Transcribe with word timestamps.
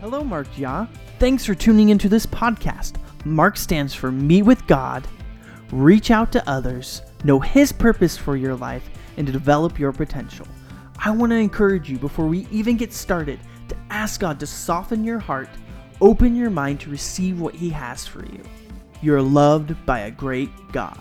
Hello, 0.00 0.22
Mark 0.22 0.46
Ya. 0.58 0.86
Thanks 1.18 1.46
for 1.46 1.54
tuning 1.54 1.88
into 1.88 2.06
this 2.06 2.26
podcast. 2.26 2.96
Mark 3.24 3.56
stands 3.56 3.94
for 3.94 4.12
Meet 4.12 4.42
with 4.42 4.66
God, 4.66 5.08
reach 5.72 6.10
out 6.10 6.30
to 6.32 6.48
others, 6.48 7.00
know 7.24 7.40
His 7.40 7.72
purpose 7.72 8.14
for 8.14 8.36
your 8.36 8.54
life, 8.54 8.86
and 9.16 9.26
to 9.26 9.32
develop 9.32 9.78
your 9.78 9.92
potential. 9.92 10.46
I 11.02 11.10
want 11.12 11.32
to 11.32 11.36
encourage 11.36 11.88
you 11.88 11.96
before 11.96 12.26
we 12.26 12.46
even 12.50 12.76
get 12.76 12.92
started 12.92 13.40
to 13.68 13.76
ask 13.88 14.20
God 14.20 14.38
to 14.40 14.46
soften 14.46 15.02
your 15.02 15.18
heart, 15.18 15.48
open 16.02 16.36
your 16.36 16.50
mind 16.50 16.78
to 16.80 16.90
receive 16.90 17.40
what 17.40 17.54
He 17.54 17.70
has 17.70 18.06
for 18.06 18.22
you. 18.26 18.42
You're 19.00 19.22
loved 19.22 19.74
by 19.86 20.00
a 20.00 20.10
great 20.10 20.50
God. 20.72 21.00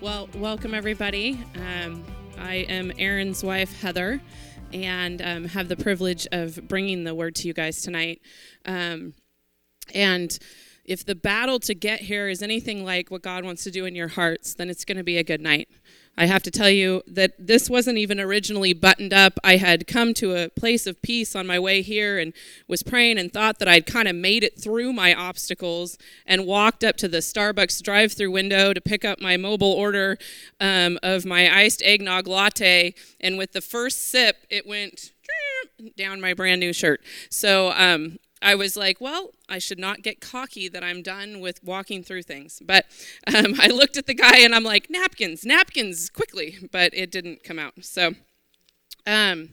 Well, 0.00 0.28
welcome 0.34 0.74
everybody. 0.74 1.38
Um, 1.54 2.04
I 2.38 2.66
am 2.68 2.92
Aaron's 2.98 3.42
wife, 3.44 3.80
Heather, 3.80 4.20
and 4.72 5.22
um, 5.22 5.44
have 5.46 5.68
the 5.68 5.76
privilege 5.76 6.26
of 6.32 6.68
bringing 6.68 7.04
the 7.04 7.14
word 7.14 7.34
to 7.36 7.48
you 7.48 7.54
guys 7.54 7.82
tonight. 7.82 8.20
Um, 8.64 9.14
and 9.94 10.36
if 10.84 11.04
the 11.04 11.14
battle 11.14 11.58
to 11.60 11.74
get 11.74 12.00
here 12.00 12.28
is 12.28 12.42
anything 12.42 12.84
like 12.84 13.10
what 13.10 13.22
God 13.22 13.44
wants 13.44 13.64
to 13.64 13.70
do 13.70 13.84
in 13.84 13.94
your 13.94 14.08
hearts, 14.08 14.54
then 14.54 14.68
it's 14.68 14.84
going 14.84 14.98
to 14.98 15.04
be 15.04 15.18
a 15.18 15.24
good 15.24 15.40
night. 15.40 15.68
I 16.16 16.26
have 16.26 16.42
to 16.44 16.50
tell 16.50 16.70
you 16.70 17.02
that 17.06 17.32
this 17.38 17.68
wasn't 17.68 17.98
even 17.98 18.20
originally 18.20 18.72
buttoned 18.72 19.12
up. 19.12 19.38
I 19.42 19.56
had 19.56 19.86
come 19.86 20.14
to 20.14 20.34
a 20.36 20.48
place 20.48 20.86
of 20.86 21.02
peace 21.02 21.34
on 21.34 21.46
my 21.46 21.58
way 21.58 21.82
here 21.82 22.18
and 22.18 22.32
was 22.68 22.82
praying 22.82 23.18
and 23.18 23.32
thought 23.32 23.58
that 23.58 23.68
I'd 23.68 23.86
kind 23.86 24.06
of 24.06 24.14
made 24.14 24.44
it 24.44 24.60
through 24.60 24.92
my 24.92 25.12
obstacles 25.14 25.98
and 26.24 26.46
walked 26.46 26.84
up 26.84 26.96
to 26.98 27.08
the 27.08 27.18
Starbucks 27.18 27.82
drive 27.82 28.12
through 28.12 28.30
window 28.30 28.72
to 28.72 28.80
pick 28.80 29.04
up 29.04 29.20
my 29.20 29.36
mobile 29.36 29.72
order 29.72 30.16
um, 30.60 30.98
of 31.02 31.24
my 31.24 31.52
iced 31.52 31.82
eggnog 31.82 32.28
latte. 32.28 32.94
And 33.20 33.36
with 33.36 33.52
the 33.52 33.60
first 33.60 34.08
sip, 34.08 34.36
it 34.50 34.66
went 34.66 35.12
down 35.96 36.20
my 36.20 36.34
brand 36.34 36.60
new 36.60 36.72
shirt. 36.72 37.00
So 37.28 37.72
um, 37.72 38.18
I 38.44 38.54
was 38.54 38.76
like, 38.76 39.00
well, 39.00 39.30
I 39.48 39.58
should 39.58 39.78
not 39.78 40.02
get 40.02 40.20
cocky 40.20 40.68
that 40.68 40.84
I'm 40.84 41.02
done 41.02 41.40
with 41.40 41.64
walking 41.64 42.04
through 42.04 42.24
things. 42.24 42.60
But 42.64 42.84
um, 43.26 43.54
I 43.58 43.68
looked 43.68 43.96
at 43.96 44.06
the 44.06 44.14
guy 44.14 44.38
and 44.38 44.54
I'm 44.54 44.62
like, 44.62 44.88
napkins, 44.90 45.44
napkins, 45.44 46.10
quickly. 46.10 46.58
But 46.70 46.92
it 46.94 47.10
didn't 47.10 47.42
come 47.42 47.58
out. 47.58 47.72
So 47.82 48.12
um, 49.06 49.48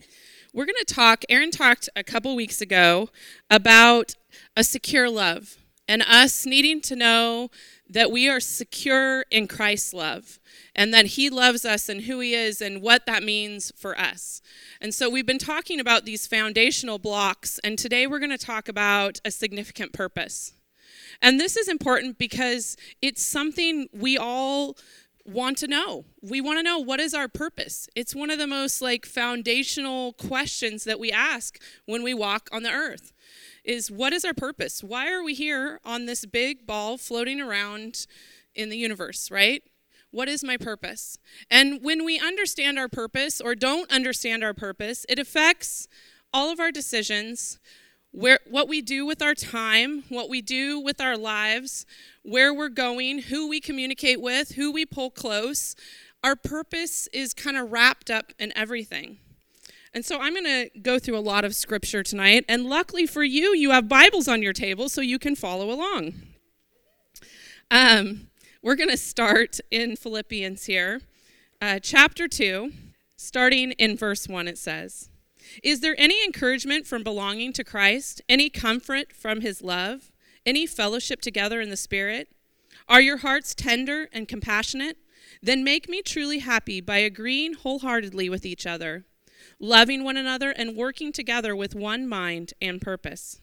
we're 0.54 0.66
going 0.66 0.84
to 0.86 0.94
talk. 0.94 1.24
Aaron 1.30 1.52
talked 1.52 1.88
a 1.96 2.04
couple 2.04 2.36
weeks 2.36 2.60
ago 2.60 3.10
about 3.50 4.16
a 4.58 4.64
secure 4.64 5.10
love 5.10 5.56
and 5.88 6.02
us 6.04 6.46
needing 6.46 6.82
to 6.82 6.96
know 6.96 7.50
that 7.92 8.10
we 8.10 8.30
are 8.30 8.40
secure 8.40 9.26
in 9.30 9.48
Christ's 9.48 9.94
love 9.94 10.40
and 10.74 10.94
that 10.94 11.06
He 11.08 11.30
loves 11.30 11.66
us 11.66 11.90
and 11.90 12.04
who 12.04 12.22
He 12.22 12.34
is 12.34 12.62
and 12.62 12.82
what 12.82 13.06
that 13.06 13.22
means 13.22 13.72
for 13.76 14.00
us. 14.00 14.42
And 14.80 14.96
so 14.96 15.10
we've 15.10 15.26
been 15.26 15.38
talking 15.38 15.80
about 15.80 16.06
these 16.06 16.26
foundational 16.26 17.00
blocks, 17.00 17.60
and 17.64 17.78
today 17.78 18.08
we're 18.08 18.20
going 18.20 18.32
to 18.32 18.38
talk 18.38 18.70
about 18.70 19.20
a 19.26 19.32
significant 19.32 19.92
purpose. 19.92 20.54
And 21.22 21.40
this 21.40 21.58
is 21.58 21.68
important 21.68 22.18
because 22.18 22.78
it's 23.02 23.24
something 23.24 23.88
we 23.94 24.18
all 24.18 24.78
want 25.26 25.58
to 25.60 25.68
know. 25.68 26.06
We 26.22 26.42
want 26.42 26.60
to 26.60 26.64
know 26.64 26.80
what 26.80 27.00
is 27.00 27.14
our 27.14 27.28
purpose. 27.28 27.88
It's 27.96 28.16
one 28.16 28.32
of 28.32 28.40
the 28.40 28.48
most 28.48 28.82
like 28.82 29.06
foundational 29.06 30.14
questions 30.14 30.84
that 30.86 31.00
we 31.00 31.12
ask 31.12 31.62
when 31.86 32.04
we 32.04 32.14
walk 32.14 32.50
on 32.52 32.64
the 32.64 32.72
earth. 32.72 33.14
Is 33.64 33.92
what 33.92 34.12
is 34.14 34.26
our 34.26 34.34
purpose? 34.34 34.84
Why 34.84 35.12
are 35.12 35.24
we 35.24 35.34
here 35.34 35.80
on 35.86 36.06
this 36.06 36.26
big 36.26 36.66
ball 36.66 36.98
floating 36.98 37.40
around 37.40 38.08
in 38.56 38.70
the 38.70 38.78
universe, 38.78 39.30
right? 39.30 39.62
What 40.10 40.28
is 40.28 40.44
my 40.44 40.58
purpose? 40.58 41.18
And 41.50 41.82
when 41.82 42.04
we 42.04 42.20
understand 42.20 42.78
our 42.78 42.90
purpose 42.90 43.40
or 43.40 43.56
don't 43.56 43.90
understand 43.92 44.44
our 44.44 44.54
purpose, 44.54 45.06
it 45.08 45.20
affects 45.20 45.88
all 46.34 46.52
of 46.52 46.60
our 46.60 46.72
decisions, 46.72 47.60
where 48.12 48.40
what 48.50 48.68
we 48.68 48.82
do 48.82 49.06
with 49.06 49.22
our 49.22 49.36
time, 49.36 50.04
what 50.10 50.30
we 50.30 50.42
do 50.42 50.80
with 50.80 51.00
our 51.00 51.18
lives, 51.18 51.86
where 52.24 52.54
we're 52.54 52.70
going, 52.70 53.20
who 53.20 53.48
we 53.48 53.60
communicate 53.62 54.22
with, 54.22 54.54
who 54.54 54.72
we 54.72 54.86
pull 54.86 55.10
close. 55.12 55.76
Our 56.24 56.36
purpose 56.36 57.08
is 57.14 57.34
kind 57.34 57.58
of 57.58 57.72
wrapped 57.72 58.10
up 58.12 58.34
in 58.38 58.52
everything. 58.56 59.18
And 59.94 60.06
so 60.06 60.20
I'm 60.22 60.34
going 60.34 60.46
to 60.46 60.80
go 60.80 61.00
through 61.00 61.18
a 61.18 61.20
lot 61.20 61.44
of 61.44 61.54
scripture 61.54 62.02
tonight. 62.02 62.46
And 62.48 62.66
luckily 62.66 63.06
for 63.06 63.24
you, 63.24 63.54
you 63.54 63.72
have 63.72 63.90
Bibles 63.90 64.28
on 64.28 64.42
your 64.42 64.54
table 64.54 64.88
so 64.88 65.02
you 65.02 65.20
can 65.20 65.36
follow 65.36 65.70
along. 65.70 66.14
Um, 67.70 68.28
we're 68.62 68.76
going 68.76 68.90
to 68.90 68.98
start 68.98 69.60
in 69.70 69.98
Philippians 69.98 70.66
here, 70.66 71.02
uh, 71.62 71.80
chapter 71.80 72.28
2, 72.28 72.72
starting 73.18 73.72
in 73.74 73.98
verse 73.98 74.30
1. 74.30 74.48
It 74.48 74.58
says, 74.58 75.10
Is 75.62 75.82
there 75.82 75.96
any 75.98 76.24
encouragement 76.24 76.88
from 76.88 77.04
belonging 77.04 77.52
to 77.54 77.64
Christ? 77.64 78.22
Any 78.30 78.50
comfort 78.50 79.12
from 79.12 79.42
his 79.42 79.62
love? 79.62 80.12
Any 80.46 80.66
fellowship 80.66 81.22
together 81.22 81.60
in 81.60 81.70
the 81.70 81.78
Spirit? 81.78 82.30
Are 82.88 83.02
your 83.02 83.18
hearts 83.18 83.54
tender 83.54 84.08
and 84.14 84.28
compassionate? 84.28 84.98
Then 85.42 85.64
make 85.64 85.90
me 85.90 86.02
truly 86.02 86.40
happy 86.40 86.82
by 86.82 86.98
agreeing 86.98 87.54
wholeheartedly 87.54 88.30
with 88.30 88.46
each 88.46 88.66
other, 88.66 89.06
loving 89.62 90.04
one 90.04 90.18
another, 90.18 90.52
and 90.52 90.76
working 90.76 91.14
together 91.14 91.56
with 91.56 91.76
one 91.76 92.08
mind 92.08 92.54
and 92.62 92.82
purpose. 92.82 93.40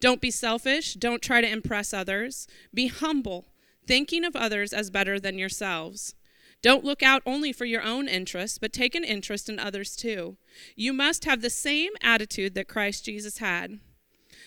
Don't 0.00 0.20
be 0.20 0.30
selfish. 0.30 0.94
Don't 0.94 1.22
try 1.22 1.40
to 1.40 1.50
impress 1.50 1.92
others. 1.92 2.48
Be 2.72 2.88
humble 2.88 3.46
thinking 3.86 4.24
of 4.24 4.34
others 4.34 4.72
as 4.72 4.90
better 4.90 5.20
than 5.20 5.38
yourselves. 5.38 6.14
Don't 6.62 6.84
look 6.84 7.02
out 7.02 7.22
only 7.26 7.52
for 7.52 7.66
your 7.66 7.82
own 7.82 8.08
interests, 8.08 8.56
but 8.56 8.72
take 8.72 8.94
an 8.94 9.04
interest 9.04 9.50
in 9.50 9.58
others 9.58 9.94
too. 9.94 10.38
You 10.74 10.94
must 10.94 11.26
have 11.26 11.42
the 11.42 11.50
same 11.50 11.92
attitude 12.00 12.54
that 12.54 12.68
Christ 12.68 13.04
Jesus 13.04 13.38
had. 13.38 13.80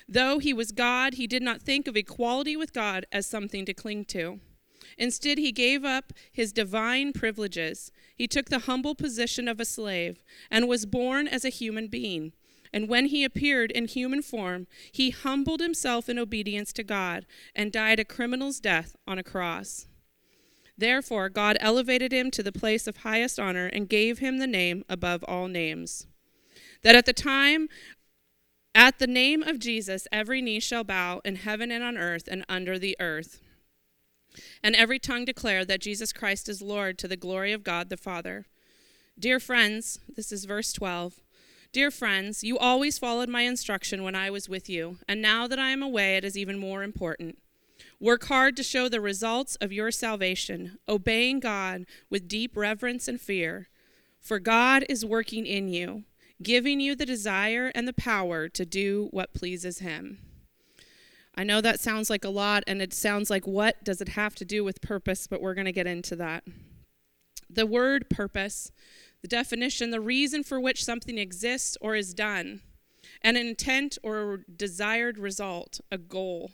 Though 0.09 0.39
he 0.39 0.53
was 0.53 0.71
God, 0.71 1.15
he 1.15 1.27
did 1.27 1.43
not 1.43 1.61
think 1.61 1.87
of 1.87 1.95
equality 1.95 2.55
with 2.55 2.73
God 2.73 3.05
as 3.11 3.27
something 3.27 3.65
to 3.65 3.73
cling 3.73 4.05
to. 4.05 4.39
Instead, 4.97 5.37
he 5.37 5.51
gave 5.51 5.83
up 5.83 6.13
his 6.31 6.53
divine 6.53 7.13
privileges. 7.13 7.91
He 8.15 8.27
took 8.27 8.49
the 8.49 8.59
humble 8.59 8.95
position 8.95 9.47
of 9.47 9.59
a 9.59 9.65
slave 9.65 10.23
and 10.49 10.67
was 10.67 10.85
born 10.85 11.27
as 11.27 11.43
a 11.43 11.49
human 11.49 11.87
being. 11.87 12.33
And 12.73 12.89
when 12.89 13.07
he 13.07 13.23
appeared 13.23 13.71
in 13.71 13.87
human 13.87 14.21
form, 14.21 14.67
he 14.91 15.09
humbled 15.09 15.61
himself 15.61 16.09
in 16.09 16.19
obedience 16.19 16.73
to 16.73 16.83
God 16.83 17.25
and 17.55 17.71
died 17.71 17.99
a 17.99 18.05
criminal's 18.05 18.59
death 18.59 18.95
on 19.07 19.17
a 19.17 19.23
cross. 19.23 19.87
Therefore, 20.77 21.29
God 21.29 21.57
elevated 21.59 22.11
him 22.11 22.29
to 22.31 22.43
the 22.43 22.51
place 22.51 22.85
of 22.85 22.97
highest 22.97 23.39
honor 23.39 23.67
and 23.67 23.89
gave 23.89 24.19
him 24.19 24.37
the 24.37 24.47
name 24.47 24.83
above 24.87 25.23
all 25.23 25.47
names. 25.47 26.05
That 26.83 26.95
at 26.95 27.05
the 27.05 27.13
time, 27.13 27.67
at 28.75 28.99
the 28.99 29.07
name 29.07 29.41
of 29.41 29.57
Jesus, 29.57 30.07
every 30.11 30.39
knee 30.39 30.59
shall 30.59 30.83
bow 30.83 31.21
in 31.25 31.37
heaven 31.37 31.71
and 31.71 31.83
on 31.83 31.97
earth 31.97 32.27
and 32.29 32.45
under 32.47 32.77
the 32.77 32.95
earth, 32.99 33.41
and 34.63 34.75
every 34.75 34.99
tongue 34.99 35.25
declare 35.25 35.65
that 35.65 35.81
Jesus 35.81 36.13
Christ 36.13 36.49
is 36.49 36.61
Lord 36.61 36.97
to 36.99 37.07
the 37.07 37.15
glory 37.15 37.53
of 37.53 37.63
God 37.63 37.89
the 37.89 37.97
Father. 37.97 38.45
Dear 39.19 39.39
friends, 39.39 39.99
this 40.15 40.31
is 40.31 40.45
verse 40.45 40.71
12. 40.73 41.21
Dear 41.71 41.91
friends, 41.91 42.43
you 42.43 42.57
always 42.57 42.97
followed 42.97 43.29
my 43.29 43.41
instruction 43.41 44.03
when 44.03 44.15
I 44.15 44.29
was 44.29 44.47
with 44.47 44.69
you, 44.69 44.97
and 45.07 45.21
now 45.21 45.47
that 45.47 45.59
I 45.59 45.71
am 45.71 45.83
away, 45.83 46.17
it 46.17 46.23
is 46.23 46.37
even 46.37 46.57
more 46.57 46.83
important. 46.83 47.37
Work 47.99 48.25
hard 48.25 48.55
to 48.57 48.63
show 48.63 48.87
the 48.87 49.01
results 49.01 49.55
of 49.57 49.73
your 49.73 49.91
salvation, 49.91 50.77
obeying 50.87 51.39
God 51.39 51.85
with 52.09 52.27
deep 52.27 52.55
reverence 52.55 53.07
and 53.07 53.19
fear. 53.19 53.69
For 54.19 54.39
God 54.39 54.85
is 54.87 55.05
working 55.05 55.45
in 55.45 55.67
you, 55.67 56.03
giving 56.41 56.79
you 56.79 56.95
the 56.95 57.05
desire 57.05 57.71
and 57.73 57.87
the 57.87 57.93
power 57.93 58.49
to 58.49 58.65
do 58.65 59.07
what 59.11 59.33
pleases 59.33 59.79
Him. 59.79 60.19
I 61.37 61.43
know 61.43 61.61
that 61.61 61.79
sounds 61.79 62.09
like 62.09 62.25
a 62.25 62.29
lot, 62.29 62.63
and 62.65 62.81
it 62.81 62.93
sounds 62.93 63.29
like 63.29 63.45
what 63.45 63.83
does 63.83 64.01
it 64.01 64.09
have 64.09 64.33
to 64.35 64.45
do 64.45 64.63
with 64.63 64.81
purpose, 64.81 65.27
but 65.27 65.39
we're 65.39 65.53
going 65.53 65.65
to 65.65 65.71
get 65.71 65.85
into 65.85 66.15
that. 66.15 66.43
The 67.47 67.67
word 67.67 68.09
purpose 68.09 68.71
the 69.21 69.27
definition, 69.27 69.89
the 69.89 69.99
reason 69.99 70.43
for 70.43 70.59
which 70.59 70.83
something 70.83 71.17
exists 71.17 71.75
or 71.81 71.95
is 71.95 72.13
done, 72.13 72.61
an 73.21 73.35
intent 73.35 73.97
or 74.03 74.41
desired 74.55 75.17
result, 75.17 75.81
a 75.91 75.97
goal. 75.97 76.51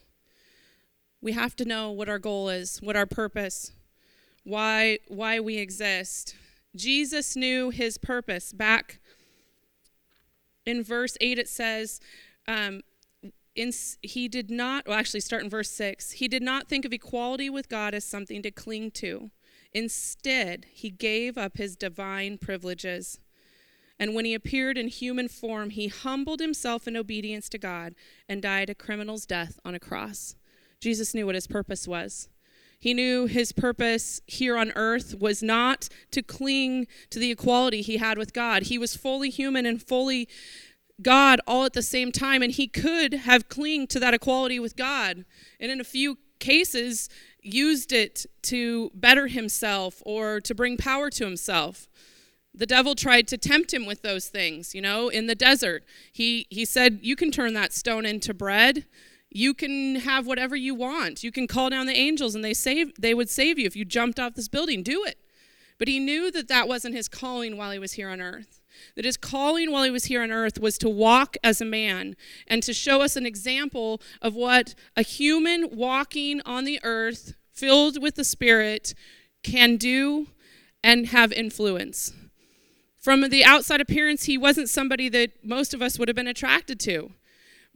We 1.21 1.33
have 1.33 1.55
to 1.57 1.65
know 1.65 1.91
what 1.91 2.09
our 2.09 2.19
goal 2.19 2.49
is, 2.49 2.81
what 2.81 2.95
our 2.95 3.05
purpose, 3.05 3.71
why 4.43 4.99
why 5.07 5.39
we 5.39 5.57
exist. 5.57 6.35
Jesus 6.75 7.35
knew 7.35 7.69
his 7.69 7.97
purpose. 7.97 8.53
Back 8.53 8.99
in 10.65 10.83
verse 10.83 11.17
8, 11.21 11.37
it 11.37 11.47
says, 11.47 11.99
um, 12.47 12.81
in, 13.55 13.71
he 14.01 14.27
did 14.27 14.49
not, 14.49 14.87
well, 14.87 14.97
actually, 14.97 15.19
start 15.19 15.43
in 15.43 15.49
verse 15.49 15.69
6. 15.71 16.13
He 16.13 16.27
did 16.27 16.41
not 16.41 16.67
think 16.67 16.85
of 16.85 16.93
equality 16.93 17.49
with 17.49 17.69
God 17.69 17.93
as 17.93 18.03
something 18.03 18.41
to 18.41 18.51
cling 18.51 18.91
to. 18.91 19.31
Instead, 19.73 20.65
he 20.71 20.89
gave 20.89 21.37
up 21.37 21.57
his 21.57 21.75
divine 21.75 22.37
privileges. 22.37 23.19
And 23.99 24.13
when 24.13 24.25
he 24.25 24.33
appeared 24.33 24.77
in 24.77 24.87
human 24.87 25.27
form, 25.27 25.69
he 25.69 25.87
humbled 25.87 26.39
himself 26.39 26.87
in 26.87 26.97
obedience 26.97 27.47
to 27.49 27.57
God 27.57 27.93
and 28.27 28.41
died 28.41 28.69
a 28.69 28.75
criminal's 28.75 29.25
death 29.25 29.59
on 29.63 29.75
a 29.75 29.79
cross. 29.79 30.35
Jesus 30.79 31.13
knew 31.13 31.25
what 31.25 31.35
his 31.35 31.47
purpose 31.47 31.87
was. 31.87 32.29
He 32.79 32.93
knew 32.93 33.27
his 33.27 33.53
purpose 33.53 34.19
here 34.27 34.57
on 34.57 34.73
earth 34.75 35.15
was 35.17 35.41
not 35.41 35.87
to 36.11 36.21
cling 36.21 36.85
to 37.11 37.19
the 37.19 37.31
equality 37.31 37.81
he 37.81 37.95
had 37.95 38.17
with 38.17 38.33
God. 38.33 38.63
He 38.63 38.77
was 38.77 38.97
fully 38.97 39.29
human 39.29 39.65
and 39.65 39.81
fully 39.81 40.27
God 41.01 41.41
all 41.47 41.65
at 41.65 41.73
the 41.73 41.81
same 41.81 42.11
time, 42.11 42.41
and 42.41 42.51
he 42.51 42.67
could 42.67 43.13
have 43.13 43.49
clinged 43.49 43.89
to 43.91 43.99
that 43.99 44.13
equality 44.13 44.59
with 44.59 44.75
God. 44.75 45.25
And 45.59 45.71
in 45.71 45.81
a 45.81 45.85
few 45.85 46.17
cases, 46.39 47.09
used 47.41 47.91
it 47.91 48.25
to 48.43 48.91
better 48.93 49.27
himself 49.27 50.01
or 50.05 50.39
to 50.41 50.55
bring 50.55 50.77
power 50.77 51.09
to 51.09 51.25
himself. 51.25 51.87
The 52.53 52.65
devil 52.65 52.93
tried 52.93 53.27
to 53.29 53.37
tempt 53.37 53.73
him 53.73 53.85
with 53.85 54.03
those 54.03 54.27
things, 54.27 54.75
you 54.75 54.81
know, 54.81 55.09
in 55.09 55.25
the 55.25 55.35
desert. 55.35 55.83
He, 56.11 56.45
he 56.49 56.65
said, 56.65 56.99
You 57.01 57.15
can 57.15 57.31
turn 57.31 57.53
that 57.53 57.73
stone 57.73 58.05
into 58.05 58.33
bread. 58.33 58.85
You 59.31 59.55
can 59.55 59.95
have 59.95 60.27
whatever 60.27 60.55
you 60.55 60.75
want. 60.75 61.23
You 61.23 61.31
can 61.31 61.47
call 61.47 61.71
down 61.71 61.87
the 61.87 61.97
angels 61.97 62.35
and 62.35 62.43
they, 62.43 62.53
save, 62.53 62.93
they 62.99 63.15
would 63.15 63.31
save 63.31 63.57
you 63.57 63.65
if 63.65 63.75
you 63.75 63.83
jumped 63.83 64.19
off 64.19 64.35
this 64.35 64.47
building. 64.47 64.83
Do 64.83 65.03
it. 65.03 65.17
But 65.79 65.87
he 65.87 65.99
knew 65.99 66.29
that 66.29 66.47
that 66.49 66.67
wasn't 66.67 66.93
his 66.93 67.07
calling 67.07 67.57
while 67.57 67.71
he 67.71 67.79
was 67.79 67.93
here 67.93 68.09
on 68.09 68.21
earth. 68.21 68.61
That 68.95 69.05
his 69.05 69.17
calling 69.17 69.71
while 69.71 69.83
he 69.83 69.91
was 69.91 70.05
here 70.05 70.23
on 70.23 70.31
earth 70.31 70.59
was 70.59 70.77
to 70.79 70.89
walk 70.89 71.37
as 71.43 71.61
a 71.61 71.65
man 71.65 72.15
and 72.47 72.61
to 72.63 72.73
show 72.73 73.01
us 73.01 73.15
an 73.15 73.25
example 73.25 74.01
of 74.21 74.35
what 74.35 74.75
a 74.95 75.01
human 75.01 75.69
walking 75.71 76.41
on 76.45 76.65
the 76.65 76.79
earth, 76.83 77.33
filled 77.51 78.01
with 78.01 78.15
the 78.15 78.23
Spirit, 78.23 78.93
can 79.43 79.77
do 79.77 80.27
and 80.83 81.07
have 81.07 81.31
influence. 81.31 82.13
From 82.99 83.29
the 83.29 83.43
outside 83.43 83.81
appearance, 83.81 84.23
he 84.23 84.37
wasn't 84.37 84.69
somebody 84.69 85.09
that 85.09 85.43
most 85.43 85.73
of 85.73 85.81
us 85.81 85.99
would 85.99 86.07
have 86.07 86.15
been 86.15 86.27
attracted 86.27 86.79
to. 86.81 87.11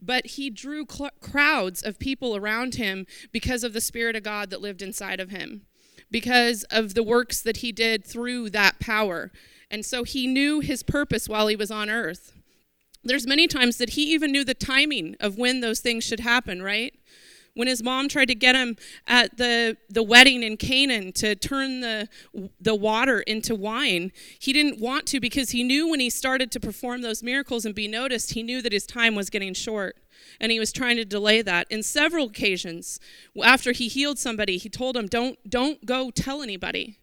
But 0.00 0.26
he 0.26 0.48
drew 0.48 0.86
cl- 0.88 1.10
crowds 1.20 1.82
of 1.82 1.98
people 1.98 2.36
around 2.36 2.76
him 2.76 3.06
because 3.32 3.64
of 3.64 3.72
the 3.72 3.80
Spirit 3.80 4.16
of 4.16 4.22
God 4.22 4.50
that 4.50 4.60
lived 4.60 4.80
inside 4.80 5.20
of 5.20 5.30
him, 5.30 5.66
because 6.10 6.64
of 6.70 6.94
the 6.94 7.02
works 7.02 7.42
that 7.42 7.58
he 7.58 7.72
did 7.72 8.04
through 8.04 8.50
that 8.50 8.78
power. 8.78 9.30
And 9.70 9.84
so 9.84 10.04
he 10.04 10.26
knew 10.26 10.60
his 10.60 10.82
purpose 10.82 11.28
while 11.28 11.46
he 11.48 11.56
was 11.56 11.70
on 11.70 11.90
earth. 11.90 12.32
There's 13.04 13.26
many 13.26 13.46
times 13.46 13.76
that 13.78 13.90
he 13.90 14.12
even 14.12 14.32
knew 14.32 14.44
the 14.44 14.54
timing 14.54 15.16
of 15.20 15.38
when 15.38 15.60
those 15.60 15.80
things 15.80 16.04
should 16.04 16.20
happen, 16.20 16.62
right? 16.62 16.94
when 17.58 17.66
his 17.66 17.82
mom 17.82 18.08
tried 18.08 18.28
to 18.28 18.36
get 18.36 18.54
him 18.54 18.76
at 19.08 19.36
the, 19.36 19.76
the 19.90 20.02
wedding 20.02 20.44
in 20.44 20.56
Canaan 20.56 21.10
to 21.10 21.34
turn 21.34 21.80
the, 21.80 22.08
the 22.60 22.74
water 22.76 23.18
into 23.22 23.52
wine, 23.52 24.12
he 24.38 24.52
didn't 24.52 24.78
want 24.78 25.06
to 25.06 25.18
because 25.18 25.50
he 25.50 25.64
knew 25.64 25.88
when 25.88 25.98
he 25.98 26.08
started 26.08 26.52
to 26.52 26.60
perform 26.60 27.02
those 27.02 27.20
miracles 27.20 27.66
and 27.66 27.74
be 27.74 27.88
noticed, 27.88 28.34
he 28.34 28.44
knew 28.44 28.62
that 28.62 28.70
his 28.70 28.86
time 28.86 29.16
was 29.16 29.28
getting 29.28 29.54
short. 29.54 29.96
And 30.40 30.52
he 30.52 30.60
was 30.60 30.70
trying 30.70 30.96
to 30.98 31.04
delay 31.04 31.42
that. 31.42 31.66
In 31.68 31.82
several 31.82 32.26
occasions, 32.26 33.00
after 33.42 33.72
he 33.72 33.88
healed 33.88 34.20
somebody, 34.20 34.56
he 34.56 34.68
told 34.68 34.96
him, 34.96 35.06
Don't, 35.06 35.38
don't 35.48 35.84
go 35.84 36.12
tell 36.12 36.42
anybody. 36.42 36.97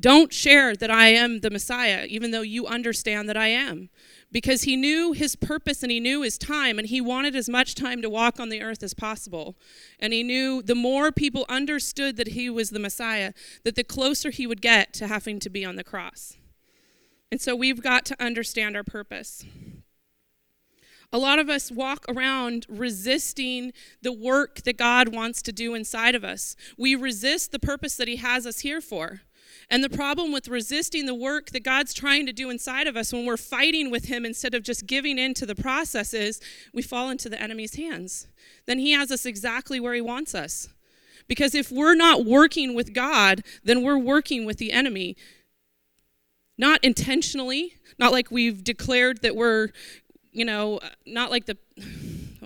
Don't 0.00 0.32
share 0.32 0.74
that 0.74 0.90
I 0.90 1.08
am 1.08 1.40
the 1.40 1.50
Messiah, 1.50 2.06
even 2.08 2.30
though 2.30 2.40
you 2.40 2.66
understand 2.66 3.28
that 3.28 3.36
I 3.36 3.48
am 3.48 3.90
because 4.32 4.62
he 4.62 4.76
knew 4.76 5.12
his 5.12 5.36
purpose 5.36 5.82
and 5.82 5.90
he 5.90 6.00
knew 6.00 6.22
his 6.22 6.38
time, 6.38 6.78
and 6.78 6.88
he 6.88 7.00
wanted 7.00 7.34
as 7.34 7.48
much 7.48 7.74
time 7.74 8.00
to 8.02 8.10
walk 8.10 8.38
on 8.38 8.48
the 8.48 8.62
earth 8.62 8.82
as 8.82 8.94
possible. 8.94 9.56
And 9.98 10.12
he 10.12 10.22
knew 10.22 10.62
the 10.62 10.74
more 10.74 11.10
people 11.10 11.44
understood 11.48 12.16
that 12.16 12.28
he 12.28 12.48
was 12.48 12.70
the 12.70 12.78
Messiah, 12.78 13.32
that 13.64 13.74
the 13.74 13.84
closer 13.84 14.30
he 14.30 14.46
would 14.46 14.60
get 14.60 14.92
to 14.94 15.08
having 15.08 15.40
to 15.40 15.50
be 15.50 15.64
on 15.64 15.76
the 15.76 15.84
cross. 15.84 16.36
And 17.32 17.40
so 17.40 17.54
we've 17.54 17.82
got 17.82 18.04
to 18.06 18.22
understand 18.22 18.76
our 18.76 18.84
purpose. 18.84 19.44
A 21.12 21.18
lot 21.18 21.40
of 21.40 21.48
us 21.48 21.72
walk 21.72 22.04
around 22.08 22.66
resisting 22.68 23.72
the 24.00 24.12
work 24.12 24.62
that 24.62 24.76
God 24.76 25.08
wants 25.08 25.42
to 25.42 25.52
do 25.52 25.74
inside 25.74 26.14
of 26.14 26.22
us. 26.22 26.54
We 26.78 26.94
resist 26.94 27.50
the 27.50 27.58
purpose 27.58 27.96
that 27.96 28.06
He 28.06 28.16
has 28.16 28.46
us 28.46 28.60
here 28.60 28.80
for. 28.80 29.22
And 29.70 29.84
the 29.84 29.88
problem 29.88 30.32
with 30.32 30.48
resisting 30.48 31.06
the 31.06 31.14
work 31.14 31.50
that 31.50 31.62
God's 31.62 31.94
trying 31.94 32.26
to 32.26 32.32
do 32.32 32.50
inside 32.50 32.88
of 32.88 32.96
us 32.96 33.12
when 33.12 33.24
we're 33.24 33.36
fighting 33.36 33.90
with 33.90 34.06
Him 34.06 34.26
instead 34.26 34.52
of 34.52 34.64
just 34.64 34.86
giving 34.86 35.16
in 35.16 35.32
to 35.34 35.46
the 35.46 35.54
process 35.54 36.12
is 36.12 36.40
we 36.74 36.82
fall 36.82 37.08
into 37.08 37.28
the 37.28 37.40
enemy's 37.40 37.76
hands. 37.76 38.26
Then 38.66 38.80
He 38.80 38.92
has 38.92 39.12
us 39.12 39.24
exactly 39.24 39.78
where 39.78 39.94
He 39.94 40.00
wants 40.00 40.34
us. 40.34 40.68
Because 41.28 41.54
if 41.54 41.70
we're 41.70 41.94
not 41.94 42.24
working 42.24 42.74
with 42.74 42.92
God, 42.92 43.44
then 43.62 43.84
we're 43.84 43.98
working 43.98 44.44
with 44.44 44.58
the 44.58 44.72
enemy. 44.72 45.16
Not 46.58 46.82
intentionally, 46.82 47.74
not 47.96 48.10
like 48.10 48.32
we've 48.32 48.64
declared 48.64 49.22
that 49.22 49.36
we're, 49.36 49.68
you 50.32 50.44
know, 50.44 50.80
not 51.06 51.30
like 51.30 51.46
the 51.46 51.56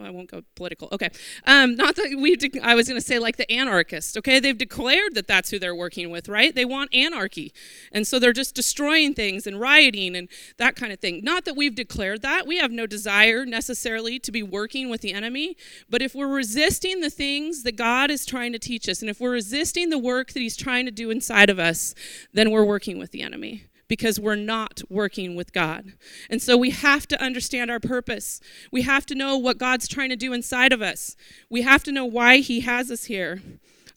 I 0.04 0.10
won't 0.10 0.30
go 0.30 0.42
political. 0.54 0.88
Okay. 0.92 1.10
Um, 1.46 1.74
not 1.76 1.96
that 1.96 2.16
we, 2.18 2.36
de- 2.36 2.60
I 2.60 2.74
was 2.74 2.88
going 2.88 3.00
to 3.00 3.06
say 3.06 3.18
like 3.18 3.36
the 3.36 3.50
anarchists, 3.50 4.16
okay? 4.16 4.40
They've 4.40 4.56
declared 4.56 5.14
that 5.14 5.26
that's 5.26 5.50
who 5.50 5.58
they're 5.58 5.74
working 5.74 6.10
with, 6.10 6.28
right? 6.28 6.54
They 6.54 6.64
want 6.64 6.94
anarchy. 6.94 7.52
And 7.92 8.06
so 8.06 8.18
they're 8.18 8.32
just 8.32 8.54
destroying 8.54 9.14
things 9.14 9.46
and 9.46 9.60
rioting 9.60 10.16
and 10.16 10.28
that 10.58 10.76
kind 10.76 10.92
of 10.92 11.00
thing. 11.00 11.22
Not 11.22 11.44
that 11.44 11.56
we've 11.56 11.74
declared 11.74 12.22
that. 12.22 12.46
We 12.46 12.58
have 12.58 12.70
no 12.70 12.86
desire 12.86 13.44
necessarily 13.44 14.18
to 14.20 14.32
be 14.32 14.42
working 14.42 14.90
with 14.90 15.00
the 15.00 15.12
enemy. 15.12 15.56
But 15.88 16.02
if 16.02 16.14
we're 16.14 16.28
resisting 16.28 17.00
the 17.00 17.10
things 17.10 17.62
that 17.62 17.76
God 17.76 18.10
is 18.10 18.26
trying 18.26 18.52
to 18.52 18.58
teach 18.58 18.88
us, 18.88 19.00
and 19.00 19.10
if 19.10 19.20
we're 19.20 19.32
resisting 19.32 19.90
the 19.90 19.98
work 19.98 20.32
that 20.32 20.40
He's 20.40 20.56
trying 20.56 20.84
to 20.86 20.90
do 20.90 21.10
inside 21.10 21.50
of 21.50 21.58
us, 21.58 21.94
then 22.32 22.50
we're 22.50 22.64
working 22.64 22.98
with 22.98 23.10
the 23.10 23.22
enemy 23.22 23.64
because 23.88 24.18
we're 24.18 24.34
not 24.34 24.82
working 24.88 25.34
with 25.36 25.52
God. 25.52 25.92
And 26.30 26.40
so 26.40 26.56
we 26.56 26.70
have 26.70 27.06
to 27.08 27.22
understand 27.22 27.70
our 27.70 27.80
purpose. 27.80 28.40
We 28.72 28.82
have 28.82 29.06
to 29.06 29.14
know 29.14 29.36
what 29.36 29.58
God's 29.58 29.88
trying 29.88 30.10
to 30.10 30.16
do 30.16 30.32
inside 30.32 30.72
of 30.72 30.82
us. 30.82 31.16
We 31.50 31.62
have 31.62 31.82
to 31.84 31.92
know 31.92 32.04
why 32.04 32.38
He 32.38 32.60
has 32.60 32.90
us 32.90 33.04
here. 33.04 33.42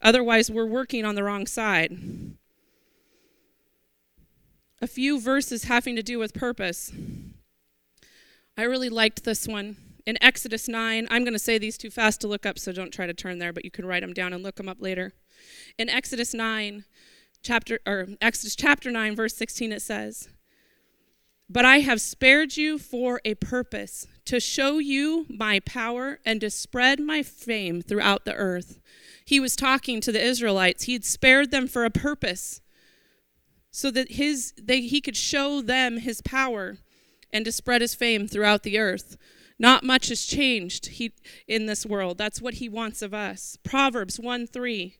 Otherwise, 0.00 0.50
we're 0.50 0.66
working 0.66 1.04
on 1.04 1.14
the 1.14 1.24
wrong 1.24 1.46
side. 1.46 1.96
A 4.80 4.86
few 4.86 5.20
verses 5.20 5.64
having 5.64 5.96
to 5.96 6.02
do 6.02 6.18
with 6.18 6.34
purpose. 6.34 6.92
I 8.56 8.62
really 8.62 8.88
liked 8.88 9.24
this 9.24 9.48
one. 9.48 9.76
In 10.06 10.16
Exodus 10.22 10.68
9, 10.68 11.06
I'm 11.10 11.22
going 11.22 11.34
to 11.34 11.38
say 11.38 11.58
these 11.58 11.76
too 11.76 11.90
fast 11.90 12.20
to 12.22 12.28
look 12.28 12.46
up, 12.46 12.58
so 12.58 12.72
don't 12.72 12.92
try 12.92 13.06
to 13.06 13.12
turn 13.12 13.38
there, 13.38 13.52
but 13.52 13.64
you 13.64 13.70
can 13.70 13.84
write 13.84 14.00
them 14.00 14.14
down 14.14 14.32
and 14.32 14.42
look 14.42 14.54
them 14.54 14.68
up 14.68 14.78
later. 14.80 15.12
In 15.76 15.88
Exodus 15.88 16.32
9, 16.32 16.84
chapter 17.42 17.78
or 17.86 18.08
Exodus 18.20 18.56
chapter 18.56 18.90
9 18.90 19.16
verse 19.16 19.34
16 19.34 19.72
it 19.72 19.82
says, 19.82 20.28
"But 21.48 21.64
I 21.64 21.80
have 21.80 22.00
spared 22.00 22.56
you 22.56 22.78
for 22.78 23.20
a 23.24 23.34
purpose, 23.34 24.06
to 24.26 24.40
show 24.40 24.78
you 24.78 25.26
my 25.28 25.60
power 25.60 26.20
and 26.24 26.40
to 26.40 26.50
spread 26.50 27.00
my 27.00 27.22
fame 27.22 27.82
throughout 27.82 28.24
the 28.24 28.34
earth." 28.34 28.80
He 29.24 29.40
was 29.40 29.56
talking 29.56 30.00
to 30.00 30.12
the 30.12 30.22
Israelites. 30.22 30.84
He 30.84 30.94
had 30.94 31.04
spared 31.04 31.50
them 31.50 31.68
for 31.68 31.84
a 31.84 31.90
purpose 31.90 32.60
so 33.70 33.90
that 33.90 34.12
his 34.12 34.54
they, 34.60 34.80
he 34.80 35.00
could 35.00 35.16
show 35.16 35.60
them 35.60 35.98
his 35.98 36.20
power 36.22 36.78
and 37.32 37.44
to 37.44 37.52
spread 37.52 37.80
his 37.80 37.94
fame 37.94 38.26
throughout 38.26 38.62
the 38.62 38.78
earth. 38.78 39.16
Not 39.58 39.84
much 39.84 40.08
has 40.08 40.24
changed 40.24 40.86
he, 40.86 41.12
in 41.46 41.66
this 41.66 41.84
world. 41.84 42.16
That's 42.16 42.40
what 42.40 42.54
he 42.54 42.68
wants 42.68 43.02
of 43.02 43.12
us. 43.12 43.58
Proverbs 43.62 44.18
1 44.18 44.46
3. 44.46 44.96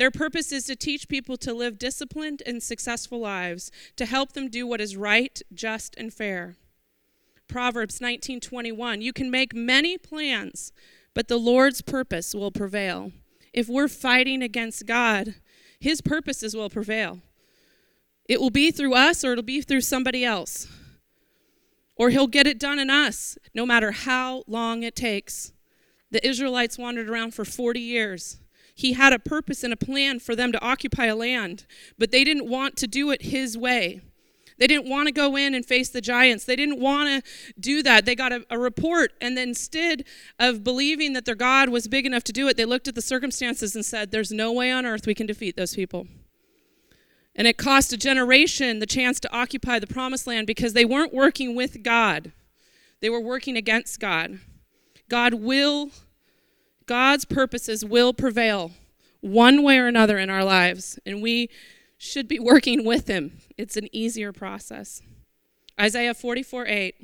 Their 0.00 0.10
purpose 0.10 0.50
is 0.50 0.64
to 0.64 0.76
teach 0.76 1.08
people 1.08 1.36
to 1.36 1.52
live 1.52 1.78
disciplined 1.78 2.42
and 2.46 2.62
successful 2.62 3.20
lives, 3.20 3.70
to 3.96 4.06
help 4.06 4.32
them 4.32 4.48
do 4.48 4.66
what 4.66 4.80
is 4.80 4.96
right, 4.96 5.38
just, 5.52 5.94
and 5.98 6.10
fair. 6.10 6.56
Proverbs 7.48 8.00
19:21 8.00 9.02
You 9.02 9.12
can 9.12 9.30
make 9.30 9.52
many 9.52 9.98
plans, 9.98 10.72
but 11.12 11.28
the 11.28 11.38
Lord's 11.38 11.82
purpose 11.82 12.34
will 12.34 12.50
prevail. 12.50 13.12
If 13.52 13.68
we're 13.68 13.88
fighting 13.88 14.42
against 14.42 14.86
God, 14.86 15.34
his 15.78 16.00
purposes 16.00 16.56
will 16.56 16.70
prevail. 16.70 17.20
It 18.24 18.40
will 18.40 18.48
be 18.48 18.70
through 18.70 18.94
us 18.94 19.22
or 19.22 19.32
it'll 19.32 19.44
be 19.44 19.60
through 19.60 19.82
somebody 19.82 20.24
else. 20.24 20.66
Or 21.94 22.08
he'll 22.08 22.26
get 22.26 22.46
it 22.46 22.58
done 22.58 22.78
in 22.78 22.88
us, 22.88 23.36
no 23.52 23.66
matter 23.66 23.90
how 23.90 24.44
long 24.46 24.82
it 24.82 24.96
takes. 24.96 25.52
The 26.10 26.26
Israelites 26.26 26.78
wandered 26.78 27.10
around 27.10 27.34
for 27.34 27.44
40 27.44 27.80
years. 27.80 28.39
He 28.80 28.94
had 28.94 29.12
a 29.12 29.18
purpose 29.18 29.62
and 29.62 29.74
a 29.74 29.76
plan 29.76 30.20
for 30.20 30.34
them 30.34 30.52
to 30.52 30.60
occupy 30.62 31.04
a 31.04 31.14
land, 31.14 31.66
but 31.98 32.10
they 32.10 32.24
didn't 32.24 32.48
want 32.48 32.78
to 32.78 32.86
do 32.86 33.10
it 33.10 33.20
his 33.20 33.58
way. 33.58 34.00
They 34.56 34.66
didn't 34.66 34.88
want 34.88 35.06
to 35.06 35.12
go 35.12 35.36
in 35.36 35.54
and 35.54 35.66
face 35.66 35.90
the 35.90 36.00
giants. 36.00 36.46
They 36.46 36.56
didn't 36.56 36.80
want 36.80 37.24
to 37.24 37.30
do 37.60 37.82
that. 37.82 38.06
They 38.06 38.14
got 38.14 38.32
a, 38.32 38.46
a, 38.48 38.58
report, 38.58 39.12
and 39.20 39.36
then 39.36 39.50
instead 39.50 40.04
of 40.38 40.64
believing 40.64 41.12
that 41.12 41.26
their 41.26 41.34
God 41.34 41.68
was 41.68 41.88
big 41.88 42.06
enough 42.06 42.24
to 42.24 42.32
do 42.32 42.48
it, 42.48 42.56
they 42.56 42.64
looked 42.64 42.88
at 42.88 42.94
the 42.94 43.02
circumstances 43.02 43.74
and 43.74 43.84
said, 43.84 44.10
There's 44.10 44.32
no 44.32 44.50
way 44.50 44.70
on 44.70 44.86
earth 44.86 45.06
we 45.06 45.14
can 45.14 45.26
defeat 45.26 45.56
those 45.56 45.74
people. 45.74 46.06
And 47.36 47.46
it 47.46 47.58
cost 47.58 47.92
a 47.92 47.98
generation 47.98 48.78
the 48.78 48.86
chance 48.86 49.20
to 49.20 49.30
occupy 49.30 49.78
the 49.78 49.86
promised 49.86 50.26
land 50.26 50.46
because 50.46 50.72
they 50.72 50.86
weren't 50.86 51.12
working 51.12 51.54
with 51.54 51.82
God, 51.82 52.32
they 53.00 53.10
were 53.10 53.20
working 53.20 53.58
against 53.58 54.00
God. 54.00 54.40
God 55.10 55.34
will 55.34 55.90
God's 56.90 57.24
purposes 57.24 57.84
will 57.84 58.12
prevail 58.12 58.72
one 59.20 59.62
way 59.62 59.78
or 59.78 59.86
another 59.86 60.18
in 60.18 60.28
our 60.28 60.42
lives, 60.42 60.98
and 61.06 61.22
we 61.22 61.48
should 61.96 62.26
be 62.26 62.40
working 62.40 62.84
with 62.84 63.06
Him. 63.06 63.38
It's 63.56 63.76
an 63.76 63.88
easier 63.94 64.32
process. 64.32 65.00
Isaiah 65.80 66.14
44 66.14 66.66
8. 66.66 66.94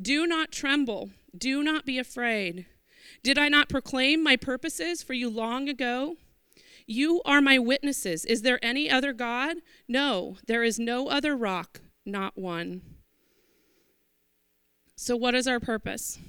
Do 0.00 0.24
not 0.24 0.52
tremble, 0.52 1.10
do 1.36 1.64
not 1.64 1.84
be 1.84 1.98
afraid. 1.98 2.66
Did 3.24 3.38
I 3.38 3.48
not 3.48 3.68
proclaim 3.68 4.22
my 4.22 4.36
purposes 4.36 5.02
for 5.02 5.14
you 5.14 5.28
long 5.28 5.68
ago? 5.68 6.14
You 6.86 7.22
are 7.24 7.40
my 7.40 7.58
witnesses. 7.58 8.24
Is 8.24 8.42
there 8.42 8.64
any 8.64 8.88
other 8.88 9.12
God? 9.12 9.56
No, 9.88 10.36
there 10.46 10.62
is 10.62 10.78
no 10.78 11.08
other 11.08 11.34
rock, 11.34 11.80
not 12.06 12.38
one. 12.38 12.82
So, 14.94 15.16
what 15.16 15.34
is 15.34 15.48
our 15.48 15.58
purpose? 15.58 16.20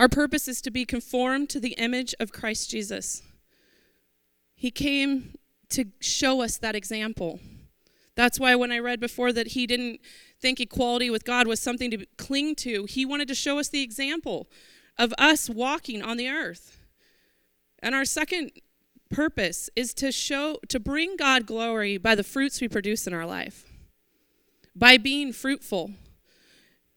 Our 0.00 0.08
purpose 0.08 0.48
is 0.48 0.62
to 0.62 0.70
be 0.70 0.86
conformed 0.86 1.50
to 1.50 1.60
the 1.60 1.74
image 1.74 2.14
of 2.18 2.32
Christ 2.32 2.70
Jesus. 2.70 3.20
He 4.54 4.70
came 4.70 5.34
to 5.68 5.88
show 6.00 6.40
us 6.40 6.56
that 6.56 6.74
example. 6.74 7.38
That's 8.14 8.40
why 8.40 8.54
when 8.54 8.72
I 8.72 8.78
read 8.78 8.98
before 8.98 9.30
that 9.34 9.48
he 9.48 9.66
didn't 9.66 10.00
think 10.40 10.58
equality 10.58 11.10
with 11.10 11.26
God 11.26 11.46
was 11.46 11.60
something 11.60 11.90
to 11.90 12.06
cling 12.16 12.54
to, 12.54 12.86
he 12.86 13.04
wanted 13.04 13.28
to 13.28 13.34
show 13.34 13.58
us 13.58 13.68
the 13.68 13.82
example 13.82 14.48
of 14.96 15.12
us 15.18 15.50
walking 15.50 16.00
on 16.00 16.16
the 16.16 16.30
earth. 16.30 16.78
And 17.80 17.94
our 17.94 18.06
second 18.06 18.52
purpose 19.10 19.68
is 19.76 19.92
to 19.94 20.10
show 20.12 20.60
to 20.68 20.80
bring 20.80 21.18
God 21.18 21.44
glory 21.44 21.98
by 21.98 22.14
the 22.14 22.24
fruits 22.24 22.62
we 22.62 22.68
produce 22.68 23.06
in 23.06 23.12
our 23.12 23.26
life. 23.26 23.66
By 24.74 24.96
being 24.96 25.34
fruitful. 25.34 25.90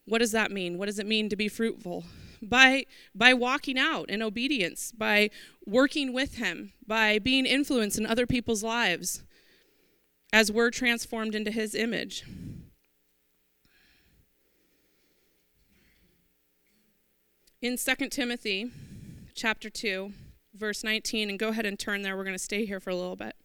What 0.06 0.20
does 0.20 0.32
that 0.32 0.52
mean? 0.52 0.78
What 0.78 0.86
does 0.86 1.00
it 1.00 1.06
mean 1.06 1.28
to 1.28 1.36
be 1.36 1.50
fruitful? 1.50 2.06
By 2.50 2.86
by 3.16 3.34
walking 3.34 3.78
out 3.78 4.10
in 4.10 4.22
obedience, 4.22 4.92
by 4.92 5.30
working 5.66 6.14
with 6.14 6.36
him, 6.36 6.74
by 6.86 7.20
being 7.20 7.46
influenced 7.46 7.98
in 7.98 8.06
other 8.06 8.28
people's 8.28 8.64
lives 8.64 9.24
as 10.32 10.52
we're 10.52 10.72
transformed 10.72 11.36
into 11.36 11.52
his 11.52 11.76
image. 11.76 12.24
In 17.62 17.78
2 17.78 18.10
Timothy 18.10 18.72
chapter 19.36 19.70
2, 19.70 20.12
verse 20.54 20.84
19, 20.84 21.30
and 21.30 21.40
go 21.40 21.50
ahead 21.50 21.66
and 21.66 21.80
turn 21.80 22.02
there. 22.02 22.18
We're 22.18 22.24
going 22.24 22.36
to 22.36 22.44
stay 22.44 22.66
here 22.66 22.80
for 22.80 22.90
a 22.90 22.96
little 22.96 23.16
bit. 23.16 23.36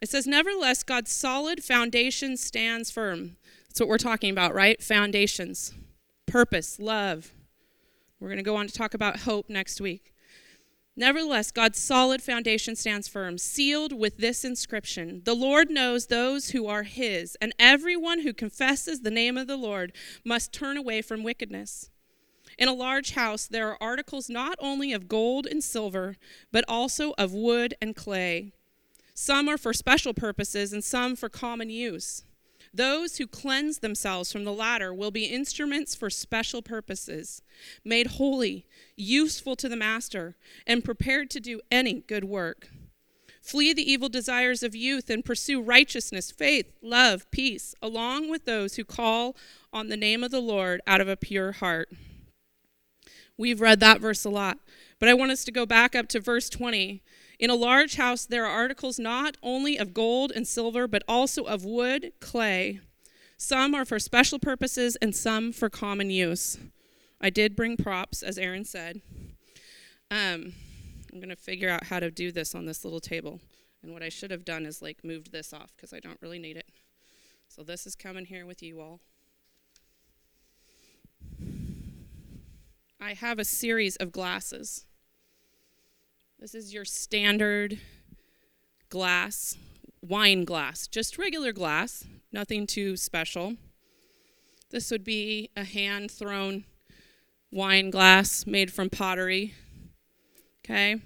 It 0.00 0.10
says, 0.10 0.26
Nevertheless, 0.26 0.82
God's 0.82 1.12
solid 1.12 1.62
foundation 1.62 2.36
stands 2.36 2.90
firm. 2.90 3.36
That's 3.68 3.80
what 3.80 3.88
we're 3.88 3.98
talking 3.98 4.30
about, 4.30 4.54
right? 4.54 4.82
Foundations, 4.82 5.72
purpose, 6.32 6.78
love. 6.80 7.30
We're 8.18 8.28
going 8.28 8.38
to 8.38 8.42
go 8.42 8.56
on 8.56 8.66
to 8.66 8.72
talk 8.72 8.94
about 8.94 9.20
hope 9.20 9.50
next 9.50 9.82
week. 9.82 10.14
Nevertheless, 10.96 11.50
God's 11.50 11.78
solid 11.78 12.22
foundation 12.22 12.74
stands 12.74 13.06
firm, 13.06 13.36
sealed 13.36 13.92
with 13.92 14.16
this 14.16 14.42
inscription 14.42 15.20
The 15.26 15.34
Lord 15.34 15.68
knows 15.68 16.06
those 16.06 16.50
who 16.50 16.66
are 16.66 16.84
his, 16.84 17.36
and 17.42 17.52
everyone 17.58 18.20
who 18.20 18.32
confesses 18.32 19.00
the 19.00 19.10
name 19.10 19.36
of 19.36 19.46
the 19.46 19.58
Lord 19.58 19.92
must 20.24 20.54
turn 20.54 20.78
away 20.78 21.02
from 21.02 21.22
wickedness. 21.22 21.90
In 22.58 22.66
a 22.66 22.72
large 22.72 23.10
house, 23.10 23.46
there 23.46 23.68
are 23.68 23.82
articles 23.82 24.30
not 24.30 24.56
only 24.58 24.94
of 24.94 25.08
gold 25.08 25.46
and 25.46 25.62
silver, 25.62 26.16
but 26.50 26.64
also 26.66 27.12
of 27.18 27.34
wood 27.34 27.74
and 27.82 27.94
clay. 27.94 28.52
Some 29.12 29.50
are 29.50 29.58
for 29.58 29.74
special 29.74 30.14
purposes, 30.14 30.72
and 30.72 30.82
some 30.82 31.14
for 31.14 31.28
common 31.28 31.68
use. 31.68 32.24
Those 32.74 33.18
who 33.18 33.26
cleanse 33.26 33.78
themselves 33.78 34.32
from 34.32 34.44
the 34.44 34.52
latter 34.52 34.94
will 34.94 35.10
be 35.10 35.26
instruments 35.26 35.94
for 35.94 36.08
special 36.08 36.62
purposes, 36.62 37.42
made 37.84 38.06
holy, 38.06 38.66
useful 38.96 39.56
to 39.56 39.68
the 39.68 39.76
master, 39.76 40.36
and 40.66 40.84
prepared 40.84 41.28
to 41.30 41.40
do 41.40 41.60
any 41.70 42.00
good 42.00 42.24
work. 42.24 42.68
Flee 43.42 43.74
the 43.74 43.90
evil 43.90 44.08
desires 44.08 44.62
of 44.62 44.74
youth 44.74 45.10
and 45.10 45.24
pursue 45.24 45.60
righteousness, 45.60 46.30
faith, 46.30 46.72
love, 46.80 47.30
peace, 47.30 47.74
along 47.82 48.30
with 48.30 48.44
those 48.44 48.76
who 48.76 48.84
call 48.84 49.36
on 49.72 49.88
the 49.88 49.96
name 49.96 50.22
of 50.22 50.30
the 50.30 50.40
Lord 50.40 50.80
out 50.86 51.00
of 51.00 51.08
a 51.08 51.16
pure 51.16 51.52
heart. 51.52 51.90
We've 53.36 53.60
read 53.60 53.80
that 53.80 54.00
verse 54.00 54.24
a 54.24 54.30
lot. 54.30 54.58
But 54.98 55.08
I 55.08 55.14
want 55.14 55.32
us 55.32 55.44
to 55.44 55.50
go 55.50 55.66
back 55.66 55.96
up 55.96 56.06
to 56.10 56.20
verse 56.20 56.48
20. 56.48 57.02
In 57.42 57.50
a 57.50 57.56
large 57.56 57.96
house, 57.96 58.24
there 58.24 58.46
are 58.46 58.56
articles 58.56 59.00
not 59.00 59.36
only 59.42 59.76
of 59.76 59.92
gold 59.92 60.30
and 60.32 60.46
silver, 60.46 60.86
but 60.86 61.02
also 61.08 61.42
of 61.42 61.64
wood, 61.64 62.12
clay. 62.20 62.78
Some 63.36 63.74
are 63.74 63.84
for 63.84 63.98
special 63.98 64.38
purposes, 64.38 64.94
and 65.02 65.12
some 65.12 65.50
for 65.50 65.68
common 65.68 66.08
use. 66.08 66.56
I 67.20 67.30
did 67.30 67.56
bring 67.56 67.76
props, 67.76 68.22
as 68.22 68.38
Aaron 68.38 68.64
said. 68.64 69.02
Um, 70.08 70.52
I'm 71.12 71.18
going 71.18 71.30
to 71.30 71.36
figure 71.36 71.68
out 71.68 71.86
how 71.86 71.98
to 71.98 72.12
do 72.12 72.30
this 72.30 72.54
on 72.54 72.64
this 72.64 72.84
little 72.84 73.00
table. 73.00 73.40
And 73.82 73.92
what 73.92 74.04
I 74.04 74.08
should 74.08 74.30
have 74.30 74.44
done 74.44 74.64
is 74.64 74.80
like 74.80 75.02
moved 75.02 75.32
this 75.32 75.52
off 75.52 75.72
because 75.74 75.92
I 75.92 75.98
don't 75.98 76.22
really 76.22 76.38
need 76.38 76.56
it. 76.56 76.68
So 77.48 77.64
this 77.64 77.88
is 77.88 77.96
coming 77.96 78.26
here 78.26 78.46
with 78.46 78.62
you 78.62 78.80
all. 78.80 79.00
I 83.00 83.14
have 83.14 83.40
a 83.40 83.44
series 83.44 83.96
of 83.96 84.12
glasses. 84.12 84.86
This 86.42 86.56
is 86.56 86.74
your 86.74 86.84
standard 86.84 87.78
glass, 88.88 89.56
wine 90.00 90.44
glass, 90.44 90.88
just 90.88 91.16
regular 91.16 91.52
glass, 91.52 92.04
nothing 92.32 92.66
too 92.66 92.96
special. 92.96 93.54
This 94.70 94.90
would 94.90 95.04
be 95.04 95.50
a 95.56 95.62
hand 95.62 96.10
thrown 96.10 96.64
wine 97.52 97.90
glass 97.90 98.44
made 98.44 98.72
from 98.72 98.90
pottery. 98.90 99.54
Okay? 100.64 100.96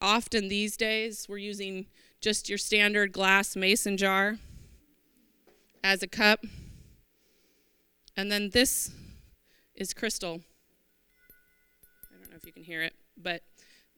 Often 0.00 0.46
these 0.46 0.76
days, 0.76 1.26
we're 1.28 1.38
using 1.38 1.86
just 2.20 2.48
your 2.48 2.56
standard 2.56 3.10
glass 3.10 3.56
mason 3.56 3.96
jar 3.96 4.36
as 5.82 6.00
a 6.04 6.06
cup. 6.06 6.44
And 8.16 8.30
then 8.30 8.50
this 8.50 8.92
is 9.74 9.92
crystal 9.92 10.42
I 12.08 12.22
don't 12.22 12.30
know 12.30 12.36
if 12.36 12.46
you 12.46 12.52
can 12.52 12.62
hear 12.62 12.84
it, 12.84 12.94
but 13.20 13.42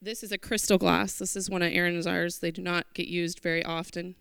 this 0.03 0.25
is 0.25 0.33
a 0.33 0.39
crystal 0.39 0.79
glass. 0.79 1.15
This 1.15 1.37
is 1.37 1.49
one 1.49 1.63
of 1.63 1.73
Aaron's 1.73 2.09
ours. 2.09 2.41
They 2.41 2.51
do 2.51 2.61
not 2.61 2.93
get 2.93 3.07
used 3.07 3.39
very 3.39 3.65
often 3.65 4.17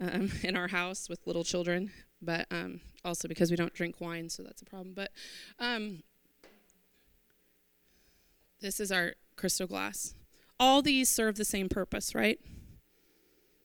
um, 0.00 0.32
in 0.42 0.56
our 0.56 0.68
house 0.68 1.08
with 1.08 1.26
little 1.26 1.44
children, 1.44 1.92
but 2.22 2.46
um, 2.50 2.80
also 3.04 3.28
because 3.28 3.50
we 3.50 3.56
don't 3.56 3.74
drink 3.74 4.00
wine, 4.00 4.30
so 4.30 4.42
that's 4.42 4.62
a 4.62 4.64
problem. 4.64 4.94
But 4.94 5.12
um, 5.58 6.02
this 8.60 8.80
is 8.80 8.90
our 8.90 9.12
crystal 9.36 9.66
glass. 9.66 10.14
All 10.58 10.80
these 10.80 11.10
serve 11.10 11.36
the 11.36 11.44
same 11.44 11.68
purpose, 11.68 12.14
right? 12.14 12.38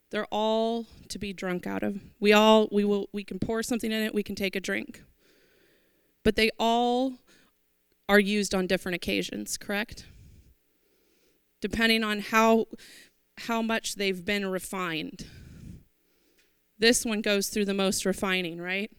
They're 0.10 0.28
all 0.32 0.86
to 1.10 1.20
be 1.20 1.32
drunk 1.32 1.66
out 1.66 1.84
of. 1.84 2.02
We 2.20 2.34
all 2.34 2.68
we 2.72 2.84
will 2.84 3.10
we 3.14 3.24
can 3.24 3.40
pour 3.40 3.62
something 3.64 3.92
in 3.92 4.04
it, 4.04 4.14
we 4.14 4.24
can 4.24 4.36
take 4.36 4.56
a 4.56 4.60
drink. 4.60 5.04
But 6.24 6.36
they 6.36 6.50
all 6.60 7.14
are 8.10 8.20
used 8.20 8.56
on 8.56 8.68
different 8.68 8.96
occasions, 8.96 9.58
correct? 9.58 10.06
Depending 11.62 12.04
on 12.04 12.20
how 12.20 12.68
how 13.42 13.62
much 13.62 13.96
they've 13.96 14.26
been 14.26 14.48
refined. 14.48 15.26
This 16.80 17.06
one 17.06 17.22
goes 17.22 17.50
through 17.50 17.66
the 17.66 17.74
most 17.74 18.06
refining, 18.06 18.60
right? 18.60 18.92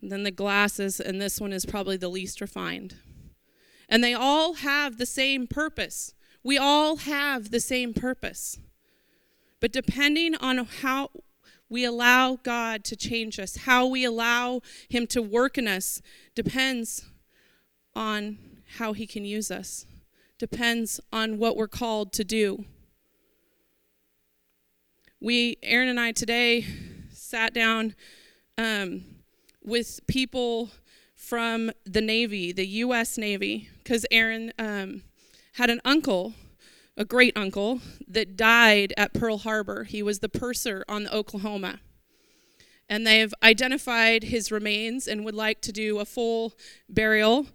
And 0.00 0.12
then 0.12 0.22
the 0.22 0.30
glasses, 0.30 1.00
and 1.00 1.20
this 1.20 1.40
one 1.40 1.52
is 1.52 1.66
probably 1.66 1.96
the 1.96 2.08
least 2.08 2.40
refined. 2.40 2.94
And 3.88 4.02
they 4.02 4.14
all 4.14 4.54
have 4.54 4.96
the 4.96 5.06
same 5.06 5.48
purpose. 5.48 6.14
We 6.44 6.56
all 6.56 6.96
have 6.96 7.50
the 7.50 7.60
same 7.60 7.92
purpose. 7.92 8.58
But 9.60 9.72
depending 9.72 10.36
on 10.36 10.58
how 10.58 11.10
we 11.68 11.84
allow 11.84 12.36
God 12.36 12.84
to 12.84 12.96
change 12.96 13.38
us, 13.38 13.58
how 13.58 13.86
we 13.86 14.04
allow 14.04 14.60
Him 14.88 15.06
to 15.08 15.20
work 15.20 15.58
in 15.58 15.68
us, 15.68 16.00
depends 16.34 17.04
on 17.94 18.38
how 18.78 18.92
he 18.92 19.06
can 19.06 19.24
use 19.24 19.50
us, 19.50 19.86
depends 20.40 21.00
on 21.12 21.38
what 21.38 21.54
we're 21.56 21.68
called 21.68 22.12
to 22.14 22.24
do. 22.24 22.64
We, 25.20 25.58
Aaron 25.62 25.88
and 25.88 26.00
I 26.00 26.12
today, 26.12 26.64
sat 27.12 27.52
down 27.52 27.94
um, 28.56 29.04
with 29.62 30.00
people 30.06 30.70
from 31.14 31.70
the 31.84 32.00
Navy, 32.00 32.52
the 32.52 32.66
U.S. 32.66 33.18
Navy, 33.18 33.68
because 33.78 34.06
Aaron 34.10 34.50
um, 34.58 35.02
had 35.52 35.68
an 35.68 35.82
uncle, 35.84 36.32
a 36.96 37.04
great 37.04 37.36
uncle, 37.36 37.82
that 38.08 38.38
died 38.38 38.94
at 38.96 39.12
Pearl 39.12 39.36
Harbor. 39.36 39.84
He 39.84 40.02
was 40.02 40.20
the 40.20 40.30
purser 40.30 40.86
on 40.88 41.04
the 41.04 41.14
Oklahoma 41.14 41.80
and 42.88 43.06
they've 43.06 43.32
identified 43.40 44.24
his 44.24 44.50
remains 44.50 45.06
and 45.06 45.24
would 45.24 45.34
like 45.34 45.60
to 45.62 45.70
do 45.70 46.00
a 46.00 46.04
full 46.04 46.54
burial 46.88 47.46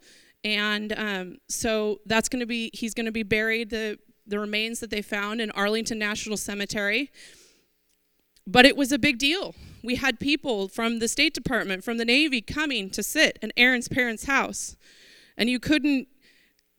and 0.46 0.94
um, 0.96 1.38
so 1.50 2.00
that's 2.06 2.30
going 2.30 2.40
to 2.40 2.46
be 2.46 2.70
he's 2.72 2.94
going 2.94 3.08
to 3.08 3.12
be 3.12 3.24
buried 3.24 3.72
the 3.72 3.98
the 4.28 4.40
remains 4.40 4.80
that 4.80 4.92
they 4.92 5.02
found 5.02 5.42
in 5.42 5.52
Arlington 5.52 6.00
National 6.00 6.38
Cemetery. 6.38 7.12
But 8.48 8.66
it 8.66 8.78
was 8.78 8.92
a 8.92 9.00
big 9.00 9.18
deal. 9.18 9.56
We 9.84 9.96
had 9.96 10.20
people 10.20 10.68
from 10.68 11.00
the 11.00 11.08
State 11.08 11.34
Department, 11.34 11.84
from 11.84 11.98
the 11.98 12.06
Navy 12.06 12.42
coming 12.42 12.92
to 12.92 13.02
sit 13.02 13.40
in 13.42 13.52
Aaron's 13.58 13.88
parents' 13.88 14.26
house. 14.26 14.76
And 15.36 15.50
you 15.50 15.60
couldn't, 15.60 16.08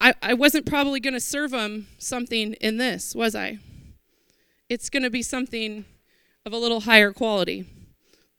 I, 0.00 0.14
I 0.22 0.34
wasn't 0.34 0.66
probably 0.66 1.00
going 1.00 1.14
to 1.14 1.20
serve 1.20 1.50
them 1.50 1.88
something 1.98 2.54
in 2.54 2.76
this, 2.78 3.14
was 3.14 3.34
I? 3.34 3.58
It's 4.68 4.90
going 4.90 5.02
to 5.02 5.10
be 5.10 5.22
something 5.22 5.84
of 6.44 6.52
a 6.52 6.58
little 6.58 6.80
higher 6.80 7.12
quality. 7.12 7.64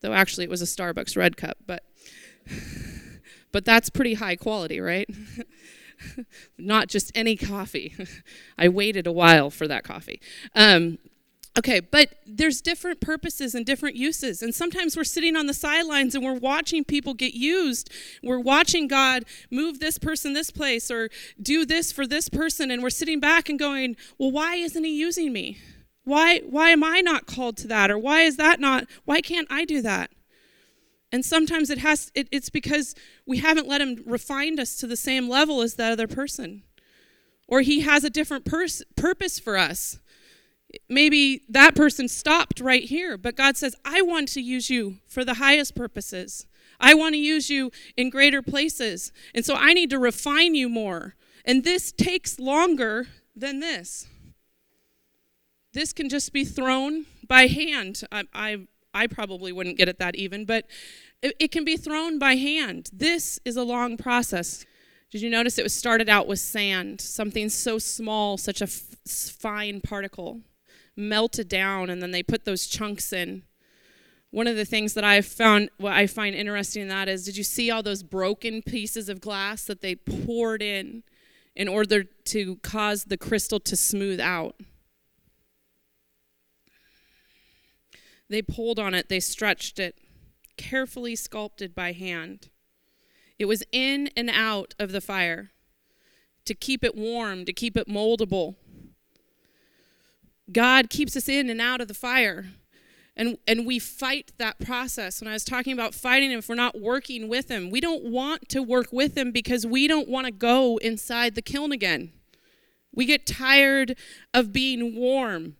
Though 0.01 0.13
actually 0.13 0.45
it 0.45 0.49
was 0.49 0.61
a 0.61 0.65
Starbucks 0.65 1.17
red 1.17 1.35
cup, 1.35 1.57
but. 1.65 1.83
but 3.51 3.65
that's 3.65 3.89
pretty 3.89 4.15
high 4.15 4.35
quality, 4.35 4.79
right? 4.79 5.09
not 6.57 6.87
just 6.87 7.11
any 7.15 7.35
coffee. 7.35 7.95
I 8.57 8.69
waited 8.69 9.07
a 9.07 9.11
while 9.11 9.49
for 9.49 9.67
that 9.67 9.83
coffee. 9.83 10.21
Um, 10.55 10.99
Okay, 11.57 11.79
but 11.79 12.09
there's 12.27 12.61
different 12.61 13.01
purposes 13.01 13.55
and 13.55 13.65
different 13.65 13.95
uses. 13.95 14.43
And 14.43 14.53
sometimes 14.53 14.95
we're 14.95 15.03
sitting 15.03 15.35
on 15.35 15.47
the 15.47 15.55
sidelines 15.55 16.13
and 16.13 16.23
we're 16.23 16.37
watching 16.37 16.83
people 16.83 17.15
get 17.15 17.33
used. 17.33 17.89
We're 18.21 18.39
watching 18.39 18.87
God 18.87 19.23
move 19.49 19.79
this 19.79 19.97
person 19.97 20.33
this 20.33 20.51
place 20.51 20.91
or 20.91 21.09
do 21.41 21.65
this 21.65 21.91
for 21.91 22.05
this 22.05 22.29
person 22.29 22.69
and 22.69 22.83
we're 22.83 22.91
sitting 22.91 23.19
back 23.19 23.49
and 23.49 23.57
going, 23.57 23.95
"Well, 24.19 24.29
why 24.29 24.55
isn't 24.55 24.83
he 24.83 24.99
using 24.99 25.33
me? 25.33 25.57
Why 26.03 26.41
why 26.41 26.69
am 26.69 26.83
I 26.83 27.01
not 27.01 27.25
called 27.25 27.57
to 27.57 27.67
that 27.69 27.89
or 27.89 27.97
why 27.97 28.21
is 28.21 28.37
that 28.37 28.59
not 28.59 28.85
why 29.05 29.21
can't 29.21 29.47
I 29.49 29.65
do 29.65 29.81
that?" 29.81 30.11
And 31.11 31.23
sometimes 31.23 31.69
it 31.69 31.77
has 31.79 32.11
it, 32.15 32.27
it's 32.31 32.49
because 32.49 32.93
we 33.25 33.37
haven't 33.37 33.67
let 33.67 33.81
him 33.81 34.03
refine 34.05 34.59
us 34.59 34.75
to 34.77 34.87
the 34.87 34.97
same 34.97 35.29
level 35.29 35.61
as 35.61 35.75
that 35.75 35.91
other 35.91 36.07
person. 36.07 36.63
Or 37.47 37.61
he 37.61 37.81
has 37.81 38.03
a 38.03 38.09
different 38.09 38.43
pers- 38.43 38.83
purpose 38.95 39.39
for 39.39 39.57
us 39.57 39.99
maybe 40.89 41.43
that 41.49 41.75
person 41.75 42.07
stopped 42.07 42.59
right 42.59 42.83
here, 42.83 43.17
but 43.17 43.35
God 43.35 43.57
says, 43.57 43.75
I 43.85 44.01
want 44.01 44.29
to 44.29 44.41
use 44.41 44.69
you 44.69 44.97
for 45.07 45.23
the 45.23 45.35
highest 45.35 45.75
purposes. 45.75 46.45
I 46.79 46.93
want 46.93 47.13
to 47.13 47.19
use 47.19 47.49
you 47.49 47.71
in 47.95 48.09
greater 48.09 48.41
places. 48.41 49.11
And 49.33 49.45
so 49.45 49.55
I 49.55 49.73
need 49.73 49.89
to 49.91 49.99
refine 49.99 50.55
you 50.55 50.69
more. 50.69 51.15
And 51.45 51.63
this 51.63 51.91
takes 51.91 52.39
longer 52.39 53.07
than 53.35 53.59
this. 53.59 54.07
This 55.73 55.93
can 55.93 56.09
just 56.09 56.33
be 56.33 56.43
thrown 56.43 57.05
by 57.27 57.47
hand. 57.47 58.01
I, 58.11 58.23
I, 58.33 58.67
I 58.97 59.07
probably 59.07 59.51
wouldn't 59.51 59.77
get 59.77 59.89
at 59.89 59.99
that 59.99 60.15
even, 60.15 60.45
but 60.45 60.65
it, 61.21 61.35
it 61.39 61.51
can 61.51 61.63
be 61.63 61.77
thrown 61.77 62.19
by 62.19 62.35
hand. 62.35 62.89
This 62.91 63.39
is 63.45 63.55
a 63.55 63.63
long 63.63 63.97
process. 63.97 64.65
Did 65.11 65.21
you 65.21 65.29
notice 65.29 65.57
it 65.57 65.63
was 65.63 65.73
started 65.73 66.09
out 66.09 66.27
with 66.27 66.39
sand, 66.39 66.99
something 66.99 67.49
so 67.49 67.79
small, 67.79 68.37
such 68.37 68.61
a 68.61 68.65
f- 68.65 68.95
fine 69.05 69.79
particle? 69.81 70.41
melted 70.97 71.47
down 71.47 71.89
and 71.89 72.01
then 72.01 72.11
they 72.11 72.23
put 72.23 72.43
those 72.43 72.65
chunks 72.65 73.13
in. 73.13 73.43
One 74.31 74.47
of 74.47 74.57
the 74.57 74.65
things 74.65 74.93
that 74.95 75.05
I 75.05 75.21
found, 75.21 75.69
what 75.77 75.93
I 75.93 76.07
find 76.07 76.35
interesting 76.35 76.81
in 76.81 76.87
that 76.89 77.07
is, 77.07 77.23
did 77.23 77.37
you 77.37 77.43
see 77.43 77.71
all 77.71 77.83
those 77.83 78.03
broken 78.03 78.61
pieces 78.61 79.07
of 79.07 79.21
glass 79.21 79.63
that 79.65 79.81
they 79.81 79.95
poured 79.95 80.61
in 80.61 81.03
in 81.55 81.67
order 81.67 82.03
to 82.03 82.55
cause 82.57 83.05
the 83.05 83.17
crystal 83.17 83.59
to 83.61 83.75
smooth 83.77 84.19
out? 84.19 84.55
They 88.29 88.41
pulled 88.41 88.79
on 88.79 88.93
it, 88.93 89.09
they 89.09 89.19
stretched 89.19 89.79
it, 89.79 89.95
carefully 90.57 91.15
sculpted 91.15 91.73
by 91.73 91.93
hand. 91.93 92.49
It 93.39 93.45
was 93.45 93.63
in 93.71 94.09
and 94.17 94.29
out 94.29 94.73
of 94.79 94.91
the 94.91 95.01
fire 95.01 95.51
to 96.45 96.53
keep 96.55 96.83
it 96.83 96.95
warm, 96.95 97.45
to 97.45 97.53
keep 97.53 97.77
it 97.77 97.87
moldable. 97.87 98.55
God 100.51 100.89
keeps 100.89 101.15
us 101.15 101.29
in 101.29 101.49
and 101.49 101.61
out 101.61 101.81
of 101.81 101.87
the 101.87 101.93
fire. 101.93 102.47
And, 103.15 103.37
and 103.47 103.65
we 103.65 103.79
fight 103.79 104.31
that 104.37 104.59
process. 104.59 105.19
When 105.19 105.27
I 105.27 105.33
was 105.33 105.43
talking 105.43 105.73
about 105.73 105.95
fighting 105.95 106.31
him, 106.31 106.39
if 106.39 106.47
we're 106.47 106.55
not 106.55 106.79
working 106.79 107.27
with 107.27 107.49
him, 107.49 107.71
we 107.71 107.81
don't 107.81 108.03
want 108.05 108.47
to 108.49 108.61
work 108.61 108.89
with 108.91 109.17
him 109.17 109.31
because 109.31 109.65
we 109.65 109.87
don't 109.87 110.07
want 110.07 110.25
to 110.25 110.31
go 110.31 110.77
inside 110.77 111.33
the 111.33 111.41
kiln 111.41 111.71
again. 111.71 112.11
We 112.93 113.05
get 113.05 113.25
tired 113.25 113.97
of 114.33 114.53
being 114.53 114.95
warm 114.95 115.55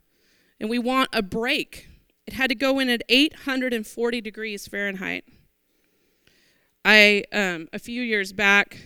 and 0.60 0.70
we 0.70 0.78
want 0.78 1.10
a 1.12 1.22
break. 1.22 1.88
It 2.28 2.34
had 2.34 2.50
to 2.50 2.54
go 2.54 2.78
in 2.78 2.90
at 2.90 3.02
840 3.08 4.20
degrees 4.20 4.68
Fahrenheit. 4.68 5.24
I, 6.84 7.24
um, 7.32 7.70
a 7.72 7.78
few 7.78 8.02
years 8.02 8.34
back, 8.34 8.78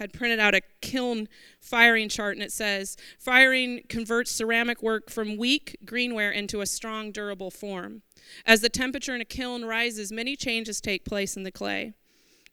had 0.00 0.12
printed 0.12 0.40
out 0.40 0.52
a 0.52 0.62
kiln 0.80 1.28
firing 1.60 2.08
chart, 2.08 2.34
and 2.34 2.42
it 2.42 2.50
says 2.50 2.96
firing 3.16 3.82
converts 3.88 4.32
ceramic 4.32 4.82
work 4.82 5.10
from 5.10 5.36
weak 5.36 5.76
greenware 5.84 6.34
into 6.34 6.60
a 6.60 6.66
strong, 6.66 7.12
durable 7.12 7.52
form. 7.52 8.02
As 8.44 8.62
the 8.62 8.68
temperature 8.68 9.14
in 9.14 9.20
a 9.20 9.24
kiln 9.24 9.64
rises, 9.64 10.10
many 10.10 10.34
changes 10.34 10.80
take 10.80 11.04
place 11.04 11.36
in 11.36 11.44
the 11.44 11.52
clay. 11.52 11.92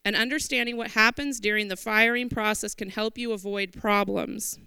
And 0.03 0.15
understanding 0.15 0.77
what 0.77 0.91
happens 0.91 1.39
during 1.39 1.69
the 1.69 1.75
firing 1.75 2.29
process 2.29 2.75
can 2.75 2.91
help 2.91 3.17
you 3.17 3.31
avoid 3.31 3.73
problems. 3.73 4.59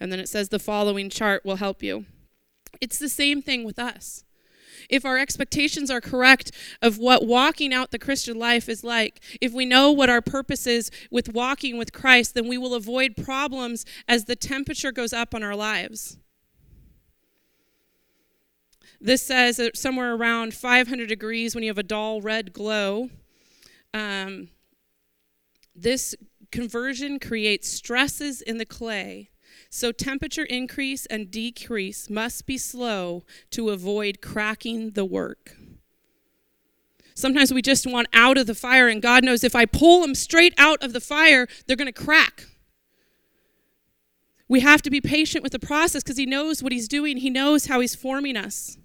And 0.00 0.10
then 0.10 0.18
it 0.18 0.28
says 0.28 0.48
the 0.48 0.58
following 0.58 1.08
chart 1.08 1.44
will 1.44 1.56
help 1.56 1.80
you. 1.80 2.06
It's 2.80 2.98
the 2.98 3.08
same 3.08 3.40
thing 3.40 3.62
with 3.62 3.78
us 3.78 4.24
if 4.88 5.04
our 5.04 5.18
expectations 5.18 5.90
are 5.90 6.00
correct 6.00 6.52
of 6.80 6.98
what 6.98 7.26
walking 7.26 7.72
out 7.72 7.90
the 7.90 7.98
Christian 7.98 8.38
life 8.38 8.68
is 8.68 8.84
like, 8.84 9.20
if 9.40 9.52
we 9.52 9.64
know 9.64 9.90
what 9.90 10.10
our 10.10 10.20
purpose 10.20 10.66
is 10.66 10.90
with 11.10 11.32
walking 11.32 11.78
with 11.78 11.92
Christ, 11.92 12.34
then 12.34 12.48
we 12.48 12.58
will 12.58 12.74
avoid 12.74 13.16
problems 13.16 13.84
as 14.08 14.24
the 14.24 14.36
temperature 14.36 14.92
goes 14.92 15.12
up 15.12 15.34
on 15.34 15.42
our 15.42 15.56
lives. 15.56 16.18
This 19.00 19.22
says 19.22 19.56
that 19.56 19.76
somewhere 19.76 20.14
around 20.14 20.54
500 20.54 21.08
degrees 21.08 21.54
when 21.54 21.64
you 21.64 21.70
have 21.70 21.78
a 21.78 21.82
dull 21.82 22.20
red 22.20 22.52
glow. 22.52 23.10
Um, 23.92 24.48
this 25.74 26.14
conversion 26.52 27.18
creates 27.18 27.68
stresses 27.68 28.40
in 28.40 28.58
the 28.58 28.64
clay 28.64 29.31
so 29.74 29.90
temperature 29.90 30.44
increase 30.44 31.06
and 31.06 31.30
decrease 31.30 32.10
must 32.10 32.44
be 32.44 32.58
slow 32.58 33.24
to 33.50 33.70
avoid 33.70 34.20
cracking 34.20 34.90
the 34.90 35.04
work. 35.06 35.56
Sometimes 37.14 37.54
we 37.54 37.62
just 37.62 37.86
want 37.86 38.06
out 38.12 38.36
of 38.36 38.46
the 38.46 38.54
fire, 38.54 38.86
and 38.86 39.00
God 39.00 39.24
knows 39.24 39.42
if 39.42 39.56
I 39.56 39.64
pull 39.64 40.02
them 40.02 40.14
straight 40.14 40.52
out 40.58 40.82
of 40.82 40.92
the 40.92 41.00
fire, 41.00 41.48
they're 41.66 41.76
going 41.76 41.90
to 41.90 42.04
crack. 42.04 42.48
We 44.46 44.60
have 44.60 44.82
to 44.82 44.90
be 44.90 45.00
patient 45.00 45.42
with 45.42 45.52
the 45.52 45.58
process 45.58 46.02
because 46.02 46.18
He 46.18 46.26
knows 46.26 46.62
what 46.62 46.72
He's 46.72 46.86
doing, 46.86 47.16
He 47.16 47.30
knows 47.30 47.64
how 47.66 47.80
He's 47.80 47.94
forming 47.94 48.36
us 48.36 48.76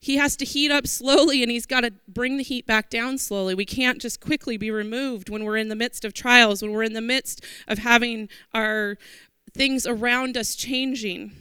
he 0.00 0.16
has 0.16 0.36
to 0.36 0.44
heat 0.44 0.70
up 0.70 0.86
slowly 0.86 1.42
and 1.42 1.50
he's 1.50 1.66
got 1.66 1.80
to 1.80 1.92
bring 2.06 2.36
the 2.36 2.44
heat 2.44 2.66
back 2.66 2.88
down 2.88 3.18
slowly. 3.18 3.54
We 3.54 3.64
can't 3.64 4.00
just 4.00 4.20
quickly 4.20 4.56
be 4.56 4.70
removed 4.70 5.28
when 5.28 5.44
we're 5.44 5.56
in 5.56 5.68
the 5.68 5.76
midst 5.76 6.04
of 6.04 6.14
trials, 6.14 6.62
when 6.62 6.72
we're 6.72 6.84
in 6.84 6.92
the 6.92 7.00
midst 7.00 7.44
of 7.66 7.78
having 7.78 8.28
our 8.54 8.96
things 9.52 9.86
around 9.86 10.36
us 10.36 10.54
changing. 10.54 11.32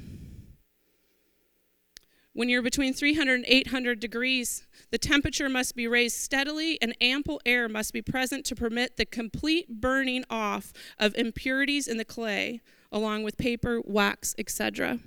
When 2.34 2.50
you're 2.50 2.62
between 2.62 2.94
300 2.94 3.34
and 3.34 3.46
800 3.48 4.00
degrees, 4.00 4.68
the 4.92 4.98
temperature 4.98 5.50
must 5.50 5.76
be 5.76 5.88
raised 5.88 6.18
steadily 6.18 6.80
and 6.82 6.96
ample 7.02 7.42
air 7.46 7.68
must 7.68 7.94
be 7.94 8.02
present 8.02 8.46
to 8.46 8.56
permit 8.56 8.98
the 8.98 9.06
complete 9.06 9.82
burning 9.82 10.24
off 10.30 10.72
of 11.00 11.16
impurities 11.16 11.88
in 11.88 11.98
the 11.98 12.06
clay, 12.06 12.62
along 12.92 13.24
with 13.24 13.38
paper, 13.38 13.82
wax, 13.84 14.34
etc. 14.38 15.00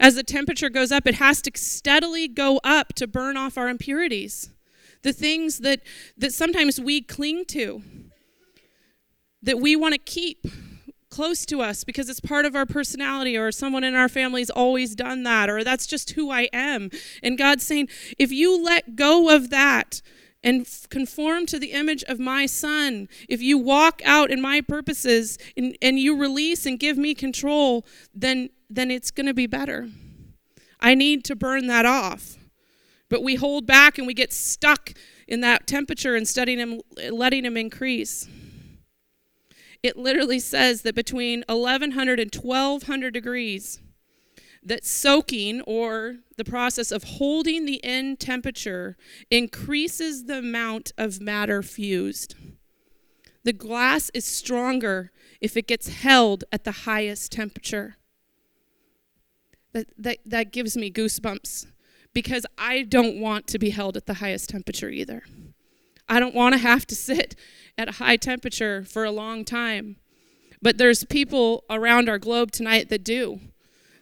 As 0.00 0.14
the 0.14 0.22
temperature 0.22 0.70
goes 0.70 0.90
up, 0.92 1.06
it 1.06 1.16
has 1.16 1.40
to 1.42 1.50
steadily 1.54 2.28
go 2.28 2.60
up 2.64 2.94
to 2.94 3.06
burn 3.06 3.36
off 3.36 3.56
our 3.56 3.68
impurities. 3.68 4.50
The 5.02 5.12
things 5.12 5.58
that, 5.58 5.80
that 6.16 6.32
sometimes 6.32 6.80
we 6.80 7.00
cling 7.00 7.44
to, 7.46 7.82
that 9.42 9.60
we 9.60 9.76
want 9.76 9.92
to 9.92 9.98
keep 9.98 10.46
close 11.10 11.46
to 11.46 11.60
us 11.60 11.84
because 11.84 12.08
it's 12.08 12.18
part 12.18 12.44
of 12.44 12.56
our 12.56 12.66
personality, 12.66 13.36
or 13.36 13.52
someone 13.52 13.84
in 13.84 13.94
our 13.94 14.08
family's 14.08 14.50
always 14.50 14.96
done 14.96 15.22
that, 15.22 15.48
or 15.48 15.62
that's 15.62 15.86
just 15.86 16.10
who 16.12 16.30
I 16.30 16.48
am. 16.52 16.90
And 17.22 17.38
God's 17.38 17.64
saying, 17.64 17.88
if 18.18 18.32
you 18.32 18.62
let 18.62 18.96
go 18.96 19.34
of 19.34 19.50
that, 19.50 20.02
and 20.42 20.68
conform 20.90 21.46
to 21.46 21.58
the 21.58 21.72
image 21.72 22.04
of 22.04 22.20
my 22.20 22.44
son, 22.44 23.08
if 23.30 23.40
you 23.40 23.56
walk 23.56 24.02
out 24.04 24.30
in 24.30 24.42
my 24.42 24.60
purposes 24.60 25.38
and, 25.56 25.76
and 25.80 25.98
you 25.98 26.14
release 26.14 26.66
and 26.66 26.78
give 26.78 26.98
me 26.98 27.14
control, 27.14 27.86
then 28.14 28.50
then 28.74 28.90
it's 28.90 29.10
going 29.10 29.26
to 29.26 29.34
be 29.34 29.46
better. 29.46 29.88
I 30.80 30.94
need 30.94 31.24
to 31.24 31.36
burn 31.36 31.66
that 31.68 31.86
off. 31.86 32.36
But 33.08 33.22
we 33.22 33.36
hold 33.36 33.66
back 33.66 33.98
and 33.98 34.06
we 34.06 34.14
get 34.14 34.32
stuck 34.32 34.92
in 35.28 35.40
that 35.40 35.66
temperature 35.66 36.14
and 36.14 36.26
studying 36.26 36.58
him, 36.58 36.80
letting 37.10 37.44
him 37.44 37.56
increase. 37.56 38.28
It 39.82 39.96
literally 39.96 40.40
says 40.40 40.82
that 40.82 40.94
between 40.94 41.44
1100 41.48 42.18
and 42.18 42.34
1200 42.34 43.12
degrees, 43.12 43.80
that 44.62 44.84
soaking 44.84 45.60
or 45.62 46.16
the 46.36 46.44
process 46.44 46.90
of 46.90 47.04
holding 47.04 47.66
the 47.66 47.84
end 47.84 48.18
temperature 48.18 48.96
increases 49.30 50.24
the 50.24 50.38
amount 50.38 50.92
of 50.96 51.20
matter 51.20 51.62
fused. 51.62 52.34
The 53.44 53.52
glass 53.52 54.10
is 54.14 54.24
stronger 54.24 55.12
if 55.40 55.54
it 55.56 55.66
gets 55.66 55.88
held 55.88 56.44
at 56.50 56.64
the 56.64 56.72
highest 56.72 57.32
temperature 57.32 57.98
that, 59.74 59.88
that, 59.98 60.18
that 60.24 60.52
gives 60.52 60.76
me 60.76 60.90
goosebumps 60.90 61.66
because 62.14 62.46
I 62.56 62.82
don't 62.82 63.20
want 63.20 63.46
to 63.48 63.58
be 63.58 63.70
held 63.70 63.96
at 63.96 64.06
the 64.06 64.14
highest 64.14 64.48
temperature 64.48 64.88
either. 64.88 65.24
I 66.08 66.20
don't 66.20 66.34
want 66.34 66.54
to 66.54 66.58
have 66.58 66.86
to 66.86 66.94
sit 66.94 67.34
at 67.76 67.88
a 67.88 67.92
high 67.92 68.16
temperature 68.16 68.84
for 68.84 69.04
a 69.04 69.10
long 69.10 69.44
time. 69.44 69.96
But 70.62 70.78
there's 70.78 71.04
people 71.04 71.64
around 71.68 72.08
our 72.08 72.18
globe 72.18 72.52
tonight 72.52 72.88
that 72.88 73.04
do, 73.04 73.40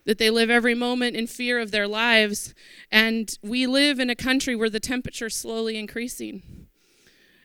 that 0.04 0.18
they 0.18 0.30
live 0.30 0.50
every 0.50 0.74
moment 0.74 1.16
in 1.16 1.26
fear 1.26 1.58
of 1.58 1.70
their 1.70 1.88
lives. 1.88 2.54
And 2.90 3.36
we 3.42 3.66
live 3.66 3.98
in 3.98 4.10
a 4.10 4.14
country 4.14 4.54
where 4.54 4.70
the 4.70 4.78
temperature 4.78 5.26
is 5.26 5.34
slowly 5.34 5.78
increasing. 5.78 6.68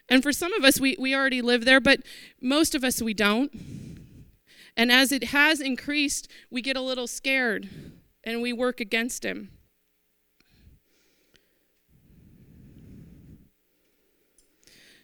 And 0.09 0.21
for 0.21 0.33
some 0.33 0.53
of 0.53 0.63
us, 0.63 0.79
we, 0.79 0.95
we 0.99 1.15
already 1.15 1.41
live 1.41 1.65
there, 1.65 1.79
but 1.79 2.01
most 2.41 2.75
of 2.75 2.83
us, 2.83 3.01
we 3.01 3.13
don't. 3.13 3.51
And 4.75 4.91
as 4.91 5.11
it 5.11 5.25
has 5.25 5.59
increased, 5.59 6.29
we 6.51 6.61
get 6.61 6.77
a 6.77 6.81
little 6.81 7.07
scared 7.07 7.69
and 8.27 8.41
we 8.41 8.51
work 8.51 8.81
against 8.81 9.23
Him. 9.23 9.49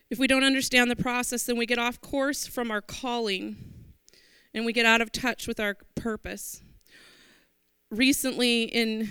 If 0.10 0.20
we 0.20 0.28
don't 0.28 0.44
understand 0.44 0.92
the 0.92 0.98
process, 0.98 1.44
then 1.44 1.58
we 1.58 1.66
get 1.66 1.80
off 1.80 2.02
course 2.02 2.46
from 2.46 2.70
our 2.70 2.82
calling 2.82 3.56
and 4.54 4.66
we 4.66 4.74
get 4.74 4.86
out 4.86 5.00
of 5.00 5.12
touch 5.12 5.48
with 5.48 5.58
our 5.58 5.78
purpose. 5.96 6.62
Recently, 7.90 8.64
in 8.64 9.10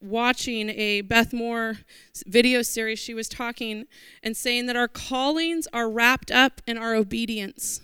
watching 0.00 0.68
a 0.70 1.02
Beth 1.02 1.32
Moore 1.32 1.78
video 2.26 2.62
series, 2.62 2.98
she 2.98 3.14
was 3.14 3.28
talking 3.28 3.84
and 4.24 4.36
saying 4.36 4.66
that 4.66 4.74
our 4.74 4.88
callings 4.88 5.68
are 5.72 5.88
wrapped 5.88 6.32
up 6.32 6.60
in 6.66 6.76
our 6.76 6.96
obedience. 6.96 7.82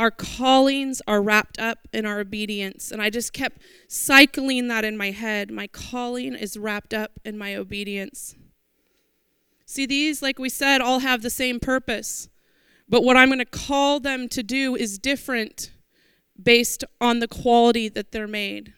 Our 0.00 0.10
callings 0.10 1.02
are 1.06 1.20
wrapped 1.20 1.58
up 1.58 1.86
in 1.92 2.06
our 2.06 2.20
obedience. 2.20 2.90
And 2.90 3.02
I 3.02 3.10
just 3.10 3.34
kept 3.34 3.60
cycling 3.86 4.68
that 4.68 4.82
in 4.82 4.96
my 4.96 5.10
head. 5.10 5.50
My 5.50 5.66
calling 5.66 6.34
is 6.34 6.56
wrapped 6.56 6.94
up 6.94 7.20
in 7.22 7.36
my 7.36 7.54
obedience. 7.54 8.34
See, 9.66 9.84
these, 9.84 10.22
like 10.22 10.38
we 10.38 10.48
said, 10.48 10.80
all 10.80 11.00
have 11.00 11.20
the 11.20 11.28
same 11.28 11.60
purpose. 11.60 12.30
But 12.88 13.04
what 13.04 13.18
I'm 13.18 13.28
going 13.28 13.40
to 13.40 13.44
call 13.44 14.00
them 14.00 14.26
to 14.30 14.42
do 14.42 14.74
is 14.74 14.98
different 14.98 15.70
based 16.42 16.82
on 16.98 17.18
the 17.18 17.28
quality 17.28 17.90
that 17.90 18.10
they're 18.10 18.26
made 18.26 18.72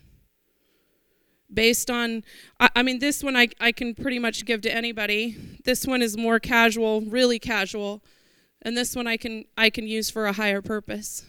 based 1.55 1.89
on 1.91 2.25
I, 2.59 2.71
I, 2.77 2.83
mean 2.83 2.99
this 2.99 3.23
one 3.23 3.37
I, 3.37 3.49
I 3.61 3.73
can 3.73 3.95
pretty 3.95 4.19
much 4.19 4.47
give 4.47 4.63
to 4.63 4.75
anybody 4.75 5.37
this 5.67 5.87
one 5.87 6.01
is 6.01 6.17
more 6.17 6.41
casual 6.41 7.03
really 7.03 7.39
casual 7.39 8.03
and 8.63 8.77
this 8.77 8.97
one 8.97 9.07
i 9.07 9.17
can 9.17 9.45
i 9.57 9.69
can 9.69 9.87
use 9.87 10.11
for 10.11 10.27
a 10.27 10.33
higher 10.33 10.63
purpose 10.63 11.25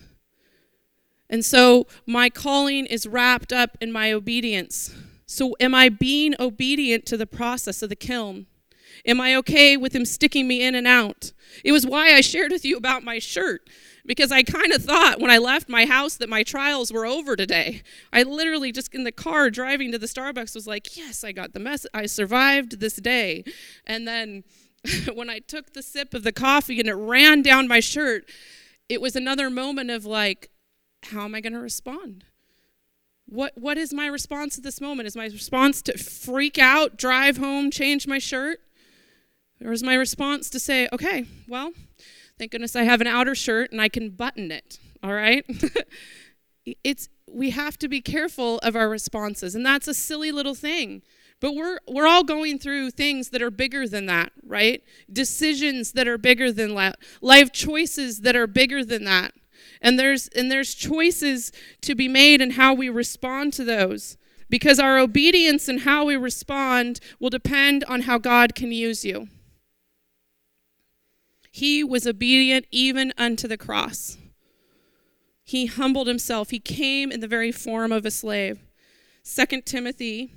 and 1.30 1.44
so 1.44 1.88
my 2.06 2.30
calling 2.30 2.86
is 2.86 3.08
wrapped 3.08 3.52
up 3.52 3.78
in 3.82 3.92
my 3.92 4.12
obedience 4.12 4.94
so 5.26 5.56
am 5.60 5.74
i 5.76 5.90
being 5.90 6.34
obedient 6.40 7.06
to 7.06 7.18
the 7.18 7.28
process 7.28 7.82
of 7.82 7.90
the 7.90 7.96
kiln 7.96 8.46
am 9.06 9.20
i 9.20 9.36
okay 9.36 9.76
with 9.76 9.96
him 9.96 10.06
sticking 10.06 10.48
me 10.48 10.62
in 10.62 10.76
and 10.76 10.88
out 10.88 11.32
it 11.64 11.72
was 11.72 11.86
why 11.86 12.14
i 12.14 12.22
shared 12.22 12.52
with 12.52 12.66
you 12.66 12.78
about 12.78 13.04
my 13.04 13.20
shirt 13.20 13.68
because 14.06 14.32
I 14.32 14.44
kind 14.44 14.72
of 14.72 14.84
thought 14.84 15.20
when 15.20 15.32
I 15.32 15.38
left 15.38 15.70
my 15.70 15.86
house 15.86 16.16
that 16.16 16.30
my 16.30 16.44
trials 16.44 16.92
were 16.92 17.06
over 17.06 17.36
today. 17.36 17.82
I 18.12 18.24
literally 18.24 18.72
just 18.72 18.94
in 18.94 19.04
the 19.04 19.12
car 19.12 19.50
driving 19.50 19.92
to 19.92 19.98
the 19.98 20.08
Starbucks 20.08 20.56
was 20.56 20.68
like, 20.68 20.98
"Yes, 20.98 21.24
I 21.24 21.32
got 21.32 21.54
the 21.54 21.60
mess. 21.60 21.86
I 21.94 22.06
survived 22.06 22.80
this 22.80 22.96
day." 22.96 23.44
And 23.86 24.08
then 24.08 24.44
when 25.14 25.30
I 25.30 25.40
took 25.40 25.74
the 25.74 25.84
sip 25.84 26.14
of 26.14 26.24
the 26.24 26.32
coffee 26.32 26.80
and 26.80 26.90
it 26.90 26.94
ran 26.94 27.42
down 27.42 27.68
my 27.68 27.80
shirt, 27.80 28.30
it 28.90 29.02
was 29.02 29.16
another 29.16 29.50
moment 29.50 29.90
of 29.90 30.06
like, 30.06 30.50
how 31.04 31.24
am 31.24 31.36
I 31.36 31.42
going 31.42 31.54
to 31.54 31.60
respond? 31.60 32.26
What 33.26 33.54
what 33.56 33.78
is 33.78 33.94
my 33.94 34.08
response 34.08 34.58
at 34.58 34.64
this 34.64 34.82
moment? 34.82 35.08
Is 35.08 35.16
my 35.16 35.26
response 35.26 35.82
to 35.84 35.98
freak 35.98 36.60
out, 36.60 36.98
drive 36.98 37.38
home, 37.38 37.72
change 37.72 38.06
my 38.06 38.20
shirt? 38.20 38.60
Or 39.64 39.72
is 39.72 39.82
my 39.82 39.96
response 39.96 40.50
to 40.50 40.60
say, 40.60 40.90
"Okay, 40.92 41.26
well, 41.48 41.72
Thank 42.38 42.52
goodness 42.52 42.76
I 42.76 42.84
have 42.84 43.02
an 43.02 43.08
outer 43.08 43.36
shirt 43.36 43.72
and 43.72 43.80
I 43.80 43.90
can 43.90 44.10
button 44.10 44.52
it, 44.52 44.80
all 45.04 45.14
right? 45.14 45.46
it's 46.84 47.10
we 47.32 47.52
have 47.52 47.78
to 47.80 47.88
be 47.88 48.02
careful 48.02 48.60
of 48.60 48.76
our 48.76 48.90
responses 48.90 49.56
and 49.56 49.66
that's 49.66 49.88
a 49.88 49.94
silly 49.94 50.32
little 50.32 50.56
thing. 50.56 51.04
But 51.44 51.56
we're 51.56 51.80
we're 51.90 52.08
all 52.08 52.24
going 52.24 52.58
through 52.58 52.92
things 52.92 53.32
that 53.32 53.42
are 53.42 53.52
bigger 53.52 53.86
than 53.86 54.06
that, 54.06 54.32
right? 54.48 54.82
Decisions 55.12 55.92
that 55.92 56.08
are 56.08 56.18
bigger 56.18 56.54
than 56.54 56.74
that. 56.76 56.98
Life 57.20 57.52
choices 57.52 58.22
that 58.22 58.38
are 58.38 58.48
bigger 58.48 58.86
than 58.86 59.04
that. 59.04 59.34
And 59.82 60.00
there's 60.00 60.30
and 60.30 60.50
there's 60.50 60.74
choices 60.74 61.52
to 61.82 61.96
be 61.96 62.08
made 62.08 62.40
in 62.40 62.52
how 62.52 62.74
we 62.74 62.88
respond 62.88 63.52
to 63.54 63.66
those 63.66 64.16
because 64.50 64.80
our 64.80 64.98
obedience 64.98 65.68
and 65.68 65.82
how 65.82 66.06
we 66.06 66.16
respond 66.16 67.02
will 67.20 67.30
depend 67.30 67.84
on 67.90 68.04
how 68.04 68.18
God 68.18 68.56
can 68.56 68.72
use 68.72 69.04
you. 69.04 69.28
He 71.52 71.84
was 71.84 72.08
obedient 72.08 72.68
even 72.72 73.12
unto 73.18 73.50
the 73.50 73.58
cross. 73.58 74.18
He 75.44 75.66
humbled 75.66 76.08
himself. 76.08 76.52
He 76.52 76.62
came 76.62 77.12
in 77.12 77.20
the 77.20 77.28
very 77.28 77.52
form 77.52 77.92
of 77.92 78.06
a 78.06 78.12
slave. 78.12 78.62
2 79.26 79.64
Timothy 79.64 80.32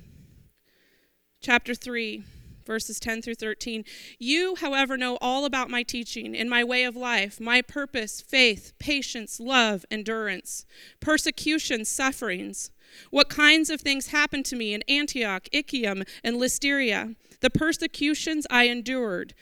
chapter 1.47 1.73
3 1.73 2.25
verses 2.65 2.99
10 2.99 3.21
through 3.21 3.35
13. 3.35 3.85
You, 4.19 4.55
however, 4.55 4.97
know 4.97 5.17
all 5.21 5.45
about 5.45 5.69
my 5.69 5.81
teaching 5.81 6.35
and 6.35 6.49
my 6.49 6.61
way 6.61 6.83
of 6.83 6.97
life, 6.97 7.39
my 7.39 7.61
purpose, 7.61 8.19
faith, 8.19 8.73
patience, 8.79 9.39
love, 9.39 9.85
endurance, 9.89 10.65
persecution, 10.99 11.85
sufferings. 11.85 12.69
What 13.11 13.29
kinds 13.29 13.69
of 13.69 13.79
things 13.79 14.07
happened 14.07 14.43
to 14.47 14.57
me 14.57 14.73
in 14.73 14.83
Antioch, 14.89 15.47
Iconium, 15.55 16.03
and 16.21 16.35
Lystra? 16.35 17.15
The 17.39 17.49
persecutions 17.49 18.45
I 18.49 18.65
endured. 18.65 19.33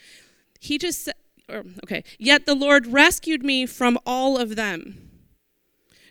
He 0.59 0.77
just 0.77 1.09
or, 1.49 1.55
er, 1.55 1.65
okay, 1.85 2.03
yet 2.19 2.45
the 2.45 2.53
Lord 2.53 2.85
rescued 2.85 3.43
me 3.43 3.65
from 3.65 3.97
all 4.05 4.37
of 4.37 4.55
them. 4.55 5.09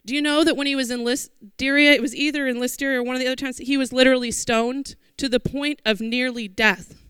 Do 0.05 0.13
you 0.13 0.21
know 0.21 0.43
that 0.43 0.57
when 0.57 0.67
he 0.67 0.75
was 0.75 0.91
in 0.91 1.05
Lystra, 1.05 1.33
it 1.61 2.03
was 2.03 2.17
either 2.17 2.49
in 2.49 2.59
Lystra 2.59 2.97
or 2.97 3.05
one 3.05 3.15
of 3.15 3.21
the 3.21 3.29
other 3.29 3.37
times, 3.37 3.59
he 3.59 3.77
was 3.77 3.93
literally 3.93 4.33
stoned 4.33 4.97
to 5.17 5.29
the 5.29 5.41
point 5.41 5.81
of 5.85 6.01
nearly 6.01 6.49
death. 6.49 7.05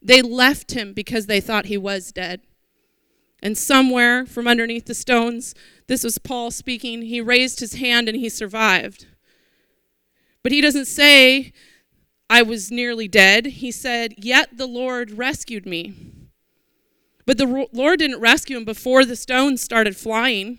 They 0.00 0.22
left 0.22 0.72
him 0.72 0.92
because 0.92 1.26
they 1.26 1.40
thought 1.40 1.66
he 1.66 1.78
was 1.78 2.12
dead. 2.12 2.40
And 3.42 3.58
somewhere 3.58 4.24
from 4.24 4.46
underneath 4.48 4.86
the 4.86 4.94
stones, 4.94 5.54
this 5.86 6.04
was 6.04 6.18
Paul 6.18 6.50
speaking, 6.50 7.02
he 7.02 7.20
raised 7.20 7.60
his 7.60 7.74
hand 7.74 8.08
and 8.08 8.18
he 8.18 8.28
survived. 8.28 9.06
But 10.42 10.52
he 10.52 10.60
doesn't 10.60 10.86
say, 10.86 11.52
I 12.28 12.42
was 12.42 12.70
nearly 12.70 13.08
dead. 13.08 13.46
He 13.46 13.70
said, 13.70 14.14
Yet 14.18 14.56
the 14.56 14.66
Lord 14.66 15.12
rescued 15.12 15.66
me. 15.66 15.94
But 17.26 17.38
the 17.38 17.68
Lord 17.72 17.98
didn't 17.98 18.20
rescue 18.20 18.56
him 18.56 18.64
before 18.64 19.04
the 19.04 19.16
stones 19.16 19.62
started 19.62 19.96
flying. 19.96 20.58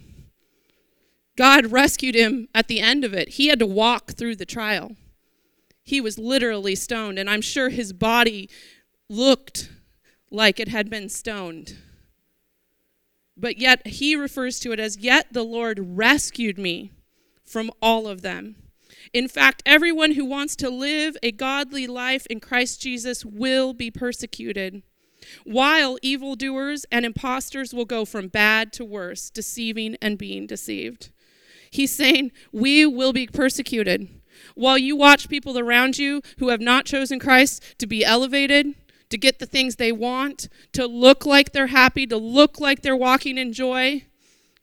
God 1.38 1.68
rescued 1.68 2.16
him 2.16 2.48
at 2.56 2.68
the 2.68 2.80
end 2.80 3.04
of 3.04 3.14
it. 3.14 3.30
He 3.30 3.48
had 3.48 3.60
to 3.60 3.66
walk 3.66 4.14
through 4.14 4.38
the 4.38 4.46
trial. 4.46 4.96
He 5.86 6.02
was 6.02 6.18
literally 6.18 6.76
stoned, 6.76 7.18
and 7.18 7.30
I'm 7.30 7.42
sure 7.42 7.70
his 7.70 7.94
body 7.94 8.50
looked 9.08 9.70
like 10.32 10.60
it 10.60 10.68
had 10.68 10.90
been 10.90 11.08
stoned. 11.08 11.78
But 13.38 13.58
yet, 13.58 13.86
he 13.88 14.16
refers 14.16 14.60
to 14.62 14.72
it 14.72 14.80
as, 14.80 14.98
Yet 14.98 15.28
the 15.32 15.44
Lord 15.44 15.80
rescued 15.80 16.58
me 16.58 16.92
from 17.44 17.72
all 17.82 18.08
of 18.08 18.24
them. 18.24 18.56
In 19.14 19.28
fact, 19.28 19.62
everyone 19.66 20.14
who 20.14 20.26
wants 20.26 20.56
to 20.58 20.70
live 20.70 21.16
a 21.22 21.32
godly 21.32 21.86
life 21.86 22.26
in 22.28 22.40
Christ 22.40 22.82
Jesus 22.82 23.24
will 23.24 23.74
be 23.74 23.92
persecuted 23.92 24.82
while 25.44 25.98
evildoers 26.02 26.86
and 26.92 27.06
impostors 27.06 27.74
will 27.74 27.86
go 27.86 28.06
from 28.06 28.28
bad 28.28 28.72
to 28.74 28.86
worse, 28.86 29.30
deceiving 29.30 29.96
and 30.02 30.18
being 30.18 30.48
deceived. 30.48 31.12
He's 31.70 31.96
saying, 31.96 32.32
We 32.52 32.86
will 32.86 33.14
be 33.14 33.28
persecuted. 33.28 34.08
While 34.56 34.78
you 34.78 34.96
watch 34.96 35.30
people 35.30 35.60
around 35.60 35.98
you 35.98 36.22
who 36.40 36.50
have 36.50 36.62
not 36.62 36.86
chosen 36.86 37.20
Christ 37.20 37.64
to 37.78 37.88
be 37.88 38.04
elevated, 38.04 38.74
to 39.10 39.18
get 39.18 39.40
the 39.40 39.46
things 39.46 39.76
they 39.76 39.92
want, 39.92 40.50
to 40.74 40.88
look 40.88 41.26
like 41.26 41.52
they're 41.52 41.68
happy, 41.68 42.08
to 42.08 42.18
look 42.18 42.60
like 42.60 42.82
they're 42.82 42.96
walking 42.96 43.38
in 43.38 43.54
joy, 43.54 44.06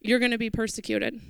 you're 0.01 0.19
going 0.19 0.31
to 0.31 0.37
be 0.37 0.49
persecuted. 0.49 1.21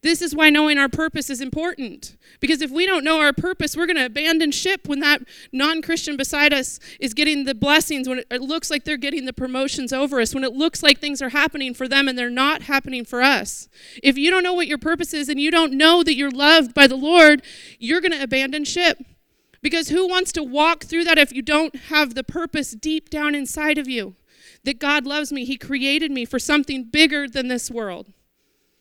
This 0.00 0.22
is 0.22 0.32
why 0.32 0.48
knowing 0.48 0.78
our 0.78 0.88
purpose 0.88 1.28
is 1.28 1.40
important. 1.40 2.16
Because 2.38 2.62
if 2.62 2.70
we 2.70 2.86
don't 2.86 3.02
know 3.02 3.20
our 3.20 3.32
purpose, 3.32 3.76
we're 3.76 3.86
going 3.86 3.96
to 3.96 4.06
abandon 4.06 4.52
ship 4.52 4.86
when 4.86 5.00
that 5.00 5.22
non 5.52 5.82
Christian 5.82 6.16
beside 6.16 6.52
us 6.52 6.78
is 7.00 7.14
getting 7.14 7.44
the 7.44 7.54
blessings, 7.54 8.08
when 8.08 8.22
it 8.30 8.40
looks 8.40 8.70
like 8.70 8.84
they're 8.84 8.96
getting 8.96 9.24
the 9.24 9.32
promotions 9.32 9.92
over 9.92 10.20
us, 10.20 10.34
when 10.34 10.44
it 10.44 10.52
looks 10.52 10.84
like 10.84 11.00
things 11.00 11.20
are 11.20 11.30
happening 11.30 11.74
for 11.74 11.88
them 11.88 12.06
and 12.06 12.16
they're 12.16 12.30
not 12.30 12.62
happening 12.62 13.04
for 13.04 13.22
us. 13.22 13.68
If 14.00 14.16
you 14.16 14.30
don't 14.30 14.44
know 14.44 14.54
what 14.54 14.68
your 14.68 14.78
purpose 14.78 15.12
is 15.12 15.28
and 15.28 15.40
you 15.40 15.50
don't 15.50 15.72
know 15.72 16.04
that 16.04 16.14
you're 16.14 16.30
loved 16.30 16.74
by 16.74 16.86
the 16.86 16.96
Lord, 16.96 17.42
you're 17.80 18.00
going 18.00 18.12
to 18.12 18.22
abandon 18.22 18.64
ship. 18.64 18.98
Because 19.60 19.88
who 19.88 20.06
wants 20.06 20.30
to 20.32 20.44
walk 20.44 20.84
through 20.84 21.02
that 21.04 21.18
if 21.18 21.32
you 21.32 21.42
don't 21.42 21.74
have 21.74 22.14
the 22.14 22.22
purpose 22.22 22.70
deep 22.70 23.10
down 23.10 23.34
inside 23.34 23.78
of 23.78 23.88
you? 23.88 24.14
That 24.62 24.78
God 24.78 25.06
loves 25.06 25.32
me, 25.32 25.44
He 25.44 25.56
created 25.56 26.12
me 26.12 26.24
for 26.24 26.38
something 26.38 26.84
bigger 26.84 27.26
than 27.26 27.48
this 27.48 27.68
world 27.68 28.12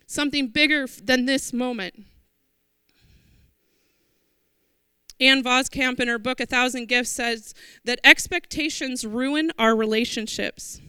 something 0.07 0.47
bigger 0.47 0.87
than 1.03 1.25
this 1.25 1.53
moment. 1.53 2.05
Ann 5.19 5.43
Voskamp, 5.43 5.99
in 5.99 6.07
her 6.07 6.19
book 6.19 6.39
A 6.39 6.45
Thousand 6.45 6.87
Gifts, 6.87 7.09
says 7.09 7.53
that 7.83 7.99
expectations 8.03 9.05
ruin 9.05 9.51
our 9.57 9.75
relationships. 9.75 10.79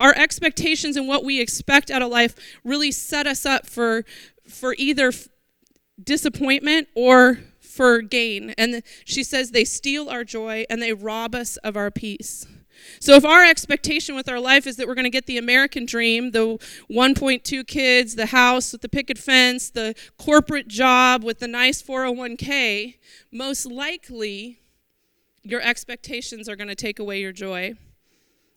Our 0.00 0.14
expectations 0.16 0.96
and 0.96 1.06
what 1.06 1.24
we 1.24 1.40
expect 1.40 1.90
out 1.90 2.02
of 2.02 2.10
life 2.10 2.34
really 2.64 2.90
set 2.90 3.26
us 3.26 3.46
up 3.46 3.66
for, 3.66 4.04
for 4.48 4.74
either 4.78 5.12
disappointment 6.02 6.88
or 6.94 7.38
for 7.60 8.00
gain. 8.00 8.54
And 8.56 8.82
she 9.04 9.22
says 9.22 9.50
they 9.50 9.64
steal 9.64 10.08
our 10.08 10.24
joy 10.24 10.64
and 10.68 10.82
they 10.82 10.92
rob 10.92 11.34
us 11.34 11.56
of 11.58 11.76
our 11.76 11.90
peace. 11.90 12.46
So, 13.00 13.14
if 13.14 13.24
our 13.24 13.44
expectation 13.44 14.14
with 14.14 14.28
our 14.28 14.40
life 14.40 14.66
is 14.66 14.76
that 14.76 14.86
we're 14.86 14.94
going 14.94 15.04
to 15.04 15.10
get 15.10 15.26
the 15.26 15.38
American 15.38 15.86
dream, 15.86 16.30
the 16.30 16.58
1.2 16.90 17.66
kids, 17.66 18.14
the 18.14 18.26
house 18.26 18.72
with 18.72 18.82
the 18.82 18.88
picket 18.88 19.18
fence, 19.18 19.70
the 19.70 19.94
corporate 20.18 20.68
job 20.68 21.22
with 21.24 21.38
the 21.38 21.48
nice 21.48 21.82
401k, 21.82 22.96
most 23.32 23.66
likely 23.66 24.60
your 25.42 25.60
expectations 25.60 26.48
are 26.48 26.56
going 26.56 26.68
to 26.68 26.74
take 26.74 26.98
away 26.98 27.20
your 27.20 27.32
joy 27.32 27.74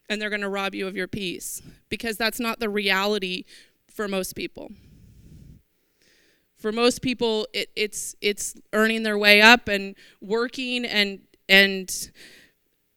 and 0.09 0.21
they're 0.21 0.29
going 0.29 0.41
to 0.41 0.49
rob 0.49 0.73
you 0.73 0.87
of 0.87 0.95
your 0.95 1.07
peace 1.07 1.61
because 1.89 2.17
that's 2.17 2.39
not 2.39 2.59
the 2.59 2.69
reality 2.69 3.43
for 3.93 4.07
most 4.07 4.35
people. 4.35 4.71
For 6.57 6.71
most 6.71 7.01
people, 7.01 7.47
it, 7.53 7.69
it's 7.75 8.15
it's 8.19 8.55
earning 8.73 9.03
their 9.03 9.17
way 9.17 9.41
up 9.41 9.67
and 9.67 9.95
working 10.21 10.85
and 10.85 11.19
and 11.47 12.11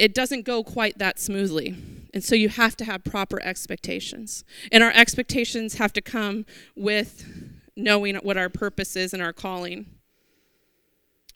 it 0.01 0.15
doesn't 0.15 0.47
go 0.47 0.65
quite 0.65 0.97
that 0.97 1.19
smoothly. 1.19 1.77
And 2.15 2.25
so 2.25 2.35
you 2.35 2.49
have 2.49 2.75
to 2.79 2.87
have 2.87 3.05
proper 3.05 3.39
expectations. 3.43 4.45
And 4.73 4.83
our 4.83 4.91
expectations 4.93 5.75
have 5.75 5.93
to 5.93 6.01
come 6.01 6.47
with 6.75 7.27
knowing 7.77 8.17
what 8.17 8.39
our 8.39 8.49
purpose 8.49 8.97
is 8.97 9.13
and 9.13 9.23
our 9.23 9.35
calling. 9.35 9.91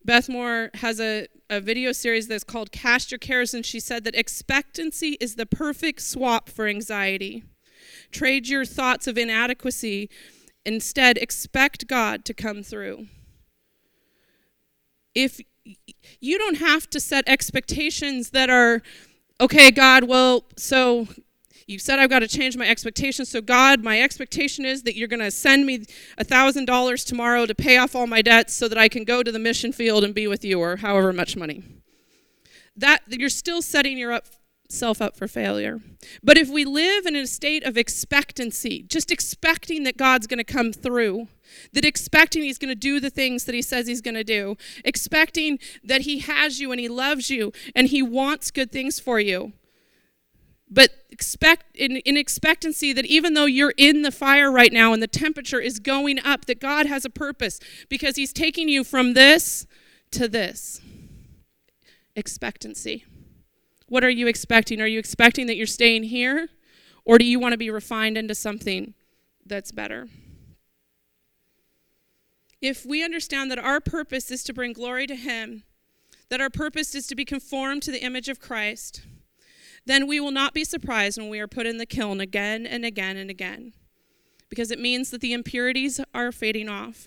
Beth 0.02 0.30
Moore 0.30 0.70
has 0.76 0.98
a, 0.98 1.26
a 1.50 1.60
video 1.60 1.92
series 1.92 2.26
that's 2.26 2.42
called 2.42 2.72
Cast 2.72 3.10
Your 3.10 3.18
Cares, 3.18 3.52
and 3.52 3.66
she 3.66 3.78
said 3.78 4.02
that 4.04 4.14
expectancy 4.14 5.18
is 5.20 5.34
the 5.34 5.46
perfect 5.46 6.00
swap 6.00 6.48
for 6.48 6.66
anxiety. 6.66 7.44
Trade 8.12 8.48
your 8.48 8.64
thoughts 8.64 9.06
of 9.06 9.18
inadequacy. 9.18 10.08
Instead, 10.64 11.18
expect 11.18 11.86
God 11.86 12.24
to 12.24 12.32
come 12.32 12.62
through. 12.62 13.08
If 15.14 15.38
you 16.20 16.38
don't 16.38 16.58
have 16.58 16.88
to 16.90 17.00
set 17.00 17.24
expectations 17.28 18.30
that 18.30 18.50
are, 18.50 18.82
okay, 19.40 19.70
God, 19.70 20.04
well, 20.04 20.44
so 20.56 21.08
you 21.66 21.78
said 21.78 21.98
I've 21.98 22.10
got 22.10 22.20
to 22.20 22.28
change 22.28 22.56
my 22.56 22.68
expectations. 22.68 23.30
So, 23.30 23.40
God, 23.40 23.82
my 23.82 24.00
expectation 24.00 24.64
is 24.64 24.82
that 24.82 24.96
you're 24.96 25.08
going 25.08 25.20
to 25.20 25.30
send 25.30 25.64
me 25.66 25.78
$1,000 26.18 27.06
tomorrow 27.06 27.46
to 27.46 27.54
pay 27.54 27.78
off 27.78 27.94
all 27.94 28.06
my 28.06 28.22
debts 28.22 28.54
so 28.54 28.68
that 28.68 28.78
I 28.78 28.88
can 28.88 29.04
go 29.04 29.22
to 29.22 29.32
the 29.32 29.38
mission 29.38 29.72
field 29.72 30.04
and 30.04 30.14
be 30.14 30.26
with 30.26 30.44
you, 30.44 30.60
or 30.60 30.76
however 30.76 31.12
much 31.12 31.36
money. 31.36 31.62
That 32.76 33.02
you're 33.08 33.28
still 33.28 33.62
setting 33.62 33.96
yourself 33.96 34.26
up 34.26 34.32
for 34.74 35.28
failure. 35.28 35.80
But 36.22 36.36
if 36.36 36.48
we 36.48 36.64
live 36.64 37.06
in 37.06 37.16
a 37.16 37.26
state 37.26 37.64
of 37.64 37.76
expectancy, 37.76 38.82
just 38.82 39.10
expecting 39.10 39.84
that 39.84 39.96
God's 39.96 40.26
going 40.26 40.38
to 40.38 40.44
come 40.44 40.72
through, 40.72 41.28
that 41.72 41.84
expecting 41.84 42.42
he's 42.42 42.58
going 42.58 42.70
to 42.70 42.74
do 42.74 43.00
the 43.00 43.10
things 43.10 43.44
that 43.44 43.54
he 43.54 43.62
says 43.62 43.86
he's 43.86 44.00
going 44.00 44.14
to 44.14 44.24
do, 44.24 44.56
expecting 44.84 45.58
that 45.82 46.02
he 46.02 46.20
has 46.20 46.60
you 46.60 46.72
and 46.72 46.80
he 46.80 46.88
loves 46.88 47.30
you 47.30 47.52
and 47.74 47.88
he 47.88 48.02
wants 48.02 48.50
good 48.50 48.72
things 48.72 48.98
for 48.98 49.20
you, 49.20 49.52
but 50.70 50.90
expect 51.10 51.76
in, 51.76 51.98
in 51.98 52.16
expectancy 52.16 52.92
that 52.92 53.06
even 53.06 53.34
though 53.34 53.44
you're 53.44 53.74
in 53.76 54.02
the 54.02 54.10
fire 54.10 54.50
right 54.50 54.72
now 54.72 54.92
and 54.92 55.02
the 55.02 55.06
temperature 55.06 55.60
is 55.60 55.78
going 55.78 56.18
up 56.24 56.46
that 56.46 56.60
god 56.60 56.86
has 56.86 57.04
a 57.04 57.10
purpose 57.10 57.60
because 57.88 58.16
he's 58.16 58.32
taking 58.32 58.68
you 58.68 58.82
from 58.82 59.14
this 59.14 59.66
to 60.10 60.26
this 60.26 60.80
expectancy 62.16 63.04
what 63.94 64.04
are 64.04 64.10
you 64.10 64.26
expecting 64.26 64.80
are 64.80 64.86
you 64.86 64.98
expecting 64.98 65.46
that 65.46 65.56
you're 65.56 65.66
staying 65.66 66.02
here 66.02 66.48
or 67.04 67.16
do 67.16 67.24
you 67.24 67.38
want 67.38 67.52
to 67.52 67.58
be 67.58 67.70
refined 67.70 68.18
into 68.18 68.34
something 68.34 68.92
that's 69.46 69.72
better 69.72 70.08
if 72.60 72.84
we 72.84 73.04
understand 73.04 73.50
that 73.50 73.58
our 73.58 73.80
purpose 73.80 74.30
is 74.30 74.42
to 74.42 74.52
bring 74.52 74.72
glory 74.72 75.06
to 75.06 75.14
him 75.14 75.62
that 76.28 76.40
our 76.40 76.50
purpose 76.50 76.94
is 76.94 77.06
to 77.06 77.14
be 77.14 77.24
conformed 77.24 77.82
to 77.82 77.92
the 77.92 78.02
image 78.02 78.28
of 78.28 78.40
christ 78.40 79.02
then 79.86 80.06
we 80.06 80.18
will 80.18 80.30
not 80.30 80.54
be 80.54 80.64
surprised 80.64 81.18
when 81.18 81.28
we 81.28 81.40
are 81.40 81.46
put 81.46 81.66
in 81.66 81.76
the 81.76 81.86
kiln 81.86 82.20
again 82.20 82.66
and 82.66 82.84
again 82.84 83.16
and 83.16 83.30
again, 83.30 83.74
because 84.48 84.70
it 84.70 84.80
means 84.80 85.10
that 85.10 85.20
the 85.20 85.32
impurities 85.32 86.00
are 86.14 86.32
fading 86.32 86.68
off, 86.68 87.06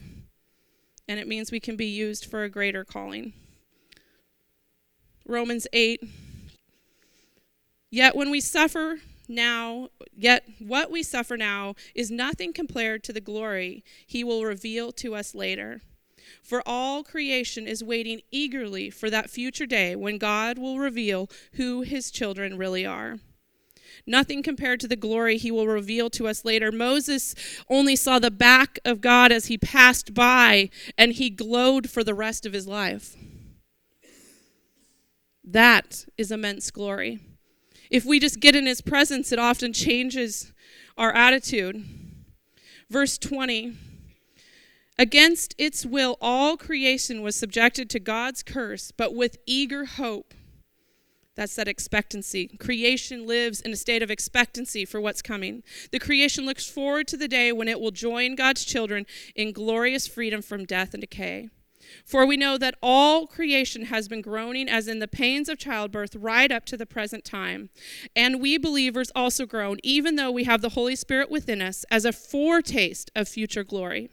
and 1.08 1.19
it 1.19 1.28
means 1.28 1.52
we 1.52 1.60
can 1.60 1.76
be 1.76 1.88
used 1.88 2.26
for 2.26 2.43
a 2.43 2.50
greater 2.50 2.84
calling. 2.84 3.34
Romans 5.26 5.67
8 5.73 6.04
Yet 7.89 8.15
when 8.15 8.30
we 8.30 8.41
suffer 8.41 9.00
now, 9.28 9.89
yet 10.15 10.43
what 10.60 10.91
we 10.91 11.04
suffer 11.04 11.38
now 11.38 11.76
is 11.95 12.12
nothing 12.12 12.54
compared 12.54 13.04
to 13.06 13.13
the 13.13 13.21
glory 13.21 13.84
he 14.06 14.23
will 14.23 14.45
reveal 14.45 14.91
to 14.93 15.15
us 15.15 15.36
later. 15.36 15.82
For 16.43 16.62
all 16.65 17.04
creation 17.04 17.67
is 17.67 17.84
waiting 17.84 18.21
eagerly 18.32 18.89
for 18.89 19.10
that 19.10 19.30
future 19.30 19.65
day 19.65 19.95
when 19.95 20.17
God 20.17 20.58
will 20.58 20.80
reveal 20.80 21.30
who 21.54 21.82
his 21.82 22.12
children 22.12 22.58
really 22.58 22.86
are. 22.86 23.19
Nothing 24.06 24.43
compared 24.43 24.80
to 24.82 24.88
the 24.88 24.95
glory 24.95 25.38
he 25.38 25.52
will 25.52 25.67
reveal 25.67 26.10
to 26.12 26.28
us 26.28 26.45
later. 26.45 26.71
Moses 26.71 27.36
only 27.69 27.95
saw 27.95 28.19
the 28.19 28.32
back 28.32 28.80
of 28.86 29.02
God 29.02 29.32
as 29.32 29.47
he 29.47 29.58
passed 29.58 30.13
by, 30.13 30.69
and 30.97 31.13
he 31.13 31.30
glowed 31.30 31.89
for 31.89 32.04
the 32.04 32.13
rest 32.13 32.45
of 32.45 32.54
his 32.54 32.67
life. 32.67 33.15
That 35.43 36.06
is 36.17 36.32
immense 36.32 36.71
glory. 36.71 37.19
If 37.89 38.06
we 38.06 38.19
just 38.19 38.39
get 38.39 38.56
in 38.56 38.65
his 38.65 38.82
presence, 38.82 39.32
it 39.32 39.39
often 39.39 39.73
changes 39.73 40.52
our 40.97 41.13
attitude. 41.13 41.84
Verse 42.89 43.17
20 43.17 43.73
Against 45.00 45.54
its 45.60 45.86
will, 45.86 46.17
all 46.19 46.58
creation 46.58 47.21
was 47.21 47.36
subjected 47.36 47.88
to 47.91 48.00
God's 48.00 48.41
curse, 48.41 48.91
but 48.91 49.13
with 49.13 49.38
eager 49.45 49.86
hope. 49.86 50.34
That's 51.36 51.56
that 51.56 51.67
expectancy. 51.67 52.47
Creation 52.47 53.28
lives 53.28 53.62
in 53.62 53.71
a 53.71 53.76
state 53.76 54.02
of 54.02 54.10
expectancy 54.10 54.86
for 54.86 55.00
what's 55.00 55.21
coming. 55.21 55.62
The 55.91 56.00
creation 56.00 56.47
looks 56.47 56.67
forward 56.67 57.08
to 57.10 57.17
the 57.17 57.28
day 57.28 57.52
when 57.52 57.67
it 57.67 57.80
will 57.80 57.91
join 57.91 58.34
God's 58.34 58.65
children 58.65 59.06
in 59.36 59.52
glorious 59.52 60.08
freedom 60.08 60.41
from 60.41 60.65
death 60.65 60.95
and 60.95 61.02
decay. 61.02 61.50
For 62.06 62.26
we 62.26 62.38
know 62.38 62.58
that 62.58 62.76
all 62.82 63.28
creation 63.28 63.86
has 63.86 64.08
been 64.08 64.21
groaning 64.21 64.69
as 64.69 64.88
in 64.88 65.00
the 65.00 65.08
pains 65.08 65.50
of 65.50 65.58
childbirth 65.58 66.15
right 66.15 66.52
up 66.52 66.65
to 66.65 66.78
the 66.78 66.86
present 66.86 67.23
time. 67.23 67.69
And 68.15 68.41
we 68.41 68.58
believers 68.58 69.12
also 69.15 69.45
groan, 69.45 69.78
even 69.84 70.15
though 70.15 70.32
we 70.32 70.45
have 70.45 70.62
the 70.62 70.69
Holy 70.69 70.95
Spirit 70.95 71.30
within 71.30 71.62
us, 71.62 71.86
as 71.91 72.06
a 72.06 72.13
foretaste 72.13 73.12
of 73.15 73.28
future 73.28 73.63
glory. 73.63 74.10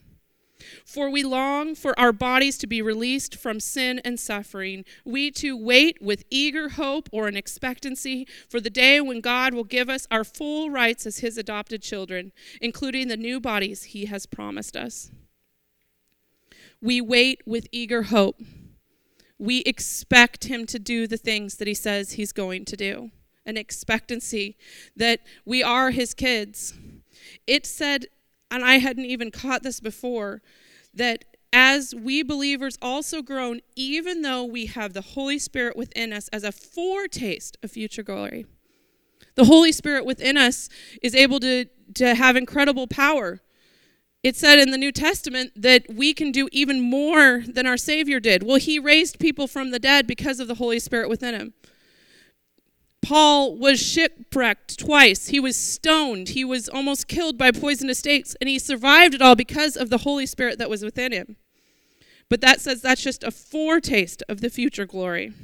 For 0.84 1.10
we 1.10 1.22
long 1.22 1.74
for 1.74 1.98
our 1.98 2.12
bodies 2.12 2.58
to 2.58 2.66
be 2.66 2.80
released 2.80 3.36
from 3.36 3.60
sin 3.60 4.00
and 4.04 4.18
suffering. 4.18 4.84
We 5.04 5.30
too 5.30 5.56
wait 5.56 6.00
with 6.00 6.24
eager 6.30 6.70
hope 6.70 7.08
or 7.12 7.28
an 7.28 7.36
expectancy 7.36 8.26
for 8.48 8.60
the 8.60 8.70
day 8.70 9.00
when 9.00 9.20
God 9.20 9.54
will 9.54 9.64
give 9.64 9.88
us 9.88 10.06
our 10.10 10.24
full 10.24 10.70
rights 10.70 11.06
as 11.06 11.18
His 11.18 11.36
adopted 11.36 11.82
children, 11.82 12.32
including 12.60 13.08
the 13.08 13.16
new 13.16 13.40
bodies 13.40 13.84
He 13.84 14.06
has 14.06 14.26
promised 14.26 14.76
us. 14.76 15.10
We 16.84 17.00
wait 17.00 17.40
with 17.46 17.66
eager 17.72 18.04
hope. 18.04 18.40
We 19.38 19.60
expect 19.60 20.44
Him 20.44 20.66
to 20.66 20.78
do 20.78 21.06
the 21.06 21.16
things 21.16 21.56
that 21.56 21.66
He 21.66 21.74
says 21.74 22.12
He's 22.12 22.32
going 22.32 22.66
to 22.66 22.76
do, 22.76 23.10
an 23.46 23.56
expectancy 23.56 24.58
that 24.94 25.20
we 25.46 25.62
are 25.62 25.90
His 25.90 26.12
kids. 26.12 26.74
It 27.46 27.64
said 27.64 28.06
and 28.54 28.64
I 28.64 28.78
hadn't 28.78 29.06
even 29.06 29.32
caught 29.32 29.64
this 29.64 29.80
before, 29.80 30.40
that 30.94 31.24
as 31.52 31.92
we 31.92 32.22
believers 32.22 32.78
also 32.80 33.20
groan, 33.20 33.60
even 33.74 34.22
though 34.22 34.44
we 34.44 34.66
have 34.66 34.92
the 34.92 35.00
Holy 35.00 35.40
Spirit 35.40 35.76
within 35.76 36.12
us 36.12 36.28
as 36.28 36.44
a 36.44 36.52
foretaste 36.52 37.56
of 37.62 37.72
future 37.72 38.04
glory. 38.04 38.46
The 39.34 39.46
Holy 39.46 39.72
Spirit 39.72 40.04
within 40.04 40.36
us 40.36 40.68
is 41.02 41.16
able 41.16 41.40
to, 41.40 41.66
to 41.94 42.14
have 42.14 42.36
incredible 42.36 42.86
power. 42.86 43.40
It 44.24 44.36
said 44.36 44.58
in 44.58 44.70
the 44.70 44.78
New 44.78 44.90
Testament 44.90 45.52
that 45.54 45.84
we 45.94 46.14
can 46.14 46.32
do 46.32 46.48
even 46.50 46.80
more 46.80 47.44
than 47.46 47.66
our 47.66 47.76
Savior 47.76 48.20
did. 48.20 48.42
Well, 48.42 48.56
He 48.56 48.78
raised 48.78 49.18
people 49.18 49.46
from 49.46 49.70
the 49.70 49.78
dead 49.78 50.06
because 50.06 50.40
of 50.40 50.48
the 50.48 50.54
Holy 50.54 50.78
Spirit 50.78 51.10
within 51.10 51.34
Him. 51.34 51.52
Paul 53.02 53.54
was 53.54 53.82
shipwrecked 53.82 54.78
twice. 54.78 55.28
He 55.28 55.38
was 55.38 55.58
stoned. 55.58 56.30
He 56.30 56.42
was 56.42 56.70
almost 56.70 57.06
killed 57.06 57.36
by 57.36 57.50
poisonous 57.50 57.98
snakes, 57.98 58.34
and 58.40 58.48
he 58.48 58.58
survived 58.58 59.12
it 59.12 59.20
all 59.20 59.34
because 59.34 59.76
of 59.76 59.90
the 59.90 59.98
Holy 59.98 60.24
Spirit 60.24 60.58
that 60.58 60.70
was 60.70 60.82
within 60.82 61.12
him. 61.12 61.36
But 62.30 62.40
that 62.40 62.62
says 62.62 62.80
that's 62.80 63.02
just 63.02 63.22
a 63.22 63.30
foretaste 63.30 64.22
of 64.26 64.40
the 64.40 64.48
future 64.48 64.86
glory. 64.86 65.34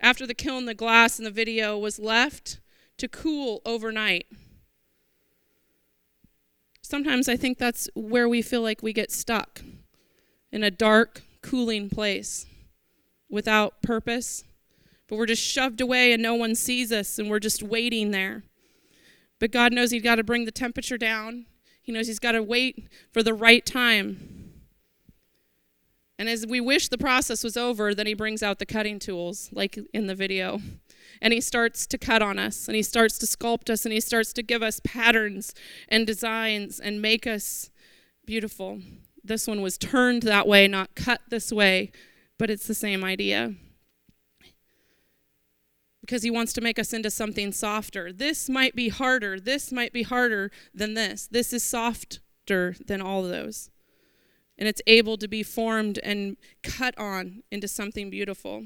After 0.00 0.26
the 0.26 0.32
kiln, 0.32 0.64
the 0.64 0.72
glass 0.72 1.18
in 1.18 1.26
the 1.26 1.30
video 1.30 1.76
was 1.76 1.98
left 1.98 2.60
to 2.98 3.08
cool 3.08 3.60
overnight. 3.64 4.26
Sometimes 6.82 7.28
I 7.28 7.36
think 7.36 7.58
that's 7.58 7.88
where 7.94 8.28
we 8.28 8.42
feel 8.42 8.62
like 8.62 8.82
we 8.82 8.92
get 8.92 9.10
stuck 9.10 9.62
in 10.52 10.62
a 10.62 10.70
dark, 10.70 11.22
cooling 11.42 11.88
place 11.88 12.46
without 13.28 13.82
purpose, 13.82 14.44
but 15.08 15.16
we're 15.16 15.26
just 15.26 15.42
shoved 15.42 15.80
away 15.80 16.12
and 16.12 16.22
no 16.22 16.34
one 16.34 16.54
sees 16.54 16.92
us 16.92 17.18
and 17.18 17.28
we're 17.28 17.40
just 17.40 17.62
waiting 17.62 18.10
there. 18.10 18.42
But 19.40 19.50
God 19.50 19.72
knows 19.72 19.90
He's 19.90 20.02
got 20.02 20.16
to 20.16 20.24
bring 20.24 20.44
the 20.44 20.52
temperature 20.52 20.98
down, 20.98 21.46
He 21.82 21.90
knows 21.90 22.06
He's 22.06 22.18
got 22.18 22.32
to 22.32 22.42
wait 22.42 22.88
for 23.12 23.22
the 23.22 23.34
right 23.34 23.64
time. 23.64 24.44
And 26.18 26.28
as 26.28 26.46
we 26.46 26.60
wish 26.60 26.88
the 26.88 26.98
process 26.98 27.42
was 27.42 27.56
over, 27.56 27.94
then 27.94 28.06
he 28.06 28.14
brings 28.14 28.42
out 28.42 28.58
the 28.58 28.66
cutting 28.66 28.98
tools, 28.98 29.48
like 29.52 29.78
in 29.92 30.06
the 30.06 30.14
video. 30.14 30.60
And 31.24 31.32
he 31.32 31.40
starts 31.40 31.86
to 31.86 31.96
cut 31.96 32.20
on 32.20 32.38
us, 32.38 32.68
and 32.68 32.76
he 32.76 32.82
starts 32.82 33.16
to 33.18 33.26
sculpt 33.26 33.70
us, 33.70 33.86
and 33.86 33.92
he 33.92 34.00
starts 34.00 34.32
to 34.34 34.42
give 34.42 34.62
us 34.62 34.80
patterns 34.84 35.54
and 35.88 36.06
designs 36.06 36.78
and 36.78 37.00
make 37.00 37.26
us 37.26 37.70
beautiful. 38.26 38.80
This 39.24 39.46
one 39.46 39.62
was 39.62 39.78
turned 39.78 40.22
that 40.24 40.46
way, 40.46 40.68
not 40.68 40.94
cut 40.94 41.22
this 41.30 41.50
way, 41.50 41.90
but 42.38 42.50
it's 42.50 42.66
the 42.66 42.74
same 42.74 43.02
idea. 43.02 43.54
Because 46.02 46.22
he 46.22 46.30
wants 46.30 46.52
to 46.52 46.60
make 46.60 46.78
us 46.78 46.92
into 46.92 47.10
something 47.10 47.50
softer. 47.52 48.12
This 48.12 48.50
might 48.50 48.76
be 48.76 48.90
harder. 48.90 49.40
This 49.40 49.72
might 49.72 49.94
be 49.94 50.02
harder 50.02 50.50
than 50.74 50.92
this. 50.92 51.26
This 51.26 51.54
is 51.54 51.64
softer 51.64 52.76
than 52.86 53.00
all 53.00 53.24
of 53.24 53.30
those 53.30 53.70
and 54.58 54.68
it's 54.68 54.82
able 54.86 55.16
to 55.18 55.28
be 55.28 55.42
formed 55.42 55.98
and 56.02 56.36
cut 56.62 56.96
on 56.98 57.42
into 57.50 57.68
something 57.68 58.10
beautiful. 58.10 58.64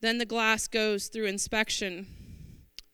Then 0.00 0.18
the 0.18 0.26
glass 0.26 0.68
goes 0.68 1.08
through 1.08 1.26
inspection. 1.26 2.06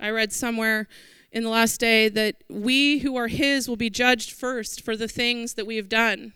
I 0.01 0.11
read 0.11 0.33
somewhere 0.33 0.89
in 1.31 1.43
the 1.43 1.51
last 1.51 1.79
day 1.81 2.09
that 2.09 2.37
we 2.49 3.01
who 3.01 3.17
are 3.17 3.29
His 3.29 3.69
will 3.69 3.77
be 3.77 3.91
judged 3.91 4.31
first 4.31 4.83
for 4.83 4.97
the 4.97 5.09
things 5.09 5.55
that 5.55 5.67
we 5.67 5.77
have 5.77 5.89
done. 5.89 6.33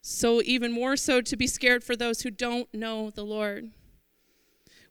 So, 0.00 0.40
even 0.42 0.72
more 0.72 0.96
so, 0.96 1.20
to 1.20 1.36
be 1.36 1.46
scared 1.46 1.84
for 1.84 1.94
those 1.94 2.22
who 2.22 2.30
don't 2.30 2.72
know 2.72 3.10
the 3.10 3.24
Lord. 3.24 3.70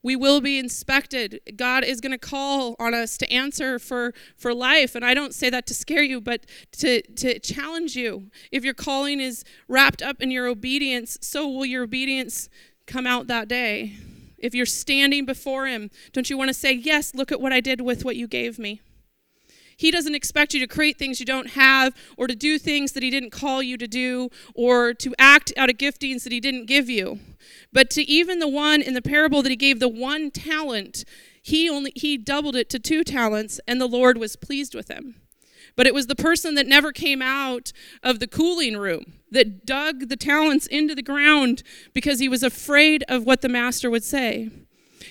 We 0.03 0.15
will 0.15 0.41
be 0.41 0.59
inspected. 0.59 1.41
God 1.55 1.83
is 1.83 2.01
going 2.01 2.11
to 2.11 2.17
call 2.17 2.75
on 2.77 2.93
us 2.93 3.17
to 3.17 3.31
answer 3.31 3.79
for, 3.79 4.13
for 4.37 4.53
life. 4.53 4.93
And 4.93 5.03
I 5.03 5.13
don't 5.13 5.33
say 5.33 5.49
that 5.49 5.65
to 5.67 5.73
scare 5.73 6.03
you, 6.03 6.21
but 6.21 6.45
to, 6.73 7.01
to 7.01 7.39
challenge 7.39 7.95
you. 7.95 8.29
If 8.51 8.63
your 8.63 8.75
calling 8.75 9.19
is 9.19 9.43
wrapped 9.67 10.03
up 10.03 10.21
in 10.21 10.29
your 10.29 10.47
obedience, 10.47 11.17
so 11.21 11.47
will 11.49 11.65
your 11.65 11.83
obedience 11.83 12.47
come 12.85 13.07
out 13.07 13.27
that 13.27 13.47
day. 13.47 13.97
If 14.37 14.53
you're 14.53 14.65
standing 14.65 15.25
before 15.25 15.67
Him, 15.67 15.89
don't 16.13 16.29
you 16.29 16.37
want 16.37 16.49
to 16.49 16.53
say, 16.53 16.73
Yes, 16.73 17.13
look 17.15 17.31
at 17.31 17.41
what 17.41 17.53
I 17.53 17.61
did 17.61 17.81
with 17.81 18.05
what 18.05 18.15
you 18.15 18.27
gave 18.27 18.59
me? 18.59 18.81
He 19.75 19.91
doesn't 19.91 20.15
expect 20.15 20.55
you 20.55 20.59
to 20.59 20.67
create 20.67 20.97
things 20.97 21.19
you 21.19 21.25
don't 21.25 21.51
have 21.51 21.93
or 22.17 22.25
to 22.25 22.35
do 22.35 22.57
things 22.57 22.93
that 22.93 23.03
He 23.03 23.09
didn't 23.09 23.29
call 23.29 23.61
you 23.61 23.77
to 23.77 23.87
do 23.87 24.29
or 24.55 24.93
to 24.95 25.13
act 25.19 25.53
out 25.55 25.69
of 25.69 25.77
giftings 25.77 26.23
that 26.23 26.31
He 26.31 26.39
didn't 26.39 26.65
give 26.65 26.89
you. 26.89 27.19
But 27.71 27.89
to 27.91 28.01
even 28.03 28.39
the 28.39 28.47
one 28.47 28.81
in 28.81 28.93
the 28.93 29.01
parable 29.01 29.41
that 29.43 29.49
He 29.49 29.55
gave 29.55 29.79
the 29.79 29.87
one 29.87 30.31
talent, 30.31 31.03
he 31.47 31.69
only 31.69 31.93
he 31.95 32.17
doubled 32.17 32.57
it 32.57 32.69
to 32.71 32.79
two 32.79 33.05
talents 33.05 33.61
and 33.65 33.79
the 33.79 33.87
Lord 33.87 34.17
was 34.17 34.35
pleased 34.35 34.75
with 34.75 34.89
him. 34.89 35.15
But 35.77 35.87
it 35.87 35.93
was 35.93 36.07
the 36.07 36.15
person 36.15 36.55
that 36.55 36.67
never 36.67 36.91
came 36.91 37.21
out 37.21 37.71
of 38.03 38.19
the 38.19 38.27
cooling 38.27 38.75
room 38.75 39.13
that 39.31 39.65
dug 39.65 40.09
the 40.09 40.17
talents 40.17 40.67
into 40.67 40.93
the 40.93 41.01
ground 41.01 41.63
because 41.93 42.19
he 42.19 42.27
was 42.27 42.43
afraid 42.43 43.05
of 43.07 43.25
what 43.25 43.41
the 43.41 43.47
master 43.47 43.89
would 43.89 44.03
say. 44.03 44.49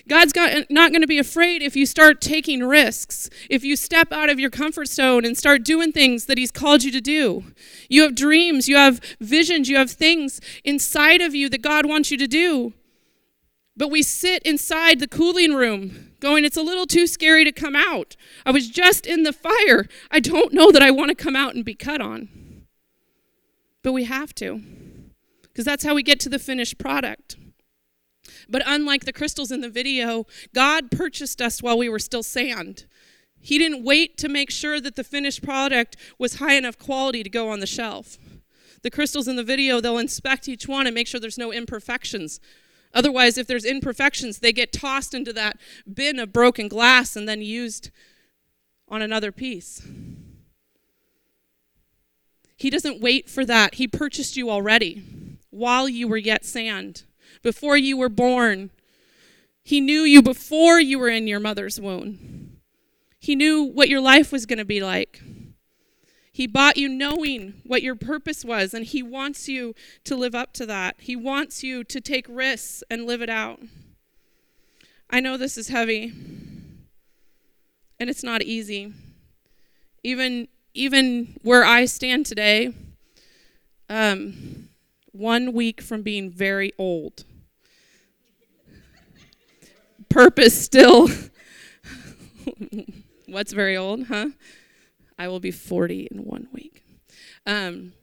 God's 0.07 0.33
got, 0.33 0.69
not 0.69 0.91
going 0.91 1.01
to 1.01 1.07
be 1.07 1.17
afraid 1.17 1.61
if 1.61 1.75
you 1.75 1.85
start 1.85 2.21
taking 2.21 2.63
risks, 2.63 3.29
if 3.49 3.63
you 3.63 3.75
step 3.75 4.11
out 4.11 4.29
of 4.29 4.39
your 4.39 4.49
comfort 4.49 4.87
zone 4.87 5.25
and 5.25 5.37
start 5.37 5.63
doing 5.63 5.91
things 5.91 6.25
that 6.25 6.37
He's 6.37 6.51
called 6.51 6.83
you 6.83 6.91
to 6.91 7.01
do. 7.01 7.45
You 7.89 8.03
have 8.03 8.15
dreams, 8.15 8.67
you 8.67 8.75
have 8.75 8.99
visions, 9.19 9.69
you 9.69 9.77
have 9.77 9.89
things 9.89 10.39
inside 10.63 11.21
of 11.21 11.33
you 11.33 11.49
that 11.49 11.61
God 11.61 11.85
wants 11.85 12.11
you 12.11 12.17
to 12.17 12.27
do. 12.27 12.73
But 13.77 13.91
we 13.91 14.01
sit 14.01 14.41
inside 14.41 14.99
the 14.99 15.07
cooling 15.07 15.53
room 15.53 16.13
going, 16.19 16.43
It's 16.43 16.57
a 16.57 16.63
little 16.63 16.87
too 16.87 17.05
scary 17.05 17.45
to 17.45 17.51
come 17.51 17.75
out. 17.75 18.15
I 18.45 18.51
was 18.51 18.69
just 18.69 19.05
in 19.05 19.21
the 19.21 19.31
fire. 19.31 19.87
I 20.09 20.19
don't 20.19 20.51
know 20.51 20.71
that 20.71 20.81
I 20.81 20.89
want 20.89 21.09
to 21.09 21.15
come 21.15 21.35
out 21.35 21.53
and 21.53 21.63
be 21.63 21.75
cut 21.75 22.01
on. 22.01 22.65
But 23.83 23.93
we 23.93 24.05
have 24.05 24.33
to, 24.35 24.61
because 25.43 25.63
that's 25.63 25.85
how 25.85 25.93
we 25.93 26.03
get 26.03 26.19
to 26.21 26.29
the 26.29 26.39
finished 26.39 26.77
product. 26.77 27.37
But 28.49 28.63
unlike 28.65 29.05
the 29.05 29.13
crystals 29.13 29.51
in 29.51 29.61
the 29.61 29.69
video, 29.69 30.25
God 30.53 30.91
purchased 30.91 31.41
us 31.41 31.61
while 31.61 31.77
we 31.77 31.87
were 31.87 31.99
still 31.99 32.23
sand. 32.23 32.85
He 33.39 33.57
didn't 33.57 33.83
wait 33.83 34.17
to 34.17 34.27
make 34.27 34.49
sure 34.49 34.81
that 34.81 34.95
the 34.95 35.03
finished 35.03 35.43
product 35.43 35.95
was 36.17 36.35
high 36.35 36.55
enough 36.55 36.77
quality 36.77 37.23
to 37.23 37.29
go 37.29 37.49
on 37.49 37.59
the 37.59 37.67
shelf. 37.67 38.17
The 38.81 38.91
crystals 38.91 39.27
in 39.27 39.35
the 39.35 39.43
video, 39.43 39.79
they'll 39.79 39.97
inspect 39.97 40.49
each 40.49 40.67
one 40.67 40.87
and 40.87 40.93
make 40.93 41.07
sure 41.07 41.19
there's 41.19 41.37
no 41.37 41.53
imperfections. 41.53 42.39
Otherwise, 42.97 43.37
if 43.37 43.45
there's 43.45 43.63
imperfections, 43.63 44.39
they 44.39 44.51
get 44.51 44.73
tossed 44.73 45.13
into 45.13 45.31
that 45.31 45.55
bin 45.93 46.17
of 46.17 46.33
broken 46.33 46.67
glass 46.67 47.15
and 47.15 47.29
then 47.29 47.43
used 47.43 47.91
on 48.89 49.03
another 49.03 49.31
piece. 49.31 49.87
He 52.55 52.71
doesn't 52.71 52.99
wait 52.99 53.29
for 53.29 53.45
that. 53.45 53.75
He 53.75 53.87
purchased 53.87 54.35
you 54.35 54.49
already 54.49 55.03
while 55.51 55.87
you 55.87 56.07
were 56.07 56.17
yet 56.17 56.43
sand 56.43 57.03
before 57.43 57.77
you 57.77 57.95
were 57.95 58.09
born. 58.09 58.71
He 59.61 59.79
knew 59.79 60.01
you 60.01 60.23
before 60.23 60.79
you 60.79 60.97
were 60.97 61.09
in 61.09 61.27
your 61.27 61.39
mother's 61.39 61.79
womb. 61.79 62.57
He 63.19 63.35
knew 63.35 63.61
what 63.61 63.89
your 63.89 64.01
life 64.01 64.31
was 64.31 64.47
going 64.47 64.57
to 64.57 64.65
be 64.65 64.81
like. 64.81 65.21
He 66.37 66.45
bought 66.45 66.77
you 66.77 66.87
knowing 66.87 67.55
what 67.65 67.81
your 67.81 67.95
purpose 67.95 68.45
was, 68.45 68.75
and 68.75 68.85
He 68.85 69.01
wants 69.01 69.49
you 69.49 69.73
to 70.03 70.15
live 70.15 70.35
up 70.35 70.53
to 70.53 70.67
that. 70.67 70.97
He 70.99 71.15
wants 71.15 71.63
you 71.63 71.83
to 71.85 71.99
take 71.99 72.27
risks 72.29 72.83
and 72.91 73.07
live 73.07 73.23
it 73.23 73.29
out. 73.29 73.59
I 75.09 75.19
know 75.19 75.35
this 75.35 75.57
is 75.57 75.69
heavy, 75.69 76.13
and 77.99 78.07
it's 78.07 78.23
not 78.23 78.43
easy. 78.43 78.93
Even, 80.03 80.47
even 80.75 81.39
where 81.41 81.65
I 81.65 81.85
stand 81.85 82.27
today, 82.27 82.71
um, 83.89 84.69
one 85.13 85.53
week 85.53 85.81
from 85.81 86.03
being 86.03 86.29
very 86.29 86.71
old. 86.77 87.25
Purpose 90.07 90.55
still. 90.63 91.09
What's 93.25 93.53
very 93.53 93.75
old, 93.75 94.05
huh? 94.05 94.27
I 95.17 95.27
will 95.27 95.39
be 95.39 95.51
40 95.51 96.07
in 96.11 96.25
one 96.25 96.47
week. 96.51 96.83
Um, 97.45 97.93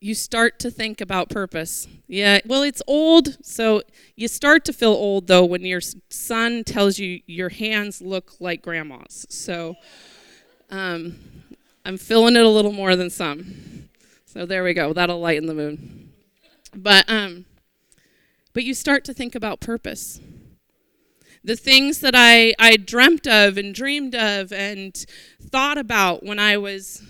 you 0.00 0.14
start 0.14 0.58
to 0.58 0.70
think 0.70 1.00
about 1.00 1.30
purpose. 1.30 1.88
Yeah, 2.06 2.40
well, 2.44 2.62
it's 2.62 2.82
old, 2.86 3.38
so 3.44 3.82
you 4.16 4.28
start 4.28 4.64
to 4.66 4.72
feel 4.72 4.92
old 4.92 5.28
though 5.28 5.44
when 5.44 5.62
your 5.62 5.80
son 6.10 6.62
tells 6.64 6.98
you 6.98 7.20
your 7.26 7.48
hands 7.48 8.02
look 8.02 8.34
like 8.38 8.60
grandma's. 8.60 9.26
So 9.30 9.76
um, 10.70 11.16
I'm 11.86 11.96
feeling 11.96 12.36
it 12.36 12.44
a 12.44 12.48
little 12.48 12.72
more 12.72 12.96
than 12.96 13.08
some. 13.10 13.88
So 14.26 14.44
there 14.44 14.64
we 14.64 14.74
go. 14.74 14.92
That'll 14.92 15.20
lighten 15.20 15.46
the 15.46 15.54
mood. 15.54 16.08
But 16.74 17.08
um 17.08 17.44
but 18.52 18.64
you 18.64 18.74
start 18.74 19.04
to 19.04 19.14
think 19.14 19.34
about 19.34 19.60
purpose. 19.60 20.20
The 21.44 21.56
things 21.56 22.00
that 22.00 22.14
I 22.16 22.54
I 22.58 22.76
dreamt 22.76 23.26
of 23.26 23.58
and 23.58 23.74
dreamed 23.74 24.14
of 24.14 24.52
and 24.52 24.96
thought 25.42 25.76
about 25.76 26.24
when 26.24 26.38
I 26.38 26.56
was 26.56 27.02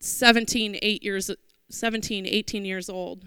17, 0.00 0.78
8 0.80 1.02
years 1.02 1.30
17, 1.70 2.26
18 2.26 2.64
years 2.64 2.88
old. 2.88 3.24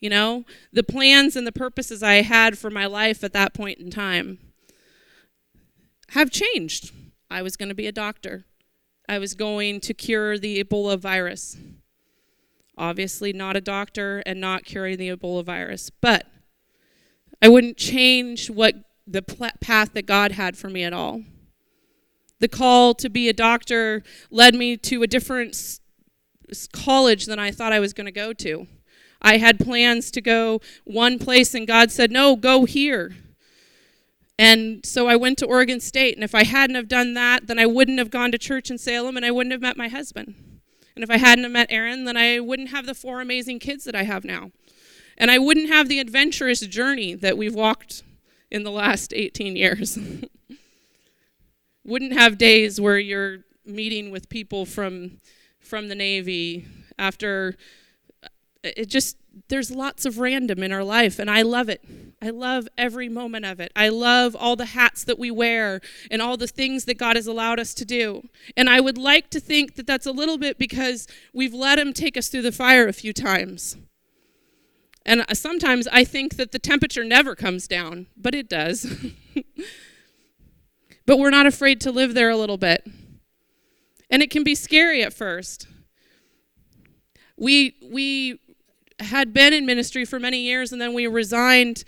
You 0.00 0.08
know, 0.08 0.44
the 0.72 0.82
plans 0.82 1.36
and 1.36 1.46
the 1.46 1.52
purposes 1.52 2.02
I 2.02 2.22
had 2.22 2.56
for 2.56 2.70
my 2.70 2.86
life 2.86 3.22
at 3.22 3.34
that 3.34 3.52
point 3.52 3.78
in 3.78 3.90
time 3.90 4.38
have 6.10 6.30
changed. 6.30 6.92
I 7.30 7.42
was 7.42 7.56
going 7.56 7.68
to 7.68 7.74
be 7.74 7.86
a 7.86 7.92
doctor. 7.92 8.46
I 9.08 9.18
was 9.18 9.34
going 9.34 9.80
to 9.80 9.92
cure 9.92 10.38
the 10.38 10.62
Ebola 10.62 10.98
virus. 10.98 11.58
Obviously, 12.78 13.32
not 13.32 13.56
a 13.56 13.60
doctor 13.60 14.22
and 14.24 14.40
not 14.40 14.64
curing 14.64 14.96
the 14.96 15.14
Ebola 15.14 15.44
virus, 15.44 15.90
but 15.90 16.29
I 17.42 17.48
wouldn't 17.48 17.76
change 17.76 18.50
what 18.50 18.76
the 19.06 19.22
path 19.22 19.92
that 19.94 20.06
God 20.06 20.32
had 20.32 20.56
for 20.56 20.68
me 20.68 20.84
at 20.84 20.92
all. 20.92 21.22
The 22.38 22.48
call 22.48 22.94
to 22.94 23.10
be 23.10 23.28
a 23.28 23.32
doctor 23.32 24.02
led 24.30 24.54
me 24.54 24.76
to 24.78 25.02
a 25.02 25.06
different 25.06 25.80
college 26.72 27.26
than 27.26 27.38
I 27.38 27.50
thought 27.50 27.72
I 27.72 27.80
was 27.80 27.92
going 27.92 28.06
to 28.06 28.12
go 28.12 28.32
to. 28.32 28.66
I 29.22 29.36
had 29.36 29.58
plans 29.58 30.10
to 30.12 30.20
go 30.20 30.60
one 30.84 31.18
place, 31.18 31.54
and 31.54 31.66
God 31.66 31.90
said, 31.90 32.10
No, 32.10 32.36
go 32.36 32.64
here. 32.64 33.14
And 34.38 34.86
so 34.86 35.06
I 35.06 35.16
went 35.16 35.36
to 35.38 35.46
Oregon 35.46 35.80
State, 35.80 36.14
and 36.14 36.24
if 36.24 36.34
I 36.34 36.44
hadn't 36.44 36.76
have 36.76 36.88
done 36.88 37.12
that, 37.12 37.46
then 37.46 37.58
I 37.58 37.66
wouldn't 37.66 37.98
have 37.98 38.10
gone 38.10 38.32
to 38.32 38.38
church 38.38 38.70
in 38.70 38.78
Salem 38.78 39.18
and 39.18 39.26
I 39.26 39.30
wouldn't 39.30 39.52
have 39.52 39.60
met 39.60 39.76
my 39.76 39.88
husband. 39.88 40.34
And 40.94 41.04
if 41.04 41.10
I 41.10 41.18
hadn't 41.18 41.44
have 41.44 41.52
met 41.52 41.66
Aaron, 41.70 42.06
then 42.06 42.16
I 42.16 42.40
wouldn't 42.40 42.70
have 42.70 42.86
the 42.86 42.94
four 42.94 43.20
amazing 43.20 43.58
kids 43.58 43.84
that 43.84 43.94
I 43.94 44.04
have 44.04 44.24
now. 44.24 44.50
And 45.20 45.30
I 45.30 45.38
wouldn't 45.38 45.68
have 45.68 45.88
the 45.88 46.00
adventurous 46.00 46.60
journey 46.60 47.12
that 47.14 47.36
we've 47.36 47.54
walked 47.54 48.02
in 48.50 48.62
the 48.62 48.70
last 48.70 49.12
18 49.12 49.54
years. 49.54 49.98
wouldn't 51.84 52.14
have 52.14 52.38
days 52.38 52.80
where 52.80 52.98
you're 52.98 53.40
meeting 53.66 54.10
with 54.10 54.30
people 54.30 54.64
from 54.64 55.18
from 55.60 55.88
the 55.88 55.94
Navy 55.94 56.66
after 56.98 57.54
uh, 58.24 58.28
it 58.62 58.86
just 58.86 59.18
there's 59.48 59.70
lots 59.70 60.06
of 60.06 60.18
random 60.18 60.62
in 60.62 60.72
our 60.72 60.82
life 60.82 61.18
and 61.18 61.30
I 61.30 61.42
love 61.42 61.68
it. 61.68 61.84
I 62.22 62.30
love 62.30 62.66
every 62.78 63.10
moment 63.10 63.44
of 63.44 63.60
it. 63.60 63.72
I 63.76 63.90
love 63.90 64.34
all 64.34 64.56
the 64.56 64.66
hats 64.66 65.04
that 65.04 65.18
we 65.18 65.30
wear 65.30 65.82
and 66.10 66.22
all 66.22 66.38
the 66.38 66.46
things 66.46 66.86
that 66.86 66.96
God 66.96 67.16
has 67.16 67.26
allowed 67.26 67.60
us 67.60 67.74
to 67.74 67.84
do. 67.84 68.26
And 68.56 68.70
I 68.70 68.80
would 68.80 68.98
like 68.98 69.28
to 69.30 69.40
think 69.40 69.74
that 69.74 69.86
that's 69.86 70.06
a 70.06 70.12
little 70.12 70.38
bit 70.38 70.58
because 70.58 71.06
we've 71.34 71.54
let 71.54 71.78
him 71.78 71.92
take 71.92 72.16
us 72.16 72.28
through 72.28 72.42
the 72.42 72.52
fire 72.52 72.88
a 72.88 72.92
few 72.94 73.12
times. 73.12 73.76
And 75.10 75.24
sometimes 75.32 75.88
I 75.88 76.04
think 76.04 76.36
that 76.36 76.52
the 76.52 76.60
temperature 76.60 77.02
never 77.02 77.34
comes 77.34 77.66
down, 77.66 78.06
but 78.16 78.32
it 78.32 78.48
does. 78.48 78.86
but 81.04 81.18
we're 81.18 81.30
not 81.30 81.46
afraid 81.46 81.80
to 81.80 81.90
live 81.90 82.14
there 82.14 82.30
a 82.30 82.36
little 82.36 82.56
bit. 82.56 82.88
And 84.08 84.22
it 84.22 84.30
can 84.30 84.44
be 84.44 84.54
scary 84.54 85.02
at 85.02 85.12
first. 85.12 85.66
We 87.36 87.74
we 87.90 88.38
had 89.00 89.34
been 89.34 89.52
in 89.52 89.66
ministry 89.66 90.04
for 90.04 90.20
many 90.20 90.42
years, 90.42 90.70
and 90.70 90.80
then 90.80 90.94
we 90.94 91.08
resigned 91.08 91.82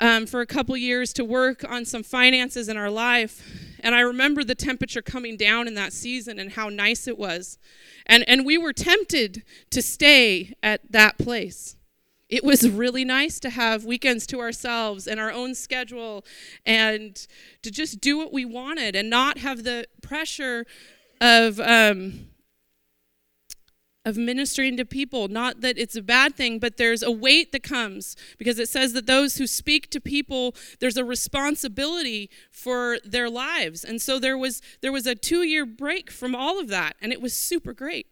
um, 0.00 0.26
for 0.26 0.40
a 0.40 0.46
couple 0.46 0.76
years 0.76 1.12
to 1.12 1.24
work 1.24 1.64
on 1.70 1.84
some 1.84 2.02
finances 2.02 2.68
in 2.68 2.76
our 2.76 2.90
life. 2.90 3.48
And 3.78 3.94
I 3.94 4.00
remember 4.00 4.42
the 4.42 4.56
temperature 4.56 5.02
coming 5.02 5.36
down 5.36 5.68
in 5.68 5.74
that 5.74 5.92
season 5.92 6.40
and 6.40 6.50
how 6.50 6.68
nice 6.68 7.06
it 7.06 7.16
was. 7.16 7.58
And, 8.06 8.28
and 8.28 8.44
we 8.44 8.58
were 8.58 8.72
tempted 8.72 9.44
to 9.70 9.80
stay 9.82 10.54
at 10.64 10.80
that 10.90 11.16
place. 11.16 11.76
It 12.28 12.42
was 12.42 12.68
really 12.68 13.04
nice 13.04 13.38
to 13.40 13.50
have 13.50 13.84
weekends 13.84 14.26
to 14.28 14.40
ourselves 14.40 15.06
and 15.06 15.20
our 15.20 15.30
own 15.30 15.54
schedule 15.54 16.24
and 16.64 17.14
to 17.62 17.70
just 17.70 18.00
do 18.00 18.18
what 18.18 18.32
we 18.32 18.44
wanted 18.44 18.96
and 18.96 19.08
not 19.08 19.38
have 19.38 19.62
the 19.62 19.86
pressure 20.02 20.66
of 21.20 21.60
um, 21.60 22.28
of 24.06 24.16
ministering 24.16 24.76
to 24.76 24.84
people. 24.84 25.26
Not 25.28 25.60
that 25.62 25.76
it's 25.76 25.96
a 25.96 26.02
bad 26.02 26.36
thing, 26.36 26.58
but 26.60 26.76
there's 26.76 27.02
a 27.02 27.10
weight 27.10 27.50
that 27.52 27.64
comes 27.64 28.16
because 28.38 28.58
it 28.60 28.68
says 28.68 28.92
that 28.92 29.06
those 29.06 29.36
who 29.36 29.48
speak 29.48 29.90
to 29.90 30.00
people, 30.00 30.54
there's 30.78 30.96
a 30.96 31.04
responsibility 31.04 32.30
for 32.50 32.98
their 33.04 33.28
lives. 33.28 33.84
And 33.84 34.00
so 34.00 34.18
there 34.20 34.38
was 34.38 34.62
there 34.80 34.92
was 34.92 35.06
a 35.06 35.16
2-year 35.16 35.66
break 35.66 36.10
from 36.10 36.34
all 36.34 36.60
of 36.60 36.68
that, 36.68 36.94
and 37.02 37.12
it 37.12 37.20
was 37.20 37.34
super 37.34 37.72
great. 37.72 38.06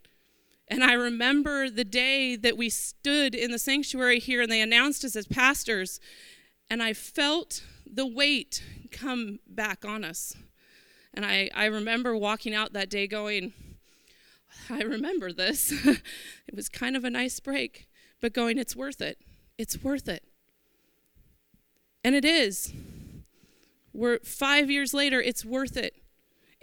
And 0.69 0.83
I 0.83 0.95
remember 0.95 1.69
the 1.69 1.85
day 1.85 2.37
that 2.37 2.57
we 2.57 2.71
stood 2.71 3.35
in 3.35 3.51
the 3.51 3.59
sanctuary 3.59 4.19
here 4.19 4.41
and 4.41 4.51
they 4.51 4.61
announced 4.61 5.05
us 5.05 5.15
as 5.15 5.27
pastors, 5.27 6.01
and 6.71 6.83
I 6.83 6.95
felt 6.95 7.63
the 7.87 8.07
weight 8.07 8.63
come 8.91 9.41
back 9.47 9.85
on 9.85 10.05
us. 10.05 10.35
And 11.13 11.25
I, 11.25 11.51
I 11.55 11.67
remember 11.67 12.17
walking 12.17 12.55
out 12.55 12.73
that 12.73 12.89
day 12.89 13.07
going, 13.07 13.53
I 14.71 14.81
remember 14.81 15.33
this. 15.33 15.73
it 15.87 16.55
was 16.55 16.69
kind 16.69 16.97
of 16.97 17.05
a 17.05 17.11
nice 17.11 17.39
break, 17.41 17.87
but 18.21 18.33
going, 18.33 18.59
it's 18.59 18.75
worth 18.75 19.01
it. 19.01 19.19
It's 19.59 19.83
worth 19.83 20.09
it. 20.09 20.25
And 22.03 22.15
it 22.15 22.25
is. 22.25 22.73
We're 23.93 24.19
five 24.21 24.71
years 24.71 24.93
later, 24.93 25.21
it's 25.21 25.45
worth 25.45 25.77
it. 25.77 25.95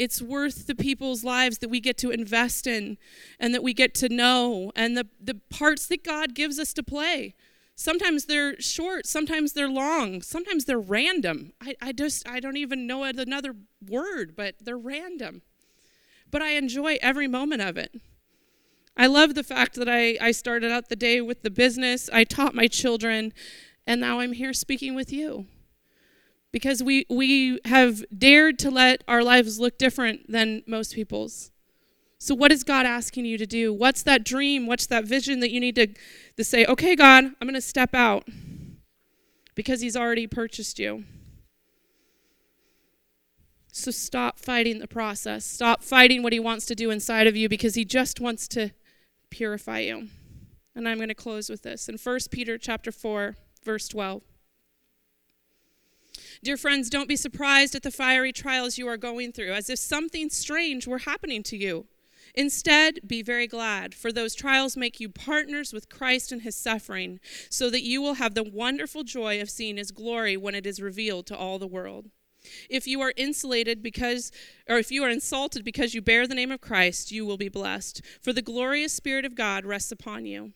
It's 0.01 0.21
worth 0.21 0.67
the 0.67 0.75
people's 0.75 1.23
lives 1.23 1.59
that 1.59 1.69
we 1.69 1.79
get 1.79 1.97
to 1.99 2.11
invest 2.11 2.67
in 2.67 2.97
and 3.39 3.53
that 3.53 3.63
we 3.63 3.73
get 3.73 3.93
to 3.95 4.09
know 4.09 4.71
and 4.75 4.97
the, 4.97 5.07
the 5.19 5.35
parts 5.49 5.87
that 5.87 6.03
God 6.03 6.33
gives 6.33 6.59
us 6.59 6.73
to 6.73 6.83
play. 6.83 7.35
Sometimes 7.75 8.25
they're 8.25 8.59
short, 8.59 9.05
sometimes 9.05 9.53
they're 9.53 9.69
long, 9.69 10.21
sometimes 10.21 10.65
they're 10.65 10.79
random. 10.79 11.53
I, 11.61 11.75
I 11.81 11.91
just 11.91 12.27
I 12.27 12.39
don't 12.39 12.57
even 12.57 12.87
know 12.87 13.03
another 13.03 13.55
word, 13.87 14.35
but 14.35 14.55
they're 14.61 14.77
random 14.77 15.41
but 16.31 16.41
I 16.41 16.51
enjoy 16.51 16.97
every 17.01 17.27
moment 17.27 17.61
of 17.61 17.77
it. 17.77 17.93
I 18.97 19.07
love 19.07 19.35
the 19.35 19.43
fact 19.43 19.75
that 19.75 19.87
I, 19.87 20.17
I 20.19 20.31
started 20.31 20.71
out 20.71 20.89
the 20.89 20.95
day 20.95 21.21
with 21.21 21.43
the 21.43 21.49
business, 21.49 22.09
I 22.11 22.23
taught 22.23 22.55
my 22.55 22.67
children, 22.67 23.33
and 23.85 24.01
now 24.01 24.19
I'm 24.19 24.33
here 24.33 24.53
speaking 24.53 24.95
with 24.95 25.13
you. 25.13 25.47
Because 26.51 26.83
we, 26.83 27.05
we 27.09 27.59
have 27.65 28.03
dared 28.15 28.59
to 28.59 28.69
let 28.69 29.03
our 29.07 29.23
lives 29.23 29.59
look 29.59 29.77
different 29.77 30.29
than 30.29 30.63
most 30.67 30.93
people's. 30.93 31.51
So, 32.17 32.35
what 32.35 32.51
is 32.51 32.63
God 32.63 32.85
asking 32.85 33.25
you 33.25 33.37
to 33.37 33.47
do? 33.47 33.73
What's 33.73 34.03
that 34.03 34.23
dream? 34.23 34.67
What's 34.67 34.85
that 34.87 35.05
vision 35.05 35.39
that 35.39 35.49
you 35.49 35.59
need 35.59 35.75
to, 35.75 35.87
to 36.37 36.43
say, 36.43 36.65
okay, 36.65 36.95
God, 36.95 37.23
I'm 37.25 37.47
going 37.47 37.53
to 37.53 37.61
step 37.61 37.95
out 37.95 38.27
because 39.55 39.81
He's 39.81 39.97
already 39.97 40.27
purchased 40.27 40.77
you? 40.77 41.05
So 43.71 43.89
stop 43.89 44.37
fighting 44.37 44.79
the 44.79 44.87
process. 44.87 45.45
Stop 45.45 45.81
fighting 45.81 46.23
what 46.23 46.33
he 46.33 46.39
wants 46.39 46.65
to 46.65 46.75
do 46.75 46.91
inside 46.91 47.25
of 47.25 47.37
you 47.37 47.47
because 47.47 47.75
he 47.75 47.85
just 47.85 48.19
wants 48.19 48.47
to 48.49 48.71
purify 49.29 49.79
you. 49.79 50.09
And 50.75 50.87
I'm 50.87 50.97
going 50.97 51.09
to 51.09 51.15
close 51.15 51.49
with 51.49 51.63
this. 51.63 51.87
In 51.87 51.97
1 51.97 52.19
Peter 52.29 52.57
chapter 52.57 52.91
4, 52.91 53.37
verse 53.63 53.87
12. 53.87 54.21
Dear 56.43 56.57
friends, 56.57 56.89
don't 56.89 57.07
be 57.07 57.15
surprised 57.15 57.75
at 57.75 57.83
the 57.83 57.91
fiery 57.91 58.33
trials 58.33 58.79
you 58.79 58.87
are 58.87 58.97
going 58.97 59.31
through, 59.31 59.53
as 59.53 59.69
if 59.69 59.77
something 59.77 60.27
strange 60.31 60.87
were 60.87 60.99
happening 60.99 61.43
to 61.43 61.55
you. 61.55 61.85
Instead, 62.33 62.99
be 63.05 63.21
very 63.21 63.45
glad, 63.45 63.93
for 63.93 64.11
those 64.11 64.33
trials 64.33 64.75
make 64.75 64.99
you 64.99 65.07
partners 65.07 65.71
with 65.71 65.87
Christ 65.87 66.31
in 66.31 66.39
his 66.39 66.55
suffering, 66.55 67.19
so 67.51 67.69
that 67.69 67.83
you 67.83 68.01
will 68.01 68.15
have 68.15 68.33
the 68.33 68.43
wonderful 68.43 69.03
joy 69.03 69.39
of 69.39 69.51
seeing 69.51 69.77
his 69.77 69.91
glory 69.91 70.35
when 70.35 70.55
it 70.55 70.65
is 70.65 70.81
revealed 70.81 71.27
to 71.27 71.37
all 71.37 71.59
the 71.59 71.67
world. 71.67 72.09
If 72.71 72.87
you 72.87 73.01
are 73.01 73.13
insulated 73.15 73.83
because, 73.83 74.31
or 74.67 74.79
if 74.79 74.91
you 74.91 75.03
are 75.03 75.09
insulted 75.11 75.63
because 75.63 75.93
you 75.93 76.01
bear 76.01 76.25
the 76.25 76.33
name 76.33 76.51
of 76.51 76.59
Christ, 76.59 77.11
you 77.11 77.23
will 77.23 77.37
be 77.37 77.49
blessed, 77.49 78.01
for 78.19 78.33
the 78.33 78.41
glorious 78.41 78.93
Spirit 78.93 79.25
of 79.25 79.35
God 79.35 79.63
rests 79.63 79.91
upon 79.91 80.25
you. 80.25 80.53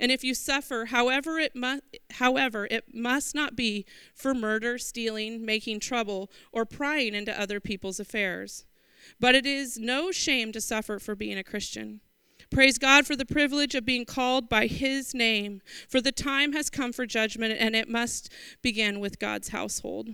And 0.00 0.12
if 0.12 0.22
you 0.22 0.34
suffer, 0.34 0.86
however 0.86 1.38
it 1.38 1.56
must, 1.56 1.82
however, 2.12 2.66
it 2.70 2.94
must 2.94 3.34
not 3.34 3.56
be 3.56 3.84
for 4.14 4.34
murder, 4.34 4.78
stealing, 4.78 5.44
making 5.44 5.80
trouble, 5.80 6.30
or 6.52 6.64
prying 6.64 7.14
into 7.14 7.38
other 7.38 7.60
people's 7.60 7.98
affairs. 7.98 8.64
But 9.18 9.34
it 9.34 9.46
is 9.46 9.78
no 9.78 10.10
shame 10.12 10.52
to 10.52 10.60
suffer 10.60 10.98
for 10.98 11.14
being 11.14 11.38
a 11.38 11.44
Christian. 11.44 12.00
Praise 12.50 12.78
God 12.78 13.06
for 13.06 13.16
the 13.16 13.26
privilege 13.26 13.74
of 13.74 13.84
being 13.84 14.04
called 14.04 14.48
by 14.48 14.66
His 14.66 15.12
name, 15.14 15.60
for 15.88 16.00
the 16.00 16.12
time 16.12 16.52
has 16.52 16.70
come 16.70 16.92
for 16.92 17.04
judgment, 17.04 17.56
and 17.58 17.76
it 17.76 17.88
must 17.88 18.32
begin 18.62 19.00
with 19.00 19.18
God's 19.18 19.48
household. 19.48 20.08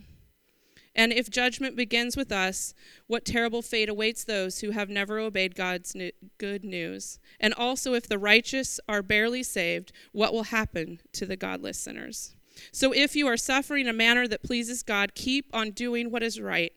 And 0.94 1.12
if 1.12 1.28
judgment 1.28 1.76
begins 1.76 2.16
with 2.16 2.30
us, 2.30 2.72
what 3.08 3.24
terrible 3.24 3.62
fate 3.62 3.88
awaits 3.88 4.24
those 4.24 4.60
who 4.60 4.70
have 4.70 4.88
never 4.88 5.18
obeyed 5.18 5.56
God's 5.56 5.96
good 6.38 6.64
news? 6.64 7.18
And 7.40 7.52
also, 7.54 7.94
if 7.94 8.08
the 8.08 8.18
righteous 8.18 8.78
are 8.88 9.02
barely 9.02 9.42
saved, 9.42 9.92
what 10.12 10.32
will 10.32 10.44
happen 10.44 11.00
to 11.12 11.26
the 11.26 11.36
godless 11.36 11.78
sinners? 11.78 12.36
So, 12.70 12.92
if 12.92 13.16
you 13.16 13.26
are 13.26 13.36
suffering 13.36 13.82
in 13.82 13.90
a 13.90 13.92
manner 13.92 14.28
that 14.28 14.44
pleases 14.44 14.84
God, 14.84 15.16
keep 15.16 15.46
on 15.52 15.72
doing 15.72 16.12
what 16.12 16.22
is 16.22 16.40
right 16.40 16.72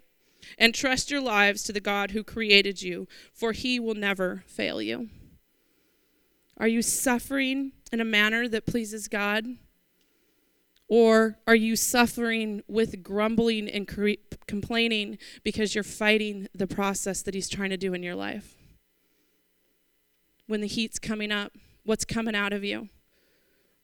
and 0.58 0.74
trust 0.74 1.12
your 1.12 1.22
lives 1.22 1.64
to 1.64 1.74
the 1.74 1.80
God 1.80 2.12
who 2.12 2.24
created 2.24 2.82
you, 2.82 3.08
for 3.34 3.52
he 3.52 3.80
will 3.80 3.96
never 3.96 4.44
fail 4.48 4.82
you. 4.82 5.10
Are 6.58 6.68
you 6.68 6.82
suffering 6.82 7.74
in 7.92 8.02
a 8.02 8.06
manner 8.06 8.48
that 8.48 8.66
pleases 8.66 9.08
God? 9.08 9.46
Or 10.90 11.38
are 11.46 11.56
you 11.56 11.76
suffering 11.76 12.62
with 12.68 13.04
grumbling 13.04 13.68
and 13.70 13.88
cre- 13.88 14.22
complaining 14.48 15.18
because 15.44 15.76
you're 15.76 15.84
fighting 15.84 16.48
the 16.56 16.68
process 16.68 17.22
that 17.24 17.34
He's 17.34 17.50
trying 17.50 17.72
to 17.72 17.78
do 17.78 17.94
in 17.94 18.04
your 18.04 18.16
life? 18.16 18.56
When 20.48 20.62
the 20.62 20.68
heat's 20.68 20.98
coming 20.98 21.32
up, 21.32 21.52
what's 21.84 22.06
coming 22.06 22.36
out 22.36 22.54
of 22.54 22.64
you? 22.64 22.88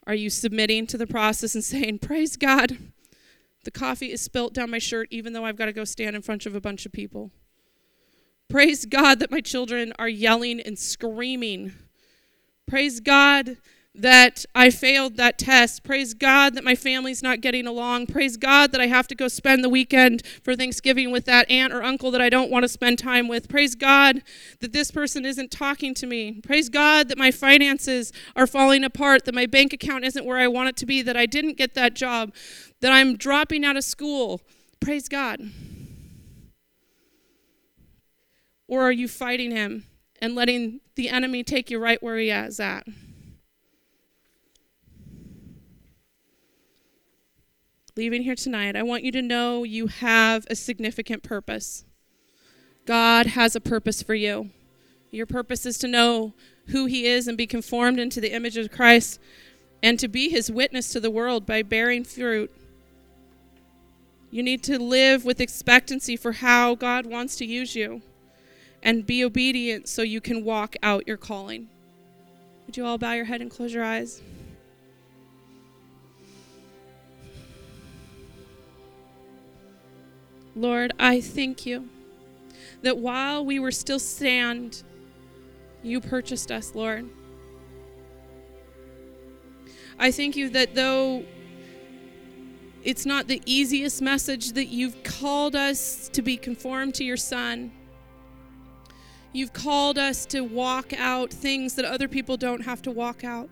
Are 0.08 0.16
you 0.16 0.30
submitting 0.30 0.88
to 0.88 0.98
the 0.98 1.08
process 1.08 1.56
and 1.56 1.64
saying, 1.64 2.00
Praise 2.00 2.38
God, 2.38 2.78
the 3.66 3.72
coffee 3.72 4.12
is 4.12 4.22
spilt 4.22 4.54
down 4.54 4.70
my 4.70 4.80
shirt 4.80 5.10
even 5.12 5.34
though 5.34 5.46
I've 5.46 5.58
got 5.58 5.66
to 5.66 5.74
go 5.74 5.84
stand 5.84 6.16
in 6.16 6.22
front 6.22 6.46
of 6.46 6.56
a 6.56 6.62
bunch 6.62 6.86
of 6.86 6.94
people? 6.94 7.32
Praise 8.50 8.86
God 8.86 9.20
that 9.20 9.32
my 9.32 9.42
children 9.42 9.94
are 9.98 10.10
yelling 10.10 10.60
and 10.60 10.78
screaming. 10.78 11.74
Praise 12.68 13.00
God 13.00 13.58
that 13.96 14.44
I 14.56 14.72
failed 14.72 15.18
that 15.18 15.38
test. 15.38 15.84
Praise 15.84 16.16
God 16.16 16.56
that 16.56 16.64
my 16.64 16.74
family's 16.74 17.22
not 17.22 17.42
getting 17.42 17.68
along. 17.68 18.08
Praise 18.08 18.38
God 18.38 18.72
that 18.72 18.82
I 18.82 18.88
have 18.88 19.08
to 19.08 19.16
go 19.16 19.28
spend 19.28 19.64
the 19.64 19.70
weekend 19.70 20.26
for 20.44 20.56
Thanksgiving 20.56 21.12
with 21.12 21.26
that 21.26 21.50
aunt 21.50 21.72
or 21.72 21.84
uncle 21.84 22.10
that 22.10 22.22
I 22.22 22.30
don't 22.30 22.50
want 22.50 22.64
to 22.64 22.70
spend 22.70 22.98
time 22.98 23.28
with. 23.28 23.48
Praise 23.48 23.76
God 23.76 24.24
that 24.62 24.74
this 24.74 24.90
person 24.90 25.26
isn't 25.26 25.52
talking 25.52 25.94
to 25.94 26.08
me. 26.08 26.42
Praise 26.42 26.70
God 26.70 27.08
that 27.10 27.20
my 27.20 27.30
finances 27.30 28.12
are 28.36 28.48
falling 28.48 28.84
apart, 28.84 29.26
that 29.26 29.36
my 29.36 29.46
bank 29.46 29.74
account 29.74 30.06
isn't 30.06 30.26
where 30.26 30.40
I 30.40 30.48
want 30.48 30.70
it 30.70 30.78
to 30.78 30.88
be, 30.88 31.04
that 31.04 31.16
I 31.16 31.28
didn't 31.28 31.58
get 31.58 31.76
that 31.76 31.94
job, 31.94 32.34
that 32.82 32.92
I'm 32.92 33.16
dropping 33.16 33.64
out 33.64 33.78
of 33.78 33.84
school. 33.84 34.42
Praise 34.80 35.08
God. 35.08 35.40
Or 38.68 38.82
are 38.82 38.92
you 38.92 39.08
fighting 39.08 39.52
him 39.52 39.86
and 40.20 40.34
letting 40.34 40.80
the 40.96 41.10
enemy 41.10 41.44
take 41.44 41.70
you 41.70 41.78
right 41.78 42.02
where 42.02 42.18
he 42.18 42.32
is 42.32 42.60
at? 42.60 42.88
Leaving 47.96 48.24
here 48.24 48.36
tonight, 48.36 48.76
I 48.76 48.84
want 48.84 49.04
you 49.04 49.12
to 49.12 49.22
know 49.22 49.64
you 49.64 49.88
have 49.88 50.48
a 50.50 50.56
significant 50.56 51.24
purpose. 51.24 51.86
God 52.86 53.28
has 53.28 53.56
a 53.56 53.62
purpose 53.62 54.02
for 54.02 54.16
you. 54.16 54.50
Your 55.12 55.26
purpose 55.28 55.66
is 55.66 55.78
to 55.80 55.88
know 55.88 56.34
who 56.68 56.86
He 56.88 57.06
is 57.06 57.28
and 57.28 57.38
be 57.38 57.46
conformed 57.46 58.00
into 58.00 58.20
the 58.20 58.34
image 58.34 58.58
of 58.58 58.72
Christ. 58.72 59.20
and 59.84 60.00
to 60.00 60.08
be 60.08 60.30
his 60.30 60.50
witness 60.50 60.94
to 60.94 61.00
the 61.02 61.12
world 61.12 61.46
by 61.46 61.62
bearing 61.62 62.06
fruit. 62.06 62.50
You 64.32 64.42
need 64.42 64.64
to 64.64 64.80
live 64.80 65.26
with 65.26 65.42
expectancy 65.42 66.16
for 66.16 66.32
how 66.32 66.74
God 66.74 67.06
wants 67.06 67.36
to 67.36 67.46
use 67.46 67.76
you 67.76 68.02
and 68.82 69.06
be 69.06 69.26
obedient 69.26 69.90
so 69.90 70.02
you 70.02 70.22
can 70.22 70.46
walk 70.46 70.78
out 70.82 71.06
your 71.06 71.18
calling. 71.18 71.68
Would 72.66 72.78
you 72.78 72.86
all 72.86 72.98
bow 72.98 73.12
your 73.12 73.26
head 73.26 73.42
and 73.42 73.52
close 73.52 73.74
your 73.74 73.84
eyes? 73.84 74.22
Lord, 80.56 80.94
I 81.00 81.20
thank 81.20 81.66
you 81.66 81.90
that 82.84 82.98
while 82.98 83.44
we 83.44 83.60
were 83.60 83.72
still 83.72 84.00
sand, 84.00 84.84
you 85.82 86.00
purchased 86.00 86.52
us, 86.52 86.76
Lord. 86.76 87.10
I 89.98 90.12
thank 90.12 90.36
you 90.36 90.50
that 90.50 90.76
though 90.76 91.24
it's 92.84 93.06
not 93.06 93.28
the 93.28 93.42
easiest 93.46 94.02
message 94.02 94.52
that 94.54 94.66
you've 94.66 95.02
called 95.04 95.56
us 95.56 96.10
to 96.10 96.22
be 96.22 96.38
conformed 96.38 96.96
to 96.96 97.04
your 97.04 97.18
Son, 97.18 97.72
you've 99.32 99.54
called 99.54 99.98
us 99.98 100.26
to 100.28 100.42
walk 100.42 100.94
out 100.94 101.32
things 101.32 101.76
that 101.76 101.86
other 101.86 102.08
people 102.08 102.38
don't 102.38 102.62
have 102.62 102.82
to 102.84 102.92
walk 102.92 103.24
out. 103.24 103.50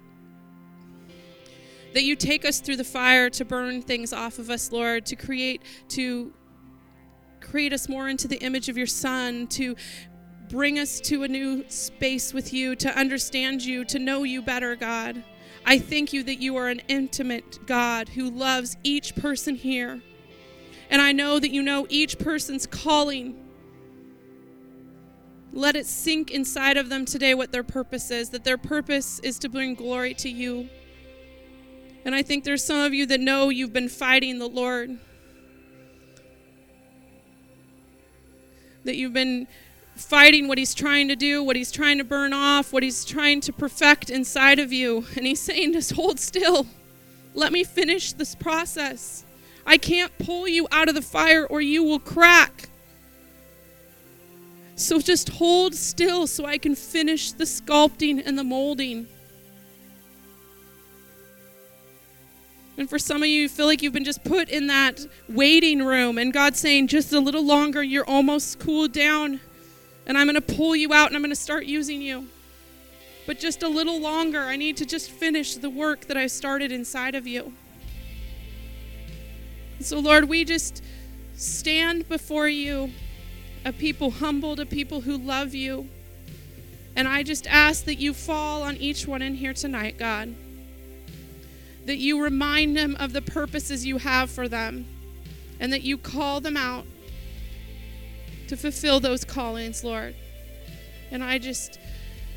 That 1.93 2.03
you 2.03 2.15
take 2.15 2.45
us 2.45 2.59
through 2.59 2.77
the 2.77 2.83
fire 2.83 3.29
to 3.31 3.43
burn 3.43 3.81
things 3.81 4.13
off 4.13 4.37
of 4.37 4.49
us, 4.49 4.71
Lord, 4.71 5.05
to 5.07 5.15
create, 5.15 5.61
to 5.89 6.33
create 7.51 7.73
us 7.73 7.89
more 7.89 8.07
into 8.07 8.29
the 8.29 8.37
image 8.37 8.69
of 8.69 8.77
your 8.77 8.87
Son, 8.87 9.45
to 9.45 9.75
bring 10.47 10.79
us 10.79 11.01
to 11.01 11.23
a 11.23 11.27
new 11.27 11.65
space 11.67 12.33
with 12.33 12.53
you, 12.53 12.77
to 12.77 12.97
understand 12.97 13.61
you, 13.61 13.83
to 13.83 13.99
know 13.99 14.23
you 14.23 14.41
better, 14.41 14.73
God. 14.73 15.21
I 15.65 15.77
thank 15.77 16.13
you 16.13 16.23
that 16.23 16.41
you 16.41 16.55
are 16.55 16.69
an 16.69 16.81
intimate 16.87 17.59
God 17.67 18.07
who 18.07 18.31
loves 18.31 18.77
each 18.83 19.15
person 19.17 19.55
here. 19.55 20.01
And 20.89 21.01
I 21.01 21.11
know 21.11 21.39
that 21.39 21.51
you 21.51 21.61
know 21.61 21.85
each 21.89 22.17
person's 22.17 22.65
calling. 22.65 23.37
Let 25.51 25.75
it 25.75 25.85
sink 25.85 26.31
inside 26.31 26.77
of 26.77 26.87
them 26.87 27.03
today 27.03 27.33
what 27.33 27.51
their 27.51 27.63
purpose 27.63 28.11
is, 28.11 28.29
that 28.29 28.45
their 28.45 28.57
purpose 28.57 29.19
is 29.19 29.37
to 29.39 29.49
bring 29.49 29.75
glory 29.75 30.13
to 30.13 30.29
you. 30.29 30.69
And 32.05 32.15
I 32.15 32.21
think 32.21 32.45
there's 32.45 32.63
some 32.63 32.79
of 32.79 32.93
you 32.93 33.05
that 33.07 33.19
know 33.19 33.49
you've 33.49 33.73
been 33.73 33.89
fighting 33.89 34.39
the 34.39 34.47
Lord. 34.47 34.97
That 38.83 38.95
you've 38.95 39.13
been 39.13 39.47
fighting 39.95 40.47
what 40.47 40.57
he's 40.57 40.73
trying 40.73 41.07
to 41.09 41.15
do, 41.15 41.43
what 41.43 41.55
he's 41.55 41.71
trying 41.71 41.97
to 41.99 42.03
burn 42.03 42.33
off, 42.33 42.73
what 42.73 42.83
he's 42.83 43.05
trying 43.05 43.41
to 43.41 43.53
perfect 43.53 44.09
inside 44.09 44.59
of 44.59 44.73
you. 44.73 45.05
And 45.15 45.25
he's 45.25 45.39
saying, 45.39 45.73
just 45.73 45.91
hold 45.91 46.19
still. 46.19 46.65
Let 47.33 47.51
me 47.51 47.63
finish 47.63 48.13
this 48.13 48.35
process. 48.35 49.25
I 49.65 49.77
can't 49.77 50.11
pull 50.17 50.47
you 50.47 50.67
out 50.71 50.89
of 50.89 50.95
the 50.95 51.01
fire 51.01 51.45
or 51.45 51.61
you 51.61 51.83
will 51.83 51.99
crack. 51.99 52.69
So 54.75 54.99
just 54.99 55.29
hold 55.29 55.75
still 55.75 56.25
so 56.25 56.45
I 56.45 56.57
can 56.57 56.75
finish 56.75 57.31
the 57.31 57.43
sculpting 57.43 58.25
and 58.25 58.37
the 58.37 58.43
molding. 58.43 59.07
And 62.81 62.89
for 62.89 62.97
some 62.97 63.21
of 63.21 63.29
you, 63.29 63.41
you 63.41 63.47
feel 63.47 63.67
like 63.67 63.83
you've 63.83 63.93
been 63.93 64.03
just 64.03 64.23
put 64.23 64.49
in 64.49 64.65
that 64.65 65.05
waiting 65.29 65.85
room, 65.85 66.17
and 66.17 66.33
God's 66.33 66.59
saying, 66.59 66.87
just 66.87 67.13
a 67.13 67.19
little 67.19 67.45
longer, 67.45 67.83
you're 67.83 68.09
almost 68.09 68.57
cooled 68.57 68.91
down 68.91 69.39
and 70.07 70.17
I'm 70.17 70.25
going 70.25 70.33
to 70.33 70.55
pull 70.55 70.75
you 70.75 70.91
out 70.91 71.05
and 71.05 71.15
I'm 71.15 71.21
going 71.21 71.29
to 71.29 71.35
start 71.35 71.65
using 71.65 72.01
you. 72.01 72.27
But 73.27 73.37
just 73.37 73.61
a 73.61 73.67
little 73.69 74.01
longer, 74.01 74.39
I 74.39 74.55
need 74.55 74.77
to 74.77 74.85
just 74.87 75.11
finish 75.11 75.57
the 75.57 75.69
work 75.69 76.07
that 76.07 76.17
I 76.17 76.25
started 76.25 76.71
inside 76.71 77.13
of 77.13 77.27
you. 77.27 77.53
So, 79.79 79.99
Lord, 79.99 80.27
we 80.27 80.43
just 80.43 80.83
stand 81.35 82.09
before 82.09 82.47
you, 82.47 82.89
a 83.63 83.71
people 83.71 84.09
humbled, 84.09 84.59
a 84.59 84.65
people 84.65 85.01
who 85.01 85.19
love 85.19 85.53
you. 85.53 85.87
And 86.95 87.07
I 87.07 87.21
just 87.21 87.45
ask 87.45 87.85
that 87.85 87.99
you 87.99 88.15
fall 88.15 88.63
on 88.63 88.75
each 88.77 89.05
one 89.05 89.21
in 89.21 89.35
here 89.35 89.53
tonight, 89.53 89.99
God. 89.99 90.33
That 91.85 91.97
you 91.97 92.21
remind 92.21 92.77
them 92.77 92.95
of 92.99 93.11
the 93.13 93.21
purposes 93.21 93.85
you 93.85 93.97
have 93.97 94.29
for 94.29 94.47
them, 94.47 94.85
and 95.59 95.73
that 95.73 95.81
you 95.81 95.97
call 95.97 96.39
them 96.39 96.55
out 96.55 96.85
to 98.47 98.55
fulfill 98.57 98.99
those 98.99 99.25
callings, 99.25 99.83
Lord. 99.83 100.15
And 101.09 101.23
I 101.23 101.37
just 101.37 101.79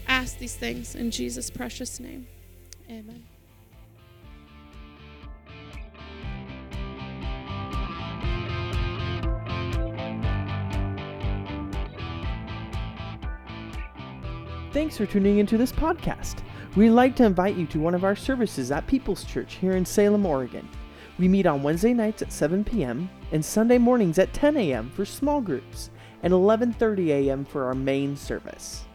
ask 0.09 0.39
these 0.39 0.57
things 0.57 0.95
in 0.95 1.11
Jesus' 1.11 1.51
precious 1.51 2.01
name. 2.01 2.27
Amen. 2.89 3.25
Thanks 14.73 14.97
for 14.97 15.07
tuning 15.07 15.39
into 15.39 15.57
this 15.57 15.71
podcast. 15.71 16.43
We'd 16.77 16.91
like 16.91 17.17
to 17.17 17.25
invite 17.25 17.55
you 17.55 17.67
to 17.67 17.79
one 17.79 17.95
of 17.95 18.03
our 18.03 18.17
services 18.17 18.73
at 18.73 18.89
People's 18.89 19.23
Church 19.25 19.55
here 19.55 19.77
in 19.77 19.87
Salem, 19.87 20.27
Oregon. 20.27 20.69
We 21.21 21.29
meet 21.29 21.47
on 21.47 21.63
Wednesday 21.63 21.95
nights 21.95 22.21
at 22.21 22.33
7 22.33 22.65
p.m. 22.65 23.09
and 23.31 23.45
Sunday 23.45 23.79
mornings 23.79 24.19
at 24.19 24.33
10 24.33 24.57
a.m. 24.57 24.91
for 24.91 25.05
small 25.05 25.41
groups 25.41 25.91
and 26.25 26.33
11:30 26.33 27.11
a.m. 27.11 27.45
for 27.45 27.67
our 27.67 27.75
main 27.75 28.17
service. 28.17 28.87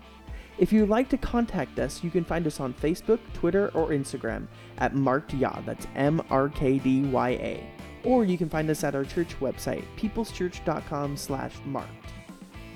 If 0.58 0.74
you'd 0.74 0.90
like 0.90 1.08
to 1.10 1.18
contact 1.18 1.80
us, 1.80 2.04
you 2.04 2.12
can 2.12 2.26
find 2.26 2.46
us 2.46 2.60
on 2.60 2.74
Facebook, 2.74 3.20
Twitter, 3.34 3.70
or 3.70 3.92
Instagram 3.92 4.48
at 4.80 4.94
markedya. 4.94 5.66
That's 5.66 5.88
M-R-K-D-Y-A. 5.96 7.64
Or 8.04 8.26
you 8.26 8.38
can 8.38 8.50
find 8.50 8.70
us 8.70 8.84
at 8.84 8.94
our 8.94 9.06
church 9.06 9.40
website, 9.40 9.86
peopleschurch.com/marked. 9.96 12.14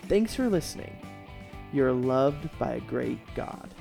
Thanks 0.08 0.34
for 0.34 0.48
listening. 0.48 0.96
You're 1.74 1.92
loved 1.92 2.48
by 2.58 2.76
a 2.76 2.80
great 2.80 3.20
God. 3.36 3.73